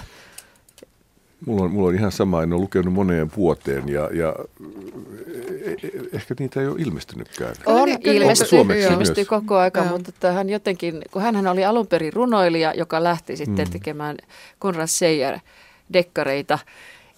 [1.46, 4.36] Mulla on, mulla on ihan sama, en ole lukenut moneen vuoteen ja, ja
[5.64, 5.76] e, e,
[6.14, 7.56] ehkä niitä ei ole ilmestynytkään.
[7.66, 9.92] On ilmestynyt, ilmestyi koko aika, ja.
[9.92, 13.72] mutta että hän jotenkin, kun hän oli alun perin runoilija, joka lähti sitten mm.
[13.72, 14.18] tekemään
[14.60, 15.40] Konrad Seijer
[15.94, 16.60] dekkareita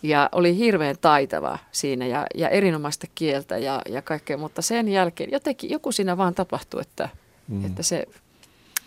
[0.03, 5.31] ja oli hirveän taitava siinä ja, ja erinomaista kieltä ja, ja kaikkea, mutta sen jälkeen
[5.31, 7.09] jotenkin joku siinä vaan tapahtui, että,
[7.47, 7.65] mm.
[7.65, 8.05] että se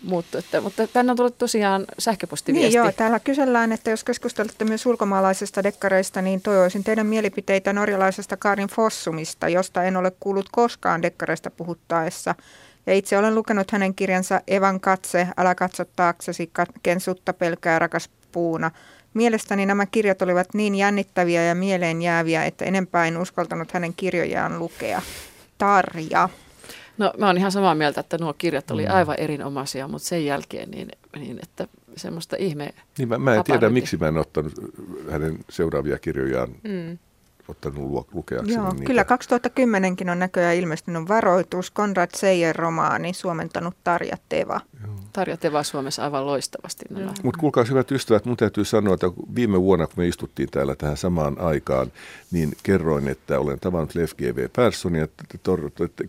[0.05, 0.37] muuttu.
[0.37, 2.67] Että, mutta tänne on tullut tosiaan sähköpostiviesti.
[2.67, 8.37] Niin joo, täällä kysellään, että jos keskustelette myös ulkomaalaisista dekkareista, niin toivoisin teidän mielipiteitä norjalaisesta
[8.37, 12.35] Karin Fossumista, josta en ole kuullut koskaan dekkareista puhuttaessa.
[12.85, 16.51] Ja itse olen lukenut hänen kirjansa Evan katse, älä katso taaksesi,
[16.83, 18.71] ken sutta pelkää rakas puuna.
[19.13, 24.59] Mielestäni nämä kirjat olivat niin jännittäviä ja mieleen jääviä, että enempää en uskaltanut hänen kirjojaan
[24.59, 25.01] lukea.
[25.57, 26.29] Tarja.
[26.97, 28.93] No mä oon ihan samaa mieltä, että nuo kirjat oli mm.
[28.93, 31.67] aivan erinomaisia, mutta sen jälkeen niin, niin että
[31.97, 32.73] semmoista ihme...
[32.97, 34.53] Niin mä, mä en tiedä, miksi mä en ottanut
[35.11, 36.97] hänen seuraavia kirjojaan mm
[37.47, 38.85] ottanut lukeakseni Joo, niitä.
[38.85, 44.61] Kyllä 2010kin on näköjään ilmestynyt varoitus, Konrad Seijer romaani, suomentanut Tarja Teva.
[44.83, 44.95] Joo.
[45.13, 46.85] Tarja Teva Suomessa aivan loistavasti.
[47.23, 50.97] Mutta kuulkaa hyvät ystävät, mun täytyy sanoa, että viime vuonna kun me istuttiin täällä tähän
[50.97, 51.91] samaan aikaan,
[52.31, 54.49] niin kerroin, että olen tavannut Lev G.V.
[54.55, 55.23] Perssonia, että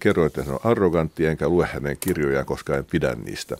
[0.00, 3.56] kerroin, että hän on arrogantti, enkä lue hänen kirjojaan, koska en pidä niistä.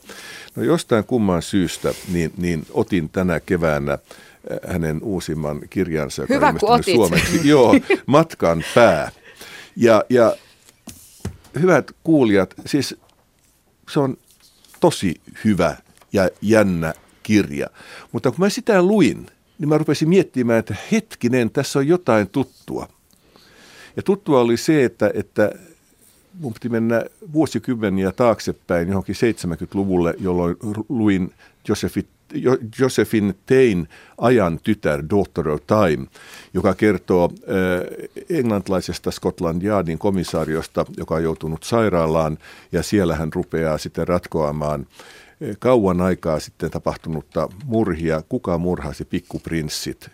[0.57, 3.99] No jostain kumman syystä, niin, niin otin tänä keväänä
[4.69, 7.41] hänen uusimman kirjansa, joka Hyvä, on suomeksi.
[7.49, 7.75] Joo,
[8.07, 9.11] Matkan pää.
[9.77, 10.37] Ja, ja
[11.61, 12.97] hyvät kuulijat, siis
[13.91, 14.17] se on
[14.81, 15.77] tosi hyvä
[16.13, 17.67] ja jännä kirja.
[18.13, 19.27] Mutta kun mä sitä luin,
[19.59, 22.89] niin mä rupesin miettimään, että hetkinen, tässä on jotain tuttua.
[23.97, 25.53] Ja tuttua oli se, että, että
[26.41, 30.57] mun piti mennä vuosikymmeniä taaksepäin johonkin 70-luvulle, jolloin
[30.89, 31.35] luin
[31.69, 32.07] Josephi
[32.79, 33.89] Josephine Tein
[34.19, 36.07] ajan tytär, Daughter of Time,
[36.55, 42.39] joka kertoo äh, englantilaisesta Scotland Yardin komisariosta, joka on joutunut sairaalaan
[42.73, 48.23] ja siellä hän rupeaa sitten ratkoamaan äh, kauan aikaa sitten tapahtunutta murhia.
[48.29, 50.11] Kuka murhasi pikkuprinssit äh,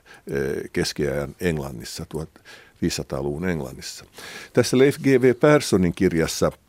[0.72, 4.04] keskiajan Englannissa, 1500-luvun Englannissa.
[4.52, 5.34] Tässä Leif G.V.
[5.40, 6.52] Perssonin kirjassa–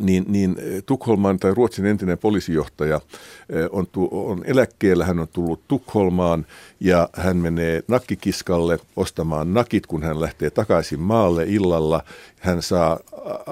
[0.00, 3.00] niin, niin eh, Tukholman tai Ruotsin entinen poliisijohtaja
[3.48, 6.46] eh, on, on eläkkeellä, hän on tullut Tukholmaan
[6.80, 12.02] ja hän menee nakkikiskalle ostamaan nakit, kun hän lähtee takaisin maalle illalla.
[12.38, 13.00] Hän saa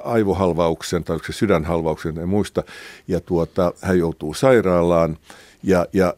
[0.05, 2.63] aivohalvauksen tai se sydänhalvauksen ja muista
[3.09, 5.19] ja tuota, hän joutuu sairaalaan
[5.63, 6.15] ja, ja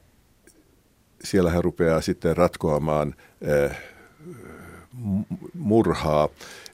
[1.24, 3.76] siellä hän rupeaa sitten ratkoamaan eh,
[5.54, 6.28] murhaa,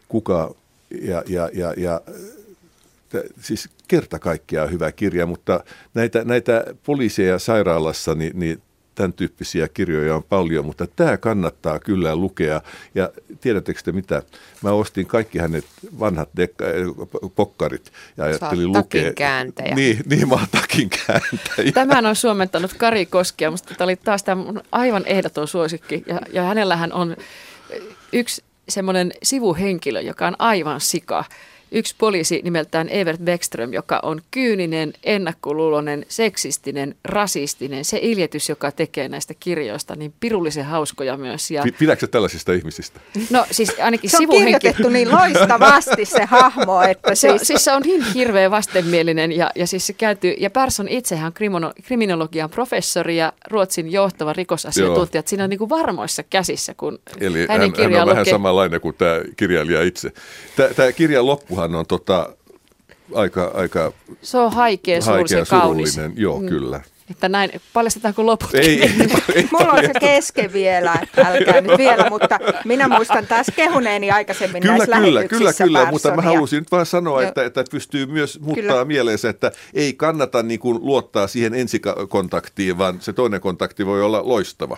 [0.08, 0.54] kuka
[0.90, 2.00] ja, ja, ja, ja
[3.40, 5.64] siis kerta kaikkiaan hyvä kirja, mutta
[5.94, 8.62] näitä, näitä poliiseja sairaalassa, niin, niin
[8.96, 12.60] tämän tyyppisiä kirjoja on paljon, mutta tämä kannattaa kyllä lukea.
[12.94, 13.10] Ja
[13.40, 14.22] tiedättekö te mitä?
[14.62, 15.64] Mä ostin kaikki hänet
[16.00, 19.12] vanhat dekka- pokkarit ja ajattelin lukea.
[19.12, 19.74] kääntäjä.
[19.74, 21.72] Niin, niin mä oon takin kääntäjä.
[21.74, 26.04] Tämän on suomentanut Kari Koski ja musta tämä oli taas tämä aivan ehdoton suosikki.
[26.06, 27.16] Ja, ja hänellähän on
[28.12, 31.24] yksi semmoinen sivuhenkilö, joka on aivan sika
[31.76, 37.84] yksi poliisi nimeltään Evert Beckström, joka on kyyninen, ennakkoluulonen, seksistinen, rasistinen.
[37.84, 41.50] Se iljetys, joka tekee näistä kirjoista, niin pirullisen hauskoja myös.
[41.50, 41.64] Ja...
[41.78, 43.00] Pidätkö tällaisista ihmisistä?
[43.30, 44.52] No siis ainakin se on sivuhenki...
[44.52, 47.42] kirjoitettu niin loistavasti se hahmo, että se, siis...
[47.42, 51.72] siis se on niin hirveän vastenmielinen ja, ja siis se käytyy, ja Persson itsehän on
[51.84, 57.72] kriminologian professori ja Ruotsin johtava rikosasiantuntija, siinä on niin kuin varmoissa käsissä, kun Eli hänen
[57.78, 60.12] hän, hän on vähän samanlainen kuin tämä kirjailija itse.
[60.76, 62.36] Tämä kirjan loppu loppuhan on tota,
[63.14, 66.00] aika, aika Se on haikea, haikea kaunis.
[66.16, 66.48] Joo, mm.
[66.48, 66.80] kyllä.
[67.10, 68.54] Että näin, paljastetaanko loput?
[68.54, 68.90] Ei, ei,
[69.34, 74.62] ei Mulla on se kesken vielä, älkää nyt vielä, mutta minä muistan taas kehuneeni aikaisemmin
[74.62, 78.40] kyllä, näissä kyllä, kyllä, kyllä, mutta mä halusin nyt vain sanoa, että, että pystyy myös
[78.40, 84.02] muuttaa mieleensä, että ei kannata niin kuin luottaa siihen ensikontaktiin, vaan se toinen kontakti voi
[84.02, 84.76] olla loistava.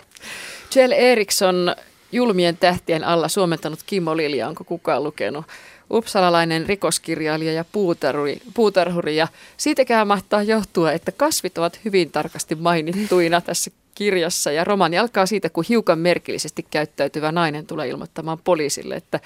[0.75, 1.75] Jill Eriksson
[2.11, 5.45] julmien tähtien alla suomentanut Kimmo Lilja, onko kukaan lukenut?
[5.91, 9.15] Uppsalalainen rikoskirjailija ja puutarhuri, puutarhuri.
[9.15, 14.51] Ja siitäkään mahtaa johtua, että kasvit ovat hyvin tarkasti mainittuina tässä kirjassa.
[14.51, 19.19] Ja romani alkaa siitä, kun hiukan merkillisesti käyttäytyvä nainen tulee ilmoittamaan poliisille, että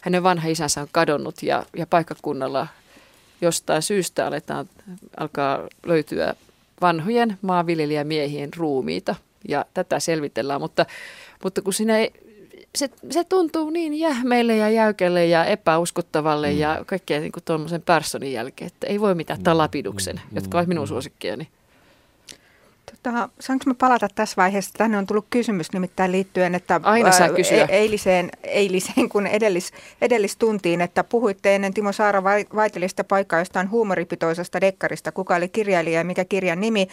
[0.00, 2.66] hänen vanha isänsä on kadonnut ja, ja paikkakunnalla
[3.40, 4.68] jostain syystä aletaan,
[5.16, 6.34] alkaa löytyä
[6.80, 9.14] vanhojen maanviljelijämiehien ruumiita.
[9.48, 10.86] Ja tätä selvitellään, mutta,
[11.44, 12.12] mutta kun siinä ei,
[12.78, 16.58] se, se tuntuu niin jähmeille ja jäykelle ja epäuskottavalle mm.
[16.58, 19.44] ja kaikkea niin tuommoisen personin jälkeen, että ei voi mitään mm.
[19.44, 20.36] talapiduksen, mm.
[20.36, 20.88] jotka ovat minun mm.
[20.88, 21.48] suosikkiani.
[23.12, 24.70] Tota, saanko mä palata tässä vaiheessa?
[24.78, 27.64] Tänne on tullut kysymys nimittäin liittyen, että Aina saa kysyä.
[27.64, 29.72] E- eiliseen, eiliseen kun edellis,
[30.02, 32.24] edellistuntiin, että puhuitte ennen Timo Saara
[32.54, 35.12] vaitelista paikkaa jostain huumoripitoisesta dekkarista.
[35.12, 36.88] Kuka oli kirjailija ja mikä kirjan nimi?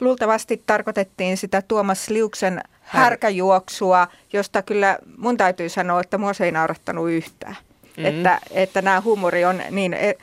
[0.00, 6.52] Luultavasti tarkoitettiin sitä Tuomas Liuksen härkäjuoksua, josta kyllä mun täytyy sanoa, että mua se ei
[6.52, 7.56] naurattanut yhtään.
[7.96, 8.04] Mm.
[8.04, 10.18] Että, että nämä huumori on niin e-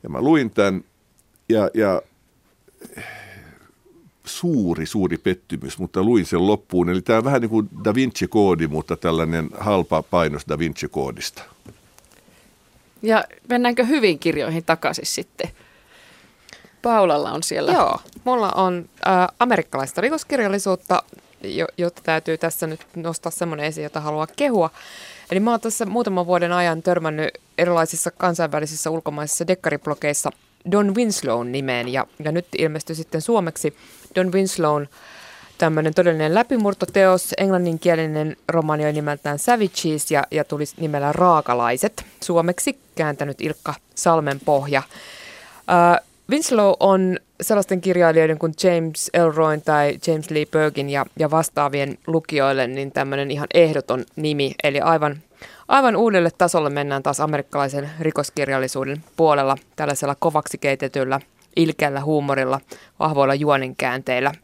[0.03, 0.83] Ja mä luin tämän
[1.49, 2.01] ja, ja
[4.25, 6.89] suuri, suuri pettymys, mutta luin sen loppuun.
[6.89, 11.52] Eli tämä on vähän niin kuin Da Vinci-koodi, mutta tällainen halpa painos Da Vinci-koodista.
[13.03, 15.49] Ja mennäänkö hyvin kirjoihin takaisin sitten?
[16.81, 17.71] Paulalla on siellä.
[17.71, 21.03] Joo, mulla on äh, amerikkalaista rikoskirjallisuutta,
[21.43, 24.69] jo, jota täytyy tässä nyt nostaa semmoinen esiin, jota haluaa kehua.
[25.31, 30.29] Eli mä oon tässä muutaman vuoden ajan törmännyt erilaisissa kansainvälisissä ulkomaisissa dekkariblogeissa
[30.71, 33.77] Don Winslown nimeen, ja, ja nyt ilmestyi sitten suomeksi
[34.15, 34.87] Don Winslown
[35.57, 43.41] tämmöinen todellinen läpimurtoteos, englanninkielinen romaani on nimeltään Savages ja, ja tuli nimellä Raakalaiset, suomeksi kääntänyt
[43.41, 44.83] Ilkka Salmen pohja.
[45.57, 51.97] Uh, Winslow on sellaisten kirjailijoiden kuin James Elroyn tai James Lee Bergin ja, ja vastaavien
[52.07, 55.17] lukijoille niin tämmöinen ihan ehdoton nimi, eli aivan,
[55.67, 61.19] aivan uudelle tasolle mennään taas amerikkalaisen rikoskirjallisuuden puolella tällaisella kovaksi keitetyllä
[61.55, 62.59] ilkeällä huumorilla,
[62.99, 64.31] vahvoilla juonenkäänteillä–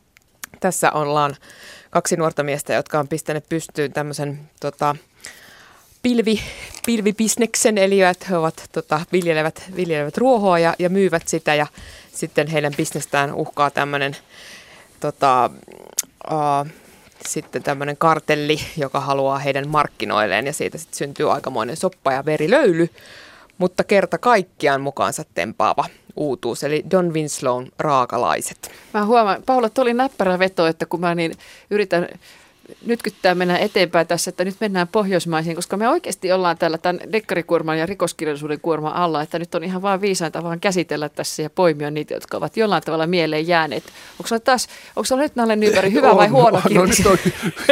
[0.60, 1.36] tässä ollaan
[1.90, 4.96] kaksi nuorta miestä, jotka on pistäneet pystyyn tämmöisen tota,
[6.02, 6.42] pilvi,
[6.86, 11.68] pilvibisneksen, eli että he ovat, tota, viljelevät, viljelevät ruohoa ja, ja myyvät sitä ja
[12.14, 14.16] sitten heidän bisnestään uhkaa tämmöinen
[15.00, 15.50] tota,
[17.28, 22.90] sitten tämmöinen kartelli, joka haluaa heidän markkinoilleen ja siitä sitten syntyy aikamoinen soppa ja verilöyly.
[23.58, 25.86] mutta kerta kaikkiaan mukaansa tempaava
[26.16, 28.72] uutuus, eli Don Winslown Raakalaiset.
[28.94, 31.32] Mä huomaan, Paula, oli näppärä veto, että kun mä niin
[31.70, 32.08] yritän
[32.86, 37.80] nytkyttää mennä eteenpäin tässä, että nyt mennään pohjoismaisiin, koska me oikeasti ollaan täällä tämän dekkarikuorman
[37.80, 41.92] ja rikoskirjallisuuden kuorman alla, että nyt on ihan vaan viisainta vaan käsitellä tässä ja poimia
[41.92, 43.84] niitä, jotka ovat jollain tavalla mieleen jääneet.
[44.20, 46.80] Onko se taas, onko se nyt Nalle Nyberg hyvä vai huono kirja?
[46.80, 47.18] No nyt on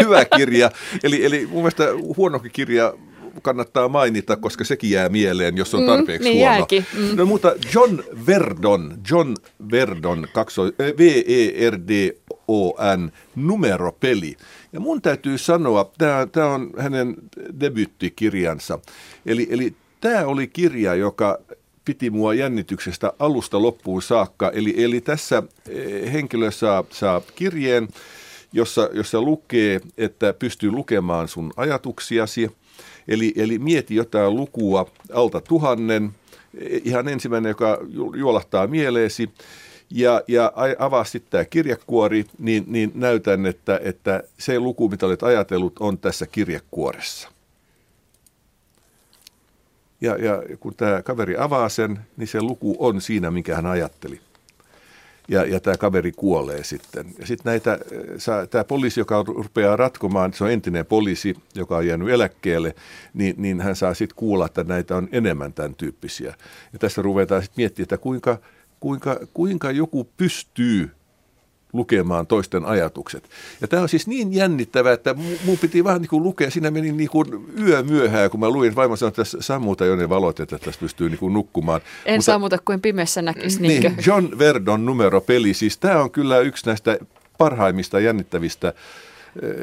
[0.02, 0.72] hyvä kirja.
[1.04, 1.84] Eli, eli mun mielestä
[2.18, 2.94] huonokin kirja
[3.42, 6.68] kannattaa mainita, koska sekin jää mieleen, jos on mm, tarpeeksi mm, niin huono.
[6.94, 7.18] Mm.
[7.18, 9.36] No mutta John Verdon, John
[9.72, 10.66] Verdon, kakso,
[10.98, 14.38] V-E-R-D-O-N, numeropeli.
[14.74, 15.92] Ja mun täytyy sanoa,
[16.32, 17.16] tämä on hänen
[17.60, 18.80] debyttikirjansa.
[19.26, 21.40] Eli, eli tämä oli kirja, joka
[21.86, 24.50] piti mua jännityksestä alusta loppuun saakka.
[24.50, 27.88] Eli, eli tässä eh, henkilö saa, saa kirjeen,
[28.54, 32.52] jossa, jossa lukee, että pystyy lukemaan sun ajatuksiasi.
[33.08, 36.12] Eli, eli mieti jotain lukua alta tuhannen,
[36.84, 37.78] ihan ensimmäinen, joka
[38.16, 39.30] juolahtaa mieleesi
[39.90, 45.24] ja, ja avaa sitten tämä kirjekuori, niin, niin näytän, että, että se luku, mitä olet
[45.24, 47.30] ajatellut, on tässä kirjekuoressa.
[50.02, 54.22] Ja, ja kun tämä kaveri avaa sen, niin se luku on siinä, minkä hän ajatteli.
[55.28, 57.06] Ja, ja tämä kaveri kuolee sitten.
[57.20, 57.80] Ja sitten näitä,
[58.50, 62.76] tämä poliisi, joka rupeaa ratkomaan, se on entinen poliisi, joka on jäänyt eläkkeelle,
[63.14, 66.34] niin, niin hän saa sitten kuulla, että näitä on enemmän tämän tyyppisiä.
[66.74, 68.38] Ja tässä ruvetaan sitten miettimään, että kuinka–
[68.80, 70.92] kuinka, kuinka joku pystyy
[71.74, 73.30] lukemaan toisten ajatukset.
[73.62, 76.92] Ja tämä on siis niin jännittävää, että mun piti vähän niin kuin lukea, siinä meni
[76.92, 77.28] niin kuin
[77.68, 80.80] yö myöhään, kun mä luin, vaimo sanoi, että tässä sammuta jo ne valot, että tässä
[80.80, 81.82] pystyy niin kuin nukkumaan.
[82.06, 83.62] En Mutta, sammuta kuin pimeässä näkisi.
[83.62, 86.98] Niin, John Verdon numeropeli, siis tämä on kyllä yksi näistä
[87.38, 89.54] parhaimmista jännittävistä eh,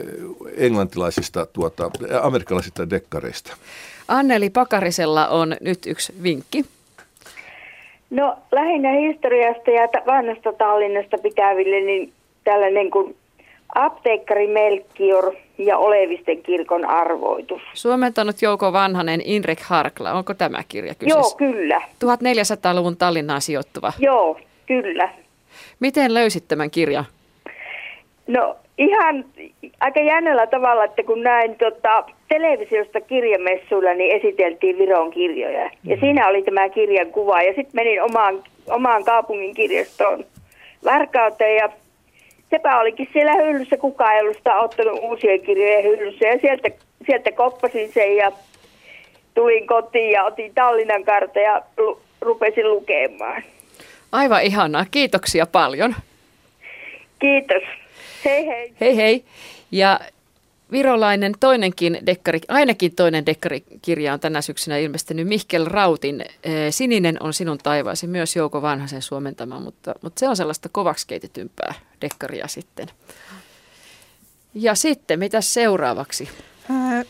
[0.57, 1.91] englantilaisista, tuota,
[2.23, 3.57] amerikkalaisista dekkareista.
[4.09, 6.65] Anneli Pakarisella on nyt yksi vinkki.
[8.11, 12.13] No lähinnä historiasta ja vanhasta Tallinnasta pitäville, niin
[12.45, 13.17] tällainen kuin
[13.75, 17.63] apteekkari Melchior ja Olevisten kirkon arvoitus.
[17.75, 20.13] Suomentanut Jouko Vanhanen, Inrek Harkla.
[20.13, 21.37] Onko tämä kirja kyseessä?
[21.45, 21.81] Joo, kyllä.
[22.05, 23.93] 1400-luvun Tallinnaan sijoittuva.
[23.99, 25.09] Joo, kyllä.
[25.81, 27.05] Miten löysit tämän kirjan?
[28.27, 29.25] No ihan
[29.81, 35.71] aika jännällä tavalla, että kun näin tota, televisiosta kirjamessuilla, niin esiteltiin Viron kirjoja.
[35.85, 36.01] Ja mm.
[36.01, 37.43] siinä oli tämä kirjan kuva.
[37.43, 40.25] Ja sitten menin omaan, omaan kaupungin kirjastoon
[40.85, 41.69] Varkauteen ja
[42.51, 46.27] sepä olikin siellä hyllyssä, kukaan ei ollut sitä ottanut uusia kirjoja hyllyssä.
[46.27, 46.69] Ja sieltä,
[47.07, 48.33] sieltä koppasin sen ja
[49.35, 53.43] tulin kotiin ja otin Tallinnan kartta ja lu, rupesin lukemaan.
[54.13, 54.85] Aivan ihanaa.
[54.91, 55.95] Kiitoksia paljon.
[57.19, 57.63] Kiitos.
[58.85, 59.25] Hei hei.
[59.71, 60.01] Ja
[60.71, 67.35] virolainen toinenkin dekkari, ainakin toinen dekkarikirja on tänä syksynä ilmestynyt Mihkel Rautin eh, Sininen on
[67.35, 72.89] sinun taivaasi, myös Jouko Vanhasen suomentama, mutta, mutta se on sellaista kovaksi keitetympää dekkaria sitten.
[74.55, 76.29] Ja sitten, mitä seuraavaksi?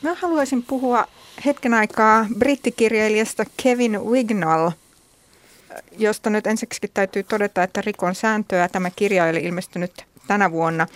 [0.03, 1.07] Mä haluaisin puhua
[1.45, 4.71] hetken aikaa brittikirjailijasta Kevin Wignall,
[5.99, 10.87] josta nyt ensiksi täytyy todeta, että rikon sääntöä tämä kirja oli ilmestynyt tänä vuonna.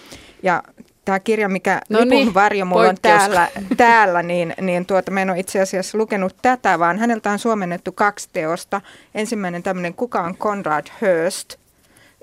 [0.42, 0.62] Ja
[1.05, 5.22] tämä kirja, mikä no Lipun niin, varjo mulla on täällä, täällä niin, niin tuota, mä
[5.22, 8.80] en ole itse asiassa lukenut tätä, vaan häneltä on suomennettu kaksi teosta.
[9.14, 11.55] Ensimmäinen tämmöinen Kuka on Conrad Hurst.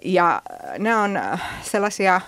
[0.02, 2.22] Ja äh, ne on äh, sellaisia,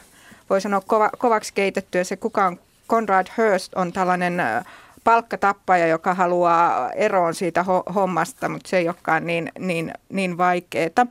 [0.50, 2.04] voi sanoa kova, kovaksi keitettyä.
[2.04, 2.60] Se Kuka on
[2.90, 4.66] Conrad Hurst on tällainen äh,
[5.04, 11.08] palkkatappaja, joka haluaa eroon siitä ho- hommasta, mutta se ei olekaan niin, niin, niin vaikeaa.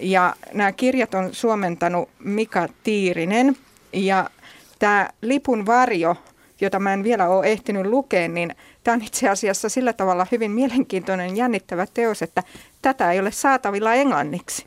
[0.00, 3.56] Ja nämä kirjat on suomentanut Mika Tiirinen
[3.92, 4.30] ja
[4.78, 6.16] tämä Lipun varjo,
[6.60, 8.54] jota mä en vielä ole ehtinyt lukea, niin
[8.84, 12.42] tämä on itse asiassa sillä tavalla hyvin mielenkiintoinen jännittävä teos, että
[12.82, 14.66] tätä ei ole saatavilla englanniksi.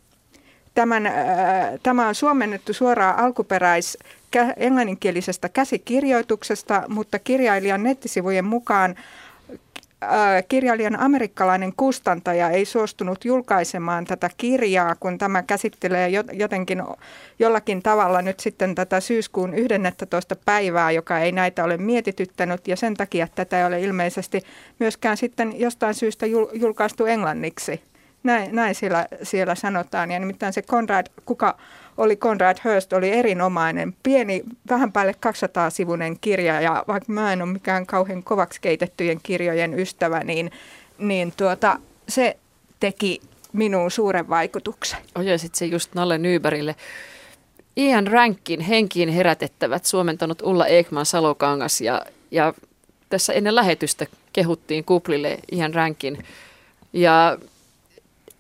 [0.76, 1.14] Tämän, äh,
[1.84, 3.98] tämä on suomennettu suoraan alkuperäis
[4.58, 8.96] englanninkielisestä käsikirjoituksesta, mutta kirjailijan nettisivujen mukaan
[10.50, 16.84] kirjailijan amerikkalainen kustantaja ei suostunut julkaisemaan tätä kirjaa, kun tämä käsittelee jotenkin
[17.40, 20.36] jollakin tavalla nyt sitten tätä syyskuun 11.
[20.46, 24.42] päivää, joka ei näitä ole mietityttänyt ja sen takia tätä ei ole ilmeisesti
[24.80, 27.82] myöskään sitten jostain syystä julkaistu englanniksi.
[28.24, 30.12] Näin, näin siellä, siellä sanotaan.
[30.12, 31.58] Ja nimittäin se Conrad, kuka
[31.98, 36.62] oli Conrad Hurst, oli erinomainen, pieni, vähän päälle 200-sivunen kirja.
[36.62, 40.52] Ja vaikka mä en ole mikään kauhean kovaksi keitettyjen kirjojen ystävä, niin,
[40.98, 41.80] niin tuota,
[42.10, 42.38] se
[42.80, 43.22] teki
[43.54, 45.00] minuun suuren vaikutuksen.
[45.16, 46.76] Ojoisit se just Nalle Nybergille.
[47.78, 52.54] Ian Rankin henkiin herätettävät suomentanut Ulla Ekman Salokangas ja, ja
[53.10, 56.26] tässä ennen lähetystä kehuttiin kuplille Ian Rankin
[56.94, 57.38] Ja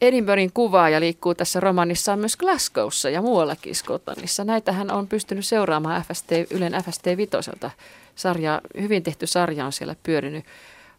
[0.03, 4.43] Edinburghin kuvaaja liikkuu tässä romanissa myös Glasgowssa ja muuallakin Skotlannissa.
[4.43, 7.71] Näitähän on pystynyt seuraamaan FST, Ylen FST Vitoselta.
[8.15, 10.45] Sarja, hyvin tehty sarja on siellä pyörinyt.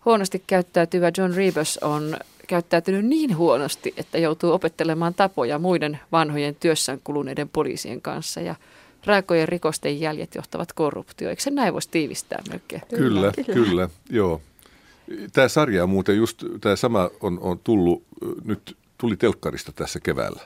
[0.05, 2.17] Huonosti käyttäytyvä John Rebus on
[2.47, 8.41] käyttäytynyt niin huonosti, että joutuu opettelemaan tapoja muiden vanhojen työssään kuluneiden poliisien kanssa.
[8.41, 8.55] Ja
[9.07, 11.31] raakojen rikosten jäljet johtavat korruptioon.
[11.31, 12.83] Eikö se näin voisi tiivistää melkein?
[12.95, 14.41] Kyllä, kyllä, kyllä joo.
[15.33, 18.03] Tämä sarja muuten just, tämä sama on, on tullut
[18.45, 20.41] nyt tuli telkkarista tässä keväällä.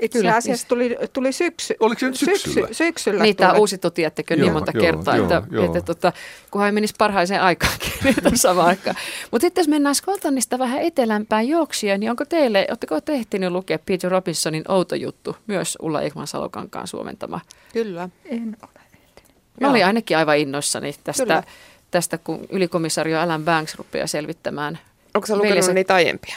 [0.00, 2.66] Itse Kyllä, asiassa tuli, tuli syksy, Oliko se nyt syksyllä?
[2.66, 5.64] Syksy, syksyllä Niitä on uusittu, tiedättekö, niin monta joo, kertaa, joo, että, joo.
[5.64, 6.12] että tota,
[6.50, 8.96] kunhan menisi parhaiseen aikaankin niin samaan aikaan.
[9.30, 13.78] Mutta sitten jos mennään Skotlannista vähän etelämpään juoksia, niin onko teille, oletteko te ehtinyt lukea
[13.78, 17.40] Peter Robinsonin Outo juttu, myös Ulla Ekman Salokankaan suomentama?
[17.72, 18.08] Kyllä.
[18.24, 19.34] En ole ehtinyt.
[19.60, 21.42] Mä olin ainakin aivan innoissani tästä,
[21.90, 24.78] tästä, kun ylikomissario Alan Banks rupeaa selvittämään.
[25.14, 25.72] Onko sä lukenut veljensä...
[25.72, 26.36] niitä aiempia?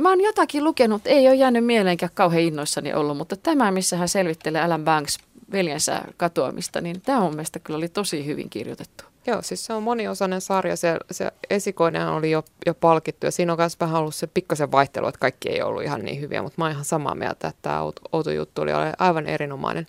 [0.00, 3.96] No, mä oon jotakin lukenut, ei ole jäänyt mieleenkään kauhean innoissani ollut, mutta tämä, missä
[3.96, 5.18] hän selvittelee Alan Banks
[5.52, 9.04] veljensä katoamista, niin tämä mun mielestä kyllä oli tosi hyvin kirjoitettu.
[9.26, 10.76] Joo, siis se on moniosainen sarja.
[10.76, 14.72] Se, se esikoinen oli jo, jo palkittu ja siinä on myös vähän ollut se pikkasen
[14.72, 17.62] vaihtelu, että kaikki ei ollut ihan niin hyviä, mutta mä oon ihan samaa mieltä, että
[17.62, 17.82] tämä
[18.12, 19.86] outo juttu oli aivan erinomainen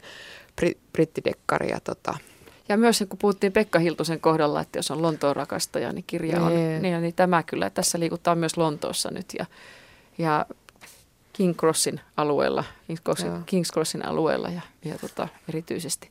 [0.93, 2.17] brittidekkari ja tota,
[2.69, 6.55] ja myös kun puhuttiin Pekka Hiltusen kohdalla, että jos on Lontoon rakastaja, niin kirja on,
[6.55, 9.45] niin, niin, niin tämä kyllä, tässä liikutaan myös Lontoossa nyt ja
[10.17, 10.45] ja
[11.33, 16.09] King Crossin alueella, King's Crossin, King's Crossin alueella ja, ja tota, erityisesti.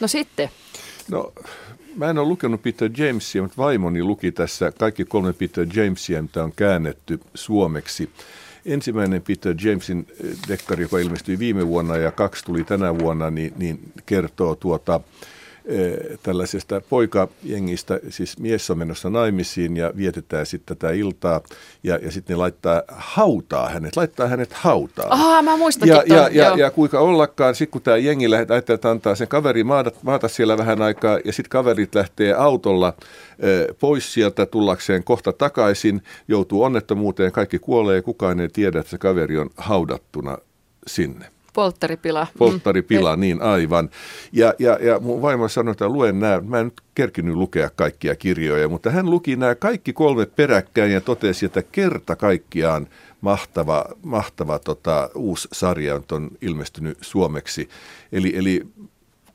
[0.00, 0.50] No sitten.
[1.10, 1.32] No,
[1.96, 6.44] mä en ole lukenut Peter Jamesia, mutta vaimoni luki tässä kaikki kolme Peter Jamesia, mitä
[6.44, 8.10] on käännetty suomeksi.
[8.66, 13.52] Ensimmäinen Peter Jamesin eh, dekkari, joka ilmestyi viime vuonna ja kaksi tuli tänä vuonna, niin,
[13.56, 15.35] niin kertoo tuota, Eh,
[16.22, 21.40] tällaisesta poikajengistä, siis mies on menossa naimisiin ja vietetään sitten tätä iltaa
[21.82, 25.12] ja, ja sitten ne laittaa hautaa hänet, laittaa hänet hautaan.
[25.12, 28.90] Aha, mä muistan ja, ja, ja, ja, kuinka ollakaan, sitten kun tämä jengi lähtee, että
[28.90, 32.94] antaa sen kaveri maata, maata siellä vähän aikaa ja sitten kaverit lähtee autolla
[33.38, 38.98] eh, pois sieltä tullakseen kohta takaisin, joutuu onnettomuuteen, kaikki kuolee, kukaan ei tiedä, että se
[38.98, 40.38] kaveri on haudattuna
[40.86, 41.35] sinne.
[41.56, 42.26] Polttaripila.
[42.38, 43.20] Polttaripila, mm.
[43.20, 43.90] niin aivan.
[44.32, 48.14] Ja, ja, ja mun vaimo sanoi, että luen nämä, mä en nyt kerkinyt lukea kaikkia
[48.14, 52.86] kirjoja, mutta hän luki nämä kaikki kolme peräkkäin ja totesi, että kerta kaikkiaan
[53.20, 57.68] mahtava, mahtava tota, uusi sarja on ilmestynyt suomeksi.
[58.12, 58.66] Eli, eli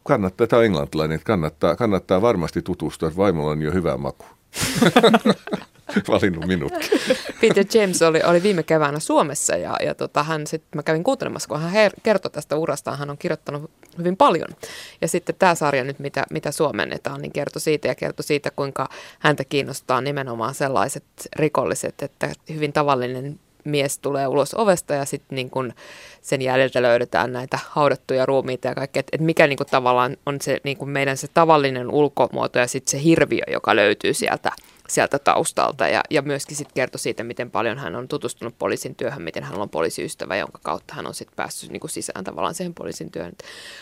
[0.04, 4.26] kannattaa, tämä on englantilainen, kannattaa, kannattaa varmasti tutustua, että vaimolla on jo hyvä maku.
[6.08, 6.74] valinnut minut.
[7.42, 11.50] Peter James oli, oli viime keväänä Suomessa ja, ja tota, hän sit, mä kävin kuuntelemassa,
[11.50, 14.50] kun hän her, kertoi tästä urastaan, hän on kirjoittanut hyvin paljon.
[15.02, 18.90] Ja sitten tämä sarja nyt, mitä, mitä suomennetaan, niin kertoi siitä ja kertoi siitä, kuinka
[19.20, 21.04] häntä kiinnostaa nimenomaan sellaiset
[21.36, 25.74] rikolliset, että hyvin tavallinen mies tulee ulos ovesta ja sitten niin kun
[26.22, 29.00] sen jäljiltä löydetään näitä haudattuja ruumiita ja kaikkea.
[29.00, 32.68] Että et mikä niin kun tavallaan on se niin kun meidän se tavallinen ulkomuoto ja
[32.68, 34.52] sitten se hirviö, joka löytyy sieltä
[34.92, 39.22] sieltä taustalta ja, ja myöskin sitten kertoi siitä, miten paljon hän on tutustunut poliisin työhön,
[39.22, 42.74] miten hän on poliisiystävä, jonka kautta hän on sitten päässyt niin kuin sisään tavallaan siihen
[42.74, 43.34] poliisin työhön.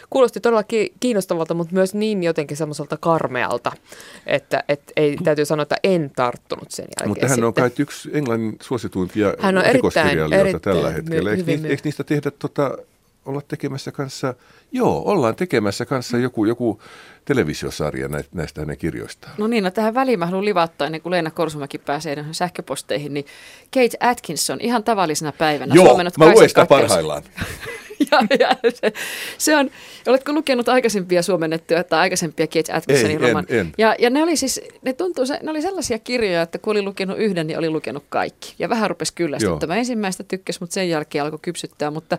[0.10, 0.64] Kuulosti todella
[1.00, 3.72] kiinnostavalta, mutta myös niin jotenkin semmoiselta karmealta,
[4.26, 7.10] että et ei, täytyy sanoa, että en tarttunut sen jälkeen.
[7.10, 11.32] Mutta hän on kai yksi Englannin suosituimpia hän on rikoskirjailijoita erittäin, tällä hetkellä.
[11.70, 12.78] Eikö niistä tehdä tota,
[13.26, 14.34] olla tekemässä kanssa,
[14.72, 16.82] joo, ollaan tekemässä kanssa joku, joku
[17.26, 19.34] televisiosarja näistä hänen kirjoistaan.
[19.38, 23.26] No niin, no tähän väliin mä haluan livauttaa ennen kuin Leena Korsumäki pääsee sähköposteihin, niin
[23.74, 25.76] Kate Atkinson ihan tavallisena päivänä.
[25.76, 27.24] Joo, mä luen sitä parhaillaan.
[28.12, 28.94] ja, ja se,
[29.38, 29.70] se, on,
[30.08, 33.46] oletko lukenut aikaisempia suomennettuja tai aikaisempia Kate Atkinsonin roman?
[33.50, 33.72] En, en.
[33.78, 37.18] Ja, ja ne oli siis, ne tuntuu, ne oli sellaisia kirjoja, että kun oli lukenut
[37.18, 38.56] yhden, niin oli lukenut kaikki.
[38.60, 39.80] Ja vähän rupesi kyllästyttämään.
[39.80, 42.18] Ensimmäistä tykkäs, mutta sen jälkeen alkoi kypsyttää, mutta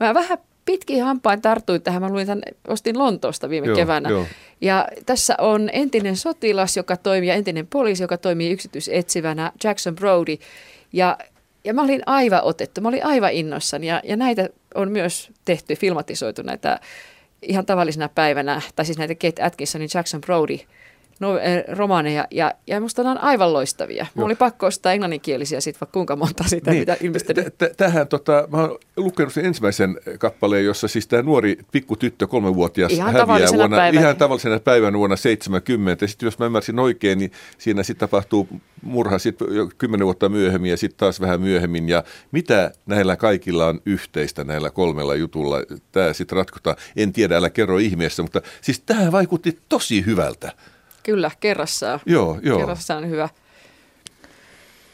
[0.00, 2.02] Mä vähän pitkin hampain tartuin tähän.
[2.02, 4.08] Mä luin tämän, ostin Lontoosta viime joo, keväänä.
[4.08, 4.26] Joo.
[4.60, 10.36] Ja tässä on entinen sotilas, joka toimii, ja entinen poliisi, joka toimii yksityisetsivänä, Jackson Brody.
[10.92, 11.18] Ja,
[11.64, 13.86] ja mä olin aivan otettu, mä olin aivan innoissani.
[13.86, 16.80] Ja, ja näitä on myös tehty, filmatisoitu näitä
[17.42, 20.58] ihan tavallisena päivänä, tai siis näitä Kate Atkinsonin Jackson Brody
[21.20, 24.06] no, eh, romaaneja, ja, ja musta ne on aivan loistavia.
[24.14, 26.80] Mulla oli pakko ostaa englanninkielisiä sitten vaikka kuinka monta sitä, niin.
[26.80, 27.54] mitä ilmestynyt.
[27.76, 33.12] Tähän, tota, mä oon lukenut sen ensimmäisen kappaleen, jossa siis tämä nuori pikkutyttö, kolmevuotias, ihan
[33.12, 34.00] häviää vuonna, päivänä.
[34.00, 36.06] ihan tavallisena päivänä vuonna 70.
[36.06, 38.48] Sitten jos mä ymmärsin oikein, niin siinä sitten tapahtuu
[38.82, 41.88] murha sitten kymmenen vuotta myöhemmin ja sitten taas vähän myöhemmin.
[41.88, 45.56] Ja mitä näillä kaikilla on yhteistä näillä kolmella jutulla?
[45.92, 46.76] Tämä sitten ratkotaan.
[46.96, 50.52] En tiedä, älä kerro ihmeessä, mutta siis tämä vaikutti tosi hyvältä.
[51.08, 52.00] Kyllä, kerrassaan.
[52.06, 52.58] Joo, joo.
[52.58, 53.28] Kerrassaan hyvä.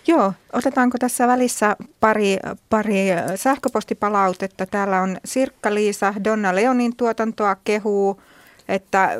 [0.07, 2.36] Joo, otetaanko tässä välissä pari,
[2.70, 4.66] pari sähköpostipalautetta.
[4.66, 8.23] Täällä on Sirkka-Liisa Donna Leonin tuotantoa kehuu,
[8.69, 9.11] että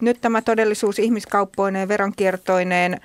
[0.00, 3.00] nyt tämä todellisuus ihmiskauppoineen, veronkiertoineen,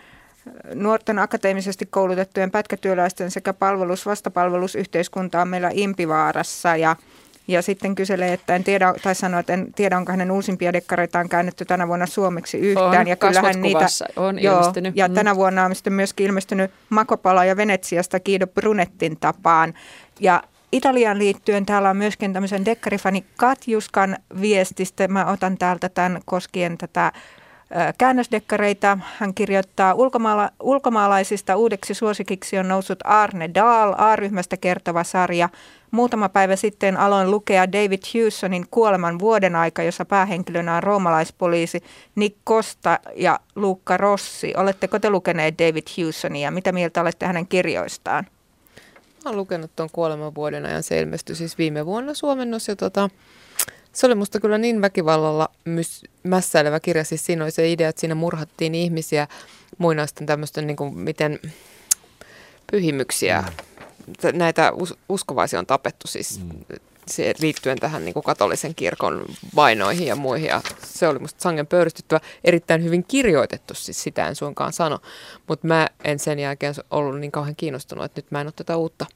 [0.73, 6.95] nuorten akateemisesti koulutettujen pätkätyöläisten sekä palvelus-vastapalvelusyhteiskunta on meillä impivaarassa ja
[7.47, 11.29] ja sitten kyselee, että en tiedä, tai sanoo, että en tiedä, onko hänen uusimpia dekkareitaan
[11.29, 13.01] käännetty tänä vuonna suomeksi yhtään.
[13.01, 13.85] On, ja kyllähän niitä
[14.15, 14.95] on joo, ilmestynyt.
[14.95, 15.13] Ja mm.
[15.13, 19.73] tänä vuonna on sitten myöskin ilmestynyt Makopala ja Venetsiasta Kiido Brunettin tapaan.
[20.19, 25.07] Ja Italian liittyen täällä on myöskin tämmöisen dekkarifani Katjuskan viestistä.
[25.07, 27.11] Mä otan täältä tämän koskien tätä
[27.97, 28.97] käännösdekkareita.
[29.17, 35.49] Hän kirjoittaa, ulkomaala- ulkomaalaisista uudeksi suosikiksi on noussut Arne Dahl, A-ryhmästä kertova sarja.
[35.91, 41.83] Muutama päivä sitten aloin lukea David Hewsonin Kuoleman vuoden aika, jossa päähenkilönä on roomalaispoliisi
[42.15, 44.53] Nick Costa ja Luukka Rossi.
[44.57, 46.51] Oletteko te lukeneet David Hewsonia?
[46.51, 48.27] Mitä mieltä olette hänen kirjoistaan?
[49.25, 50.83] Mä olen lukenut tuon Kuoleman vuoden ajan.
[50.83, 53.09] Se ilmestyi siis viime vuonna suomennos ja tota,
[53.93, 57.03] se oli musta kyllä niin väkivallalla mys- mässäilevä kirja.
[57.03, 59.27] Siis siinä oli se idea, että siinä murhattiin ihmisiä
[59.77, 61.39] muinaisten tämmöisten, niin miten
[62.71, 63.43] pyhimyksiä,
[64.33, 66.79] näitä us- uskovaisia on tapettu siis mm.
[67.05, 69.25] se, liittyen tähän niin kuin katolisen kirkon
[69.55, 70.47] vainoihin ja muihin.
[70.47, 74.99] Ja se oli musta sangen pöyristyttävä, erittäin hyvin kirjoitettu, siis sitä en suinkaan sano.
[75.47, 78.77] Mutta mä en sen jälkeen ollut niin kauhean kiinnostunut, että nyt mä en ole tätä
[78.77, 79.05] uutta–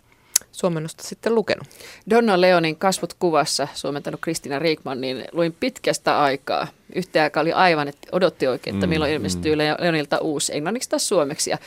[0.51, 1.67] suomennosta sitten lukenut?
[2.09, 6.67] Donna Leonin kasvot kuvassa, suomentanut Kristina Riikman, niin luin pitkästä aikaa.
[6.95, 9.57] Yhtä aikaa oli aivan, että odotti oikein, että mm, milloin ilmestyy mm.
[9.57, 11.49] Leonilta uusi, englanniksi tai suomeksi.
[11.49, 11.57] Ja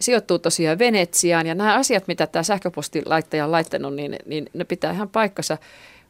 [0.00, 4.92] sijoittuu tosiaan Venetsiaan ja nämä asiat, mitä tämä sähköpostilaittaja on laittanut, niin, niin ne pitää
[4.92, 5.58] ihan paikkansa.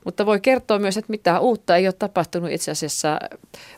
[0.05, 3.19] Mutta voi kertoa myös, että mitään uutta ei ole tapahtunut itse asiassa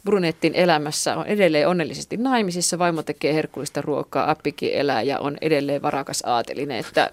[0.05, 1.17] Brunettin elämässä.
[1.17, 6.79] On edelleen onnellisesti naimisissa, vaimo tekee herkullista ruokaa, appikin elää ja on edelleen varakas aatelinen.
[6.79, 7.11] Että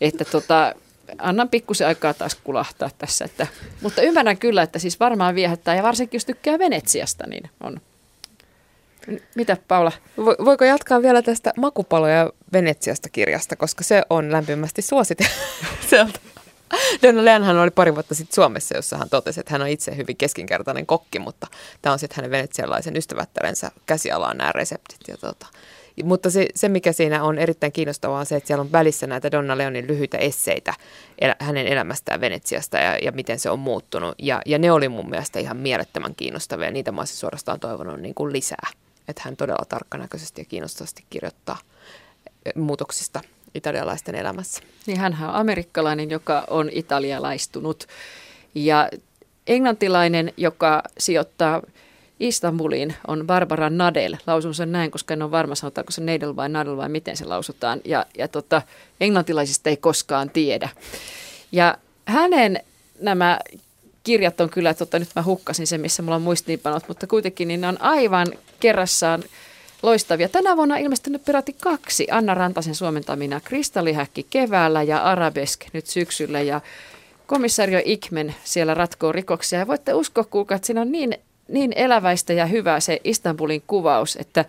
[0.00, 0.74] että tota,
[1.18, 3.24] annan pikkusen aikaa taas kulahtaa tässä.
[3.24, 3.46] Että,
[3.82, 7.80] mutta ymmärrän kyllä, että siis varmaan viehättää ja varsinkin jos tykkää Venetsiasta, niin on.
[9.34, 9.92] Mitä Paula?
[10.44, 15.32] Voiko jatkaa vielä tästä Makupaloja Venetsiasta kirjasta, koska se on lämpimästi suositeltu.
[17.02, 20.16] Donna Leanhan oli pari vuotta sitten Suomessa, jossa hän totesi, että hän on itse hyvin
[20.16, 21.46] keskinkertainen kokki, mutta
[21.82, 25.00] tämä on sitten hänen venetsialaisen ystävättärensä käsialaan nämä reseptit.
[25.08, 25.46] Ja tota,
[26.04, 29.30] mutta se, se, mikä siinä on erittäin kiinnostavaa, on se, että siellä on välissä näitä
[29.30, 30.74] Donna Leonin lyhyitä esseitä
[31.18, 34.14] el, hänen elämästään Venetsiasta ja, ja miten se on muuttunut.
[34.18, 38.00] Ja, ja ne oli mun mielestä ihan mielettömän kiinnostavia ja niitä mä olisin suorastaan toivonut
[38.00, 38.68] niin kuin lisää.
[39.08, 41.58] Että hän todella tarkkanäköisesti ja kiinnostavasti kirjoittaa
[42.46, 43.20] eh, muutoksista
[43.54, 44.62] italialaisten elämässä.
[44.86, 47.86] Niin hän on amerikkalainen, joka on italialaistunut
[48.54, 48.88] ja
[49.46, 51.62] englantilainen, joka sijoittaa–
[52.20, 54.16] Istanbuliin on Barbara Nadel.
[54.26, 57.24] Lausun sen näin, koska en ole varma, sanotaanko se Nadel vai Nadel vai miten se
[57.24, 57.80] lausutaan.
[57.84, 58.62] Ja, ja tota,
[59.00, 60.68] englantilaisista ei koskaan tiedä.
[61.52, 62.60] Ja hänen
[63.00, 63.38] nämä
[64.04, 67.60] kirjat on kyllä, tota, nyt mä hukkasin sen, missä mulla on muistiinpanot, mutta kuitenkin niin
[67.60, 68.26] ne on aivan
[68.60, 69.24] kerrassaan
[69.82, 70.28] loistavia.
[70.28, 76.40] Tänä vuonna on ilmestynyt peräti kaksi Anna Rantasen suomentamina Kristallihäkki keväällä ja Arabesk nyt syksyllä
[76.40, 76.60] ja
[77.26, 79.58] komissario Ikmen siellä ratkoo rikoksia.
[79.58, 81.14] Ja voitte uskoa, kuulkaa, että siinä on niin
[81.48, 84.44] niin eläväistä ja hyvää se Istanbulin kuvaus, että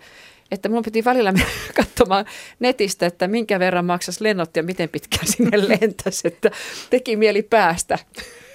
[0.50, 1.32] että mun piti välillä
[1.76, 2.26] katsomaan
[2.60, 6.50] netistä, että minkä verran maksas lennot ja miten pitkään sinne lentäisi, että
[6.90, 7.98] teki mieli päästä.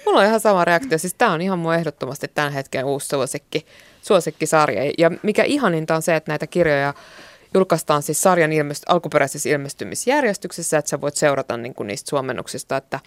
[0.06, 0.98] Mulla on ihan sama reaktio.
[0.98, 3.66] Siis tämä on ihan mun ehdottomasti tämän hetken uusi suosikki,
[4.08, 4.92] suosikkisarja.
[4.98, 6.94] Ja mikä ihaninta on se, että näitä kirjoja
[7.54, 13.00] julkaistaan siis sarjan ilmest- alkuperäisessä ilmestymisjärjestyksessä, että sä voit seurata niin kuin niistä suomennuksista, että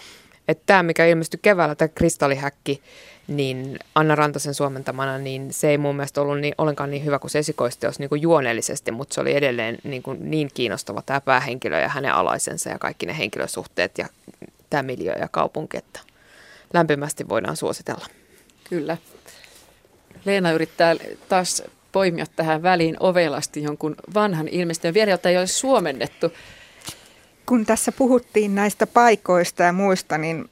[0.48, 2.82] että tämä, mikä ilmestyi keväällä, tämä kristallihäkki,
[3.28, 7.32] niin Anna Rantasen suomentamana, niin se ei mun mielestä ollut niin, ollenkaan niin hyvä kuin
[7.32, 11.80] se esikoisteos niin kuin juoneellisesti, mutta se oli edelleen niin, kuin niin kiinnostava tämä päähenkilö
[11.80, 14.07] ja hänen alaisensa ja kaikki ne henkilösuhteet ja
[14.69, 15.99] tämä miljö ja kaupunki, että
[16.73, 18.06] lämpimästi voidaan suositella.
[18.69, 18.98] Kyllä.
[20.26, 20.95] Leena yrittää
[21.30, 26.31] taas poimia tähän väliin ovelasti jonkun vanhan ilmestyn vielä, jota ei ole suomennettu.
[27.45, 30.49] Kun tässä puhuttiin näistä paikoista ja muista, niin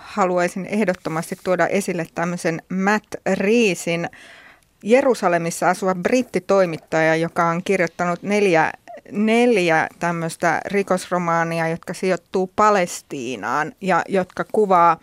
[0.00, 4.08] haluaisin ehdottomasti tuoda esille tämmöisen Matt Reesin
[4.82, 8.72] Jerusalemissa asuva brittitoimittaja, joka on kirjoittanut neljä,
[9.12, 15.00] neljä tämmöistä rikosromaania, jotka sijoittuu Palestiinaan ja jotka kuvaa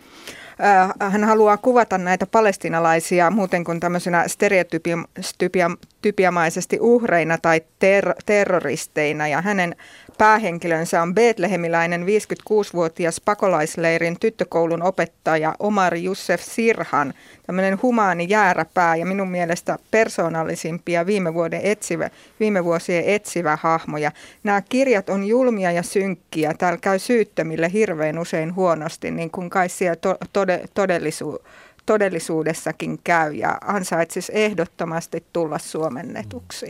[1.00, 9.28] hän haluaa kuvata näitä palestinalaisia muuten kuin tämmöisenä stereotypiamaisesti uhreina tai ter- terroristeina.
[9.28, 9.76] Ja hänen
[10.18, 17.14] päähenkilönsä on Betlehemiläinen 56-vuotias pakolaisleirin tyttökoulun opettaja Omar Youssef Sirhan,
[17.46, 24.12] tämmöinen humaani jääräpää ja minun mielestä persoonallisimpia viime, vuoden etsivä, viime vuosien etsivä hahmoja.
[24.44, 26.54] Nämä kirjat on julmia ja synkkiä.
[26.58, 31.44] Täällä käy syyttömille hirveän usein huonosti, niin kuin kai siellä to, tode, todellisu,
[31.86, 36.68] todellisuudessakin käy ja ansaitsisi ehdottomasti tulla suomennetuksi.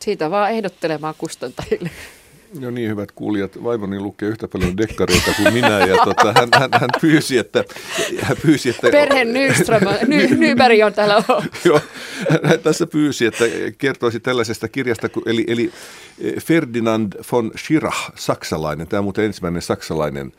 [0.00, 1.90] Siitä vaan ehdottelemaan kustantajille.
[2.60, 6.70] No niin, hyvät kuulijat, vaimoni lukee yhtä paljon dekkareita kuin minä ja tota, hän, hän,
[6.80, 7.64] hän, pyysi, että...
[8.22, 11.22] Hän pyysi, että Perhe Nyström, Ny, Nyberg on täällä.
[11.64, 11.80] Joo,
[12.44, 13.44] hän tässä pyysi, että
[13.78, 15.72] kertoisi tällaisesta kirjasta, eli, eli
[16.40, 20.32] Ferdinand von Schirach, saksalainen, tämä on muuten ensimmäinen saksalainen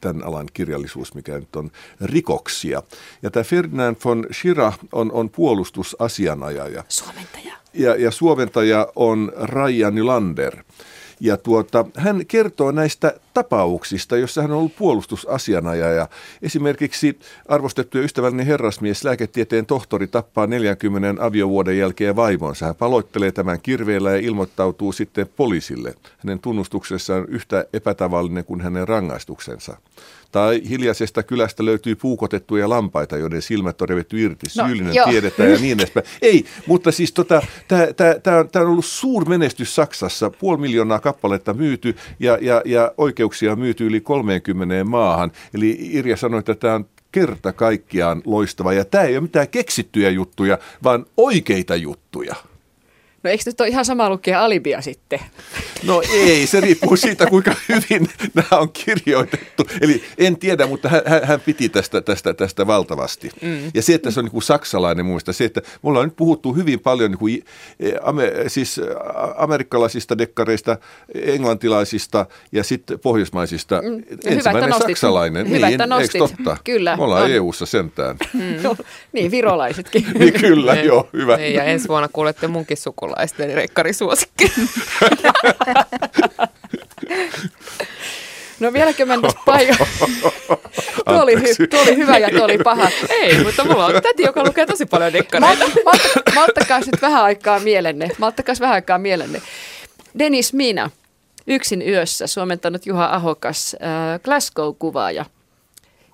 [0.00, 1.70] tämän alan kirjallisuus, mikä nyt on
[2.00, 2.82] rikoksia.
[3.22, 6.84] Ja tämä Ferdinand von Schirach on, on puolustusasianajaja.
[6.88, 7.65] Suomentaja.
[7.76, 10.56] Ja, ja suomentaja on Raija Nylander.
[11.20, 16.08] Ja tuota, hän kertoo näistä tapauksista, jossa hän on ollut puolustusasianajaja.
[16.42, 22.66] Esimerkiksi arvostettu ja ystävällinen herrasmies, lääketieteen tohtori, tappaa 40 aviovuoden jälkeen vaimonsa.
[22.66, 25.94] Hän paloittelee tämän kirveellä ja ilmoittautuu sitten poliisille.
[26.18, 29.76] Hänen tunnustuksessaan on yhtä epätavallinen kuin hänen rangaistuksensa.
[30.36, 34.46] Tai hiljaisesta kylästä löytyy puukotettuja lampaita, joiden silmät on revitty irti.
[34.56, 35.04] No, Syyllinen jo.
[35.04, 36.06] tiedetään ja niin edespäin.
[36.22, 37.42] Ei, mutta siis tota,
[38.22, 40.30] tämä on, on ollut suur menestys Saksassa.
[40.30, 45.32] Puoli miljoonaa kappaletta myyty ja, ja, ja oikeuksia myyty yli 30 maahan.
[45.54, 48.72] Eli Irja sanoi, että tämä on kerta kaikkiaan loistava.
[48.72, 52.34] Ja tämä ei ole mitään keksittyjä juttuja, vaan oikeita juttuja.
[53.26, 55.20] No eikö nyt ole ihan sama lukea alibia sitten?
[55.82, 59.66] No ei, se riippuu siitä, kuinka hyvin nämä on kirjoitettu.
[59.80, 63.30] Eli en tiedä, mutta hän, hän piti tästä, tästä, tästä valtavasti.
[63.42, 63.70] Mm.
[63.74, 66.52] Ja se, että se on niin kuin saksalainen muista, se, että me ollaan nyt puhuttu
[66.52, 67.44] hyvin paljon niin kuin,
[67.80, 67.94] eh,
[68.46, 68.80] siis
[69.36, 70.78] amerikkalaisista dekkareista,
[71.14, 73.82] englantilaisista ja sitten pohjoismaisista.
[73.82, 74.02] Mm.
[74.24, 75.50] Ensimmäinen Hyvä, saksalainen.
[75.50, 76.56] Hyvä, niin, eikö totta?
[76.64, 76.96] Kyllä.
[76.96, 77.30] Me ollaan on.
[77.30, 78.16] EU-ssa sentään.
[78.32, 78.40] Mm.
[79.12, 80.06] niin, virolaisetkin.
[80.18, 81.36] niin, kyllä, joo, hyvä.
[81.36, 84.52] Niin, ja ensi vuonna kuulette munkin sukulaisen suomalaisten rekkarisuosikki.
[88.60, 89.86] No vieläkö mennäisi paikalla?
[91.08, 92.88] tuo, oli hy- tuo oli hyvä ja tuo oli paha.
[93.20, 95.64] Ei, mutta mulla on täti, joka lukee tosi paljon dekkareita.
[95.84, 98.08] Malttakaa malttakaa sitten vähän aikaa mielenne.
[98.18, 99.42] Malttakaa vähän aikaa mielenne.
[100.18, 100.90] Dennis Mina,
[101.46, 105.24] Yksin yössä, suomentanut Juha Ahokas, äh, Glasgow-kuvaaja.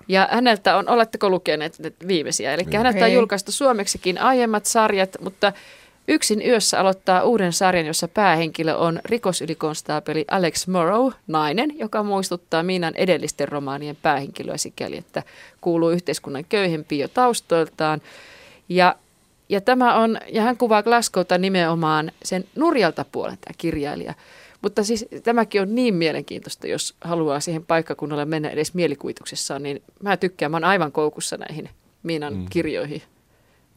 [0.07, 1.77] Ja häneltä on, oletteko lukeneet
[2.07, 2.53] viimeisiä?
[2.53, 5.53] Eli häneltä on julkaistu suomeksikin aiemmat sarjat, mutta
[6.07, 12.95] Yksin yössä aloittaa uuden sarjan, jossa päähenkilö on rikosylikonstaapeli Alex Morrow, nainen, joka muistuttaa Miinan
[12.95, 15.23] edellisten romaanien päähenkilöä sikäli, että
[15.61, 18.01] kuuluu yhteiskunnan köyhempiin jo taustoiltaan.
[18.69, 18.95] Ja,
[19.49, 24.13] ja, tämä on, ja hän kuvaa Glasgowta nimenomaan sen nurjalta puolen tämä kirjailija.
[24.61, 30.17] Mutta siis tämäkin on niin mielenkiintoista, jos haluaa siihen paikkakunnalle mennä edes mielikuvituksessaan, niin mä
[30.17, 31.69] tykkään, mä oon aivan koukussa näihin
[32.03, 32.45] Miinan mm.
[32.49, 33.01] kirjoihin.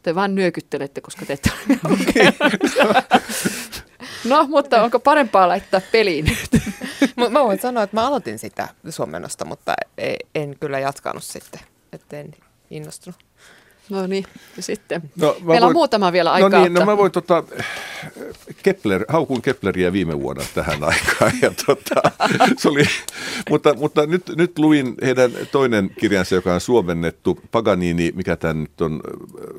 [0.07, 1.51] Te vaan nyökyttelette, koska te ette
[4.25, 6.63] No, mutta onko parempaa laittaa peliin nyt?
[7.31, 9.75] mä voin sanoa, että mä aloitin sitä suomennosta, mutta
[10.35, 11.61] en kyllä jatkanut sitten,
[11.93, 12.35] etten
[12.71, 13.26] innostunut.
[13.91, 14.25] No niin,
[14.57, 15.03] ja sitten.
[15.17, 16.49] No, Meillä voin, on muutama vielä aikaa.
[16.49, 17.45] No niin, no mä voin tota,
[18.63, 21.33] Kepler, haukun Kepleriä viime vuonna tähän aikaan.
[21.43, 22.03] Ja tota,
[22.59, 22.85] se oli,
[23.51, 28.81] mutta, mutta nyt, nyt luin heidän toinen kirjansa, joka on suomennettu, Paganini, mikä tämä nyt
[28.81, 29.01] on?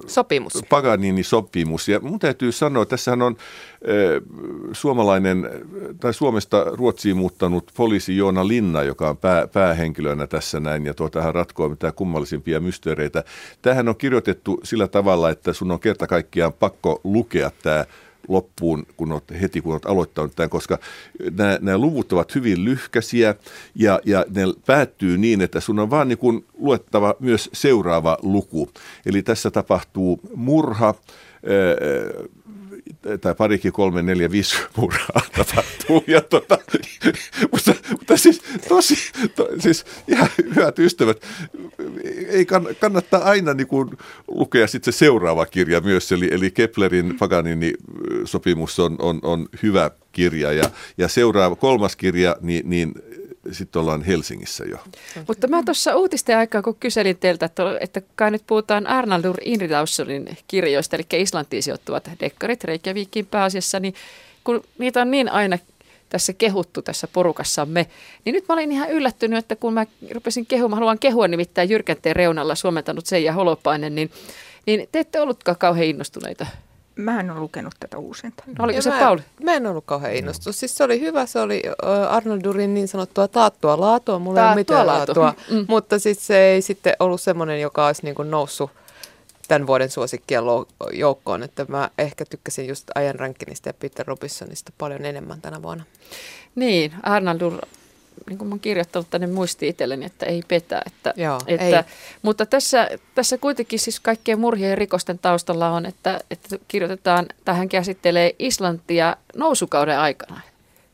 [0.08, 0.54] Sopimus.
[0.70, 1.90] Paganini sopimus.
[1.90, 3.38] Ja mun täytyy sanoa, tässähän on
[4.72, 5.50] suomalainen
[6.00, 11.22] tai Suomesta Ruotsiin muuttanut poliisi Joona Linna, joka on pää, päähenkilönä tässä näin, ja tuota,
[11.22, 13.24] hän ratkoo mitään kummallisimpia mysteereitä.
[13.62, 17.86] Tähän on kirjoitettu sillä tavalla, että sun on kerta kaikkiaan pakko lukea tämä
[18.28, 20.78] loppuun, kun olet, heti kun olet aloittanut tämän, koska
[21.38, 23.36] nämä, nämä luvut ovat hyvin lyhkäisiä
[23.76, 28.70] ja, ja ne päättyy niin, että sun on vaan niin kuin luettava myös seuraava luku.
[29.06, 30.94] Eli tässä tapahtuu murha,
[33.22, 36.04] tai parikin, kolme, neljä, viisi murhaa tapahtuu.
[36.08, 36.58] Ja tota,
[37.52, 38.96] mutta, mutta siis tosi,
[39.36, 41.22] to, siis ihan hyvät ystävät,
[42.28, 43.90] ei kann, kannattaa aina niin kuin
[44.28, 47.74] lukea sitten se seuraava kirja myös, eli, eli Keplerin Paganini
[48.26, 50.64] sopimus on, on, on hyvä kirja ja,
[50.98, 52.94] ja seuraava kolmas kirja, niin, niin
[53.52, 54.78] sitten ollaan Helsingissä jo.
[55.28, 60.38] Mutta mä tuossa uutisten aikaa, kun kyselin teiltä, että, että kai nyt puhutaan Arnaldur Indridaussonin
[60.48, 63.94] kirjoista, eli Islantiin sijoittuvat dekkarit Reykjavikin pääasiassa, niin
[64.44, 65.58] kun niitä on niin aina
[66.10, 67.88] tässä kehuttu tässä porukassamme,
[68.26, 72.16] niin nyt mä olin ihan yllättynyt, että kun mä rupesin kehumaan, haluan kehua nimittäin Jyrkänteen
[72.16, 74.12] reunalla suomentanut Seija Holopainen, niin,
[74.66, 76.46] niin te ette ollutkaan kauhean innostuneita
[76.98, 78.44] Mä en ole lukenut tätä uusinta.
[78.48, 79.22] No, oliko Ja se mä, Pauli?
[79.44, 80.56] Mä en ollut kauhean innostunut.
[80.56, 81.64] Siis se oli hyvä, se oli
[82.10, 84.20] Arnold Durin niin sanottua taattua laatua.
[84.20, 85.24] Mulla ei ole Taattua mitään laatua.
[85.24, 85.44] laatua.
[85.52, 85.66] Mm.
[85.68, 88.72] Mutta siis se ei sitten ollut semmoinen, joka olisi niin kuin noussut
[89.48, 90.44] tämän vuoden suosikkien
[90.94, 91.44] joukkoon.
[91.44, 95.84] Että mä ehkä tykkäsin just Ian Rankinista ja Peter Robinsonista paljon enemmän tänä vuonna.
[96.56, 97.54] Niin, Arnaldur,
[98.30, 100.82] niin kuin mä oon kirjoittanut tänne muisti itselleni, että ei petä.
[100.86, 101.84] Että, Joo, että, ei.
[102.22, 107.70] Mutta tässä, tässä kuitenkin siis kaikkien murhien ja rikosten taustalla on, että, että kirjoitetaan, tähän
[107.70, 110.42] käsittelee Islantia nousukauden aikana.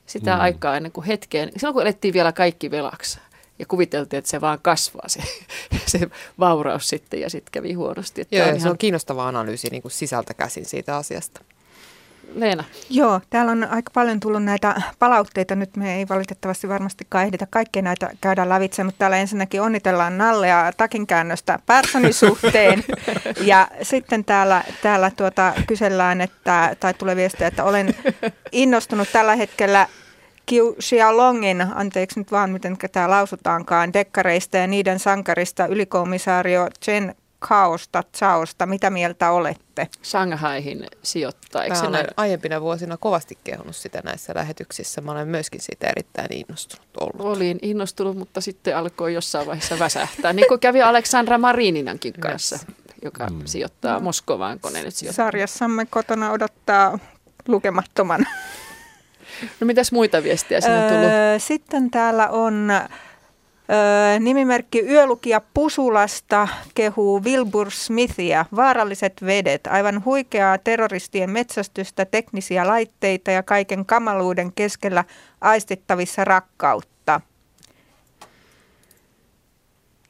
[0.06, 0.42] Sitä Mm.
[0.42, 3.20] aikaa ennen kuin hetkeen, silloin kun elettiin vielä kaikki velaksi
[3.60, 5.20] ja kuviteltiin, että se vaan kasvaa se,
[5.86, 6.00] se
[6.40, 8.22] vauraus sitten ja sitten kävi huonosti.
[8.22, 11.42] Että Joo, on ja se ihan, on kiinnostava analyysi niin kuin sisältä käsin siitä asiasta.
[12.36, 15.56] Leena, Joo, täällä on aika paljon tullut näitä palautteita.
[15.56, 20.72] Nyt me ei valitettavasti varmastikaan ehditä kaikkea näitä käydä lävitse, mutta täällä ensinnäkin onnitellaan Nallea
[20.78, 22.84] takinkäännöstä Perssonin suhteen.
[23.52, 27.96] ja sitten täällä, täällä tuota, kysellään, että, tai tulee viestiä, että olen
[28.52, 29.88] innostunut tällä hetkellä
[30.46, 37.16] Kiu Xiaolongin, anteeksi nyt vaan miten tämä lausutaankaan, dekkareista ja niiden sankarista ylikomissaario Chen
[37.48, 38.66] Kaosta, Chaosta.
[38.66, 39.88] Mitä mieltä olette?
[40.04, 45.02] Shanghaihin sijoittaa, eikö Mä olen aiempina vuosina kovasti kehunut sitä näissä lähetyksissä.
[45.02, 47.38] Mä olen myöskin siitä erittäin innostunut ollut.
[47.38, 50.34] Olin innostunut, mutta sitten alkoi jossain vaiheessa väsähtää.
[50.34, 52.60] Niin kuin kävi Aleksandra Marininankin kanssa,
[53.04, 53.42] joka Mm.
[53.46, 55.26] sijoittaa Moskovaan, kun nyt sijoittaa.
[55.26, 57.00] Sarjassamme kotona odottaa
[57.48, 58.26] lukemattoman.
[59.60, 61.06] No mitäs muita viestiä sinne on tullut?
[61.10, 62.72] Öö, Sitten täällä on
[64.20, 68.46] nimimerkki Yölukija Pusulasta kehuu Wilbur Smithia.
[68.56, 75.04] Vaaralliset vedet, aivan huikeaa terroristien metsästystä, teknisiä laitteita ja kaiken kamaluuden keskellä
[75.42, 77.22] aistittavissa rakkautta.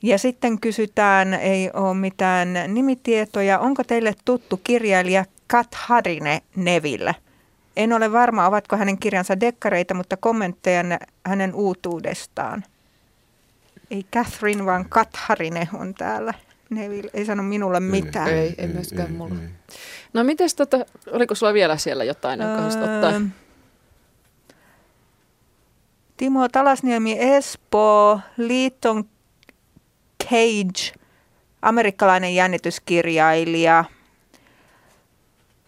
[0.03, 7.15] Ja sitten kysytään, ei ole mitään nimitietoja, onko teille tuttu kirjailija Kat Harine Neville?
[7.77, 10.83] En ole varma, ovatko hänen kirjansa dekkareita, mutta kommentteja
[11.25, 12.63] hänen uutuudestaan.
[13.93, 16.33] Ei Catherine, vaan Kat Harine on täällä.
[16.69, 18.29] Neville ei sano minulle mitään.
[18.29, 19.35] Ei, ei myöskään mulla.
[20.13, 20.77] No mites tota,
[21.11, 23.11] oliko sulla vielä siellä jotain, jonka haluaisit ottaa?
[23.11, 23.19] Öö,
[26.17, 29.09] Timo Talasniemi Espoo, Liiton
[30.23, 30.99] Cage,
[31.61, 33.85] amerikkalainen jännityskirjailija.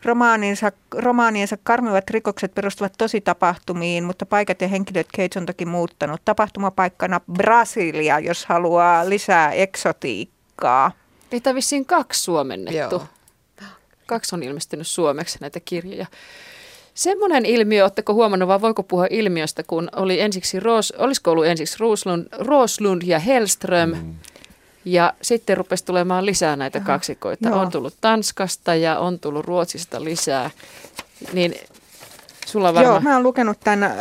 [0.06, 6.22] Romaaninsa, romaaniensa karmivat rikokset perustuvat tositapahtumiin, mutta paikat ja henkilöt Cage on toki muuttanut.
[6.26, 10.91] Tapahtumapaikkana Brasilia, jos haluaa lisää eksotiikkaa.
[11.32, 12.95] Niitä on vissiin kaksi suomennettu.
[12.95, 13.06] Joo.
[14.06, 16.06] Kaksi on ilmestynyt suomeksi näitä kirjoja.
[16.94, 21.77] Semmoinen ilmiö, oletteko huomannut, vai voiko puhua ilmiöstä, kun oli ensiksi, Roos, olisiko ollut ensiksi
[21.80, 24.15] Roslund, Roslund ja Hellström, mm.
[24.86, 27.49] Ja sitten rupesi tulemaan lisää näitä kaksikoita.
[27.49, 27.60] Joo.
[27.60, 30.49] On tullut Tanskasta ja on tullut Ruotsista lisää.
[31.34, 31.56] Niin
[32.45, 33.94] sulla on Joo, mä oon lukenut tämän äh,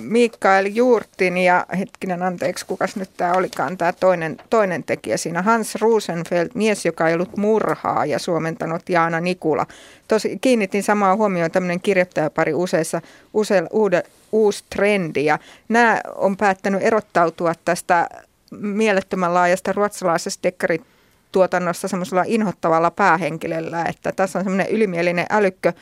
[0.00, 5.42] Mikael Juurtin ja hetkinen anteeksi, kukas nyt tämä olikaan tämä toinen, toinen tekijä siinä.
[5.42, 9.66] Hans Rosenfeld, mies, joka ei ollut murhaa ja suomentanut Jaana Nikula.
[10.08, 13.00] Tosi kiinnitin samaa huomioon tämmöinen kirjoittajapari useissa,
[13.34, 15.38] use, uude, uusi trendi ja
[15.68, 18.08] nämä on päättänyt erottautua tästä
[18.50, 25.72] mielettömän laajasta ruotsalaisesta dekkarituotannosta semmoisella inhottavalla päähenkilöllä, että tässä on semmoinen ylimielinen älykkö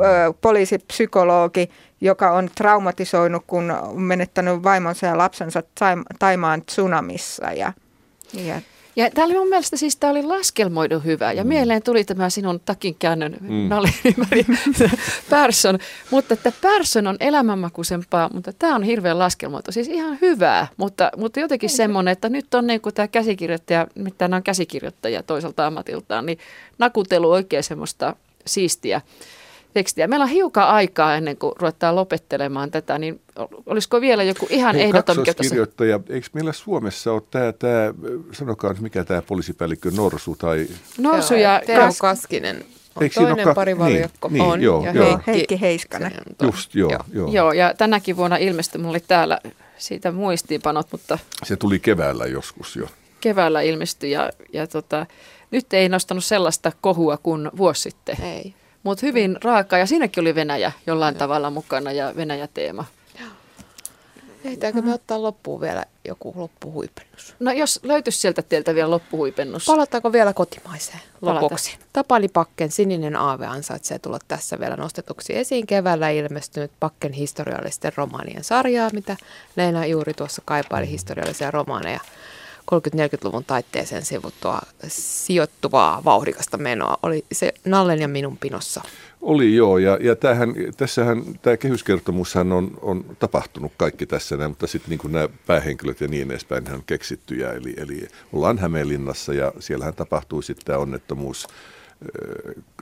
[0.00, 0.04] ö,
[0.40, 1.70] poliisipsykologi,
[2.00, 7.52] joka on traumatisoinut, kun on menettänyt vaimonsa ja lapsensa Taim- Taimaan tsunamissa.
[7.52, 7.72] Ja,
[8.32, 8.60] ja
[8.96, 11.32] Ja tämä oli mun mielestä siis tämä oli laskelmoidun hyvä.
[11.32, 13.68] Ja mieleen tuli tämä sinun takinkäännön mm.
[13.68, 14.46] nalinimäri
[15.30, 15.78] Persson.
[16.10, 19.72] Mutta että Persson on elämänmakuisempaa, mutta tämä on hirveän laskelmoitu.
[19.72, 24.28] Siis ihan hyvää, mutta, mutta jotenkin semmoinen, että nyt on niin kuin tämä käsikirjoittaja, mitä
[24.28, 26.38] nämä on käsikirjoittajia toiselta ammatiltaan, niin
[26.78, 28.16] nakutelu oikein semmoista
[28.46, 29.00] siistiä
[29.76, 30.06] tekstiä.
[30.06, 33.20] Meillä on hiukan aikaa ennen kuin ruvetaan lopettelemaan tätä, niin
[33.66, 35.32] olisiko vielä joku ihan Hei, ehdoton, mikä tässä...
[35.32, 37.94] kaksoiskirjoittaja, eikö meillä Suomessa ole tämä, tämä
[38.32, 40.66] sanokaa nyt mikä tämä poliisipäällikkö Norsu tai
[40.98, 42.64] Norsu ja Kas- Kaskinen
[42.96, 44.28] on Eikö toinen ka- parivaljakko.
[44.28, 45.04] niin, niin, on, joo, ja joo.
[45.06, 46.12] Heikki, Heikki Heiskanen.
[46.42, 47.02] just joo, Joo.
[47.12, 47.30] joo.
[47.32, 49.40] Joo, ja tänäkin vuonna ilmestyi, mulla oli täällä
[49.78, 52.86] siitä muistiinpanot, mutta Se tuli keväällä joskus jo.
[53.20, 55.06] keväällä ilmestyi ja, ja tota,
[55.50, 58.22] nyt ei nostanut sellaista kohua kuin vuosi sitten.
[58.22, 58.54] Ei.
[58.86, 62.84] Mutta hyvin raaka ja siinäkin oli Venäjä jollain tavalla mukana ja Venäjä-teema.
[64.44, 67.34] Ehditäänkö me ottaa loppuun vielä joku loppuhuipennus?
[67.40, 69.66] No jos löytyisi sieltä teiltä vielä loppuhuipennus.
[69.66, 71.40] Palataanko vielä kotimaiseen Palata.
[71.40, 71.78] lopuksi?
[71.92, 75.66] Tapani Pakken Sininen aave ansaitsee tulla tässä vielä nostetuksi esiin.
[75.66, 79.16] Keväällä ilmestynyt Pakken historiallisten romaanien sarjaa, mitä
[79.56, 82.00] Leena juuri tuossa kaipaili historiallisia romaaneja
[82.72, 86.98] 30-40-luvun taitteeseen sivuttua sijoittuvaa vauhdikasta menoa.
[87.02, 88.82] Oli se Nallen ja minun pinossa.
[89.20, 94.66] Oli joo, ja, ja tämähän, tässähän tämä kehyskertomushan on, on tapahtunut kaikki tässä, näin, mutta
[94.66, 97.52] sitten niin nämä päähenkilöt ja niin edespäin on keksittyjä.
[97.52, 101.46] Eli, eli ollaan Hämeenlinnassa ja siellähän tapahtui sitten tämä onnettomuus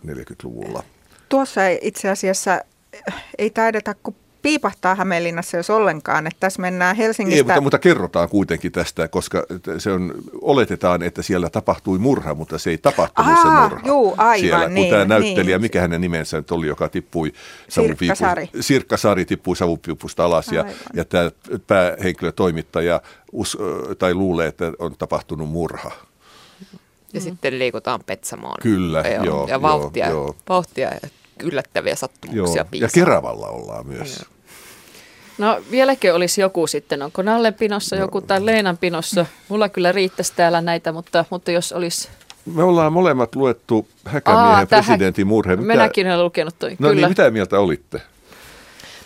[0.06, 0.82] 40-luvulla.
[1.28, 2.60] Tuossa itse asiassa
[3.38, 6.26] ei taideta kuin piipahtaa Hämeenlinnassa, jos ollenkaan.
[6.26, 7.36] Että tässä mennään Helsingistä...
[7.36, 9.44] Ei, mutta, mutta kerrotaan kuitenkin tästä, koska
[9.78, 13.88] se on, oletetaan, että siellä tapahtui murha, mutta se ei tapahtunut Aa, se murha.
[13.88, 15.60] Juu, aivan, siellä, niin, kun tämä näyttelijä, niin.
[15.60, 17.32] mikä hänen nimensä nyt oli, joka tippui
[17.68, 18.48] Sirkka Sari.
[18.60, 20.64] Sirkka Sari tippui savupiipusta alas ja,
[20.94, 21.30] ja tämä
[21.66, 23.00] päähenkilö toimittaja
[23.32, 23.58] us,
[23.98, 25.90] tai luulee, että on tapahtunut murha.
[27.12, 27.24] Ja mm.
[27.24, 28.56] sitten liikutaan Petsamoon.
[28.62, 29.24] Kyllä, joo.
[29.24, 30.36] joo ja vauhtia, joo.
[30.48, 31.08] vauhtia ja
[31.42, 32.80] yllättäviä sattumuksia joo.
[32.80, 34.16] Ja Keravalla ollaan myös.
[34.16, 34.33] Joo.
[35.38, 38.26] No vieläkö olisi joku sitten, onko Nallen pinossa joku no.
[38.26, 39.26] tai Leenan pinossa?
[39.48, 42.08] Mulla kyllä riittäisi täällä näitä, mutta, mutta jos olisi...
[42.54, 45.62] Me ollaan molemmat luettu Häkämiehen Aa, presidentin murheen.
[45.62, 46.94] Minäkin olen lukenut toi, No kyllä.
[46.94, 48.02] niin, mitä mieltä olitte?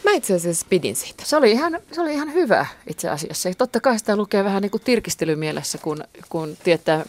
[0.05, 1.25] Mä itse asiassa pidin siitä.
[1.27, 3.49] Se oli ihan, se oli ihan hyvä itse asiassa.
[3.49, 7.05] Ja totta kai sitä lukee vähän niin kuin tirkistelymielessä, kun, kun tietää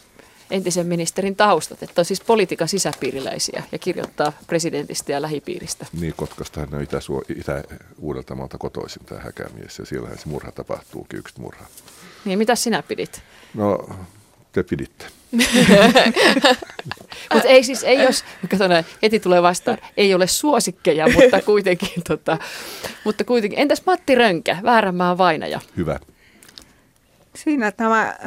[0.51, 5.85] entisen ministerin taustat, että on siis politiikan sisäpiiriläisiä ja kirjoittaa presidentistä ja lähipiiristä.
[5.99, 11.41] Niin, Kotkasta hän on Itä-Uudeltamaalta Itä-Uudeltamaalta kotoisin tämä häkämies ja siellähän se murha tapahtuu, yksi
[11.41, 11.65] murha.
[12.25, 13.21] Niin, mitä sinä pidit?
[13.53, 13.89] No,
[14.51, 15.05] te piditte.
[17.33, 22.37] mutta ei siis, ei jos, katsotaan, heti tulee vastaan, ei ole suosikkeja, mutta kuitenkin, tota,
[23.03, 23.59] mutta kuitenkin.
[23.59, 25.59] Entäs Matti Rönkä, Vääränmaan vainaja?
[25.77, 25.99] Hyvä.
[27.35, 28.17] Siinä tämä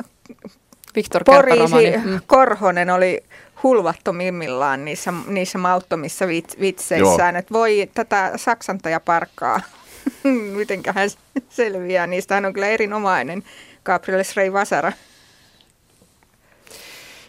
[0.97, 2.20] Viktor Poriisi mm.
[2.27, 3.24] Korhonen oli
[3.62, 6.27] hulvattomimmillaan niissä, niissä mauttomissa
[6.60, 9.60] vitseissään, että voi tätä saksantaja parkkaa,
[10.56, 11.10] mitenköhän
[11.48, 12.06] selviää.
[12.06, 13.43] Niistä hän on kyllä erinomainen,
[13.85, 14.93] Gabriel Srei Vasara.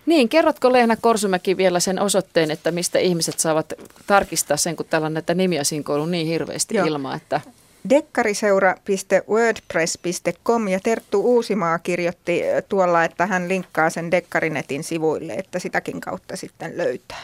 [0.05, 3.73] Niin, kerrotko Leena Korsumäki vielä sen osoitteen, että mistä ihmiset saavat
[4.07, 6.87] tarkistaa sen, kun täällä on näitä nimiä sinkoilu niin hirveästi Joo.
[6.87, 7.41] ilman, että
[7.89, 16.35] dekkariseura.wordpress.com ja Terttu Uusimaa kirjoitti tuolla, että hän linkkaa sen Dekkarinetin sivuille, että sitäkin kautta
[16.35, 17.21] sitten löytää.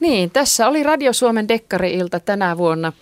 [0.00, 2.92] Niin, tässä oli Radio Suomen Dekkari-ilta tänä vuonna.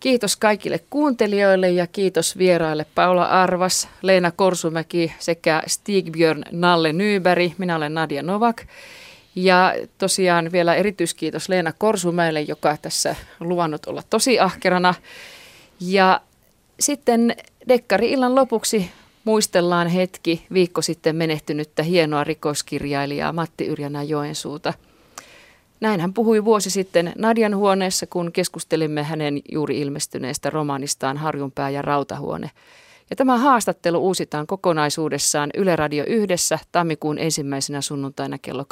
[0.00, 7.52] Kiitos kaikille kuuntelijoille ja kiitos vieraille Paula Arvas, Leena Korsumäki sekä Stigbjörn Nalle Nyberg.
[7.58, 8.62] Minä olen Nadia Novak.
[9.34, 14.94] Ja tosiaan vielä erityiskiitos Leena Korsumäelle, joka tässä luvannut olla tosi ahkerana.
[15.80, 16.20] Ja
[16.80, 17.36] sitten
[17.68, 18.90] Dekkari-illan lopuksi
[19.24, 24.74] muistellaan hetki viikko sitten menehtynyttä hienoa rikoskirjailijaa Matti Yrjänä Joensuuta.
[25.80, 31.82] Näin hän puhui vuosi sitten Nadian huoneessa, kun keskustelimme hänen juuri ilmestyneestä romaanistaan Harjunpää ja
[31.82, 32.50] Rautahuone.
[33.10, 38.64] Ja tämä haastattelu uusitaan kokonaisuudessaan Yle Radio yhdessä tammikuun ensimmäisenä sunnuntaina kello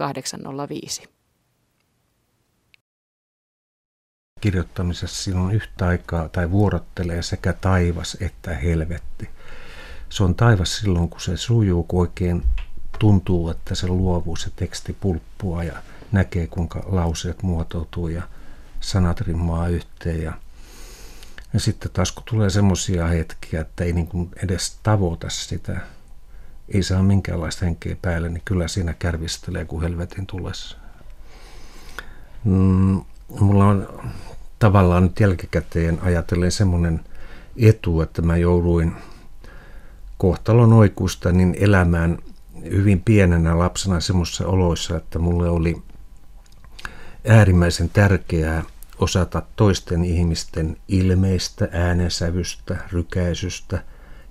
[1.00, 1.08] 8.05
[4.44, 9.28] kirjoittamisessa silloin yhtä aikaa tai vuorottelee sekä taivas että helvetti.
[10.08, 12.42] Se on taivas silloin, kun se sujuu, kun oikein
[12.98, 15.72] tuntuu, että se luovuus se teksti pulppua ja
[16.12, 18.22] näkee, kuinka lauseet muotoutuu ja
[18.80, 20.22] sanat rimmaa yhteen.
[20.22, 20.32] Ja,
[21.52, 25.80] ja sitten taas kun tulee semmoisia hetkiä, että ei niin kuin edes tavoita sitä,
[26.68, 30.76] ei saa minkäänlaista henkeä päälle, niin kyllä siinä kärvistelee kuin helvetin tulessa.
[32.44, 33.02] Mm,
[33.40, 33.88] mulla on
[34.64, 37.00] tavallaan nyt jälkikäteen ajatellen semmoinen
[37.56, 38.92] etu, että mä jouduin
[40.18, 42.18] kohtalon oikusta niin elämään
[42.70, 45.82] hyvin pienenä lapsena semmoisissa oloissa, että mulle oli
[47.28, 48.62] äärimmäisen tärkeää
[48.98, 53.84] osata toisten ihmisten ilmeistä, äänensävystä, rykäisystä,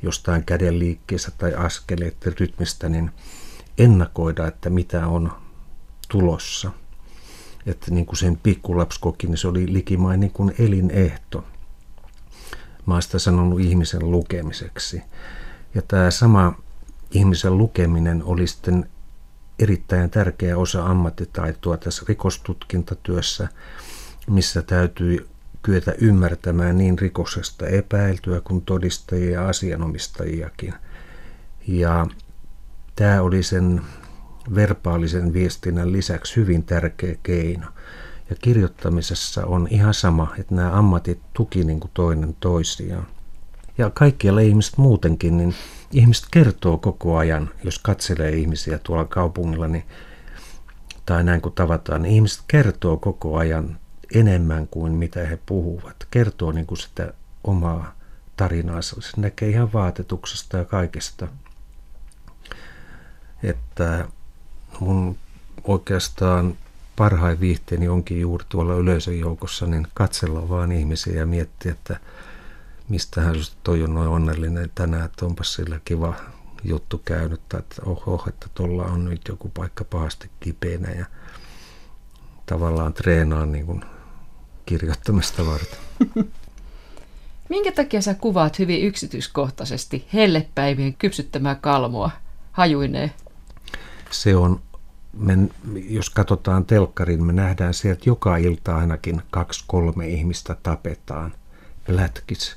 [0.04, 3.12] jostain käden liikkeestä tai askeleiden rytmistä, niin
[3.78, 5.32] ennakoida, että mitä on
[6.10, 6.72] tulossa–
[7.66, 11.46] että niin kuin sen pikkulaps koki, niin se oli likimain niin kuin elinehto.
[12.86, 15.02] Mä oon sitä sanonut ihmisen lukemiseksi.
[15.76, 16.56] Ja tämä sama
[17.12, 18.90] ihmisen lukeminen oli sitten
[19.60, 23.48] erittäin tärkeä osa ammattitaitoa tässä rikostutkintatyössä,
[24.30, 25.28] missä täytyy
[25.62, 30.74] kyetä ymmärtämään niin rikoksesta epäiltyä kuin todistajia ja asianomistajiakin.
[31.68, 32.08] Ja
[32.96, 33.82] tämä oli sen
[34.56, 37.66] verbaalisen viestinnän lisäksi hyvin tärkeä keino.
[38.30, 43.08] Ja kirjoittamisessa on ihan sama, että nämä ammatit tuki niin kuin toinen toisiaan.
[43.78, 45.56] Ja kaikkialla ihmiset muutenkin, niin
[45.92, 49.84] ihmiset kertoo koko ajan, jos katselee ihmisiä tuolla kaupungilla, niin,
[51.06, 53.78] tai näin kun tavataan, niin ihmiset kertoo koko ajan
[54.16, 56.08] enemmän kuin mitä he puhuvat.
[56.12, 57.14] Kertoo niin kuin sitä
[57.44, 57.96] omaa
[58.38, 61.28] tarinaa, se näkee ihan vaatetuksesta ja kaikesta.
[63.44, 64.08] että
[64.80, 65.18] mun
[65.64, 66.58] oikeastaan
[66.96, 72.00] parhain viihteeni onkin juuri tuolla yleisön joukossa, niin katsella vaan ihmisiä ja miettiä, että
[72.90, 76.14] mistähän toi on noin onnellinen tänään, että onpas sillä kiva
[76.64, 81.06] juttu käynyt, tai että oho, että tuolla on nyt joku paikka pahasti kipeänä ja
[82.46, 83.86] tavallaan treenaa niin kuin
[84.66, 85.80] kirjoittamista varten.
[87.50, 92.12] Minkä takia sä kuvaat hyvin yksityiskohtaisesti hellepäivien kypsyttämää kalmoa
[92.52, 93.12] hajuineen?
[94.14, 94.62] Se on,
[95.14, 95.38] me,
[95.90, 101.34] jos katsotaan telkkarin, me nähdään sieltä joka ilta ainakin kaksi-kolme ihmistä tapetaan.
[101.88, 102.56] Lätkis.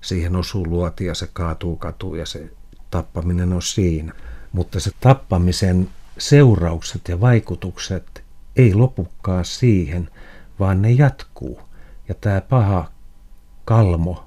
[0.00, 2.50] Siihen osuu luoti ja se kaatuu katu ja se
[2.90, 4.12] tappaminen on siinä.
[4.52, 8.24] Mutta se tappamisen seuraukset ja vaikutukset
[8.56, 10.10] ei lopukkaan siihen,
[10.60, 11.60] vaan ne jatkuu.
[12.08, 12.92] Ja tämä paha
[13.64, 14.23] kalmo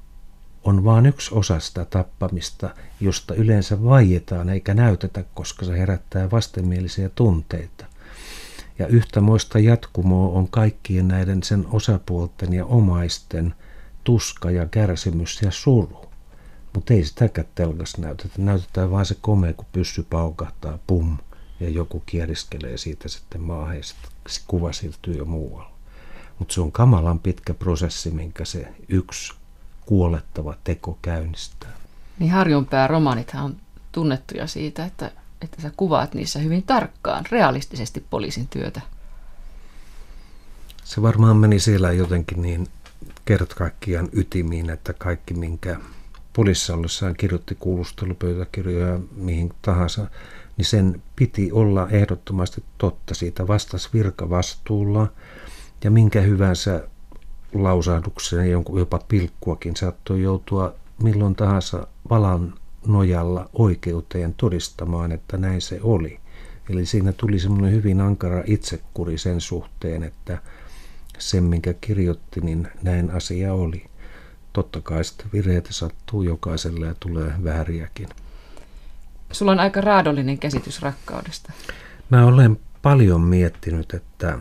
[0.68, 2.69] on vain yksi osa sitä tappamista,
[2.99, 7.85] josta yleensä vaietaan eikä näytetä, koska se herättää vastenmielisiä tunteita.
[8.80, 13.53] Ja yhtä moista jatkumoa on kaikkien näiden sen osapuolten ja omaisten
[14.03, 16.06] tuska ja kärsimys ja suru.
[16.73, 18.34] Mutta ei sitäkään telkas näytetä.
[18.38, 21.18] Näytetään vaan se komea, kun pyssy paukahtaa, pum,
[21.60, 23.84] ja joku kieriskelee siitä sitten maahan ja
[24.48, 25.72] kuva siirtyy jo muualle.
[26.39, 29.34] Mutta se on kamalan pitkä prosessi, minkä se yksi
[29.88, 31.73] kuolettava teko käynnistää.
[32.19, 33.55] Niin Harjunpää romaanithan on
[33.91, 35.11] tunnettuja siitä, että,
[35.41, 38.81] että sä kuvaat niissä hyvin tarkkaan, realistisesti poliisin työtä.
[40.84, 42.68] Se varmaan meni siellä jotenkin niin
[43.26, 45.80] kertakaikkiaan ytimiin, että kaikki minkä
[46.34, 50.07] poliisissa ollessaan kirjoitti kuulustelupöytäkirjoja mihin tahansa,
[50.57, 53.15] niin sen piti olla ehdottomasti totta.
[53.15, 55.07] Siitä vastasi virkavastuulla
[55.84, 56.88] ja minkä hyvänsä
[57.53, 62.53] lausahdukseen, jonkun jopa pilkkuakin saattoi joutua milloin tahansa valan
[62.87, 66.19] nojalla oikeuteen todistamaan, että näin se oli.
[66.69, 70.37] Eli siinä tuli semmoinen hyvin ankara itsekuri sen suhteen, että
[71.17, 73.85] sen minkä kirjoitti, niin näin asia oli.
[74.53, 78.09] Totta kai sitä vireitä sattuu jokaiselle ja tulee vääriäkin.
[79.31, 81.53] Sulla on aika raadollinen käsitys rakkaudesta.
[82.09, 84.39] Mä olen paljon miettinyt, että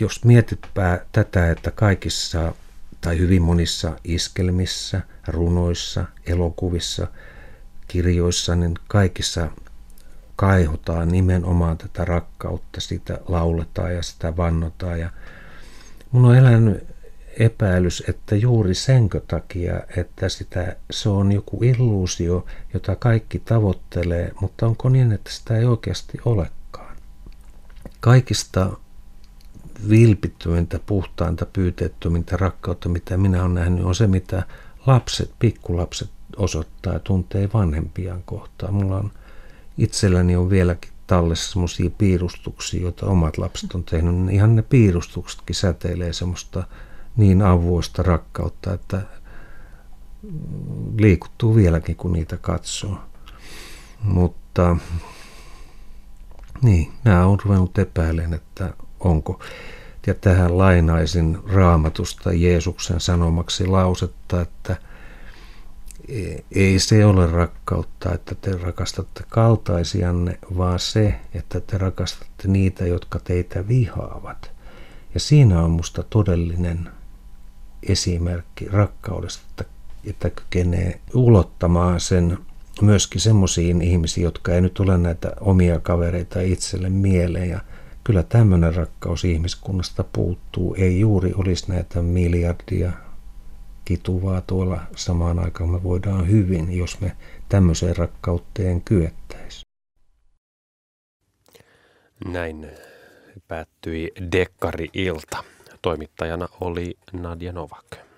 [0.00, 2.54] jos mietitpä tätä, että kaikissa
[3.00, 7.06] tai hyvin monissa iskelmissä, runoissa, elokuvissa,
[7.88, 9.50] kirjoissa, niin kaikissa
[10.36, 15.00] kaihotaan nimenomaan tätä rakkautta, sitä lauletaan ja sitä vannotaan.
[15.00, 15.10] Ja
[16.10, 16.86] mun on elänyt
[17.38, 24.66] epäilys, että juuri senkö takia, että sitä, se on joku illuusio, jota kaikki tavoittelee, mutta
[24.66, 26.96] onko niin, että sitä ei oikeasti olekaan?
[28.00, 28.70] Kaikista
[29.88, 34.42] vilpittömintä, puhtainta, pyyteettömintä rakkautta, mitä minä olen nähnyt, on se, mitä
[34.86, 38.74] lapset, pikkulapset osoittaa ja tuntee vanhempiaan kohtaan.
[38.74, 39.10] Mulla on
[39.78, 44.30] itselläni on vieläkin tallessa semmoisia piirustuksia, joita omat lapset on tehnyt.
[44.30, 46.64] Ihan ne piirustuksetkin säteilee semmoista
[47.16, 49.02] niin avoista rakkautta, että
[50.98, 52.98] liikuttuu vieläkin, kun niitä katsoo.
[54.02, 54.76] Mutta
[56.62, 59.40] niin, nämä on ruvennut epäilemään, että onko.
[60.06, 64.76] Ja tähän lainaisin raamatusta Jeesuksen sanomaksi lausetta, että
[66.52, 73.18] ei se ole rakkautta, että te rakastatte kaltaisianne, vaan se, että te rakastatte niitä, jotka
[73.18, 74.50] teitä vihaavat.
[75.14, 76.88] Ja siinä on musta todellinen
[77.82, 79.64] esimerkki rakkaudesta, että,
[80.04, 82.38] että kykenee ulottamaan sen
[82.82, 87.60] myöskin semmoisiin ihmisiin, jotka ei nyt ole näitä omia kavereita itselle mieleen ja
[88.04, 90.74] kyllä tämmöinen rakkaus ihmiskunnasta puuttuu.
[90.78, 92.92] Ei juuri olisi näitä miljardia
[93.84, 95.70] kituvaa tuolla samaan aikaan.
[95.70, 97.16] Me voidaan hyvin, jos me
[97.48, 99.64] tämmöiseen rakkauteen kyettäisiin.
[102.26, 102.70] Näin
[103.48, 105.44] päättyi Dekkari-ilta.
[105.82, 108.09] Toimittajana oli Nadia Novak.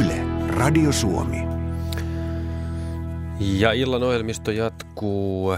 [0.00, 1.36] Yle, Radio Suomi.
[3.40, 5.56] Ja illan ohjelmisto jatkuu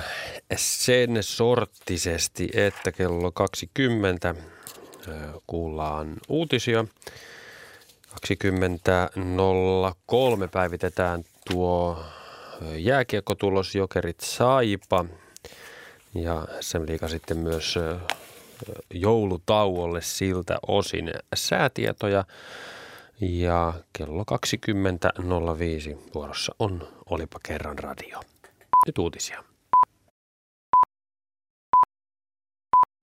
[0.57, 4.35] sen sorttisesti, että kello 20
[5.47, 6.85] kuullaan uutisia.
[8.11, 8.19] 20.03
[10.53, 12.05] päivitetään tuo
[12.77, 15.05] jääkiekkotulos Jokerit Saipa
[16.15, 17.75] ja SM Liiga sitten myös
[18.91, 22.25] joulutauolle siltä osin säätietoja.
[23.21, 24.25] Ja kello
[25.93, 28.21] 20.05 vuorossa on Olipa kerran radio.
[28.87, 29.45] Nyt uutisia.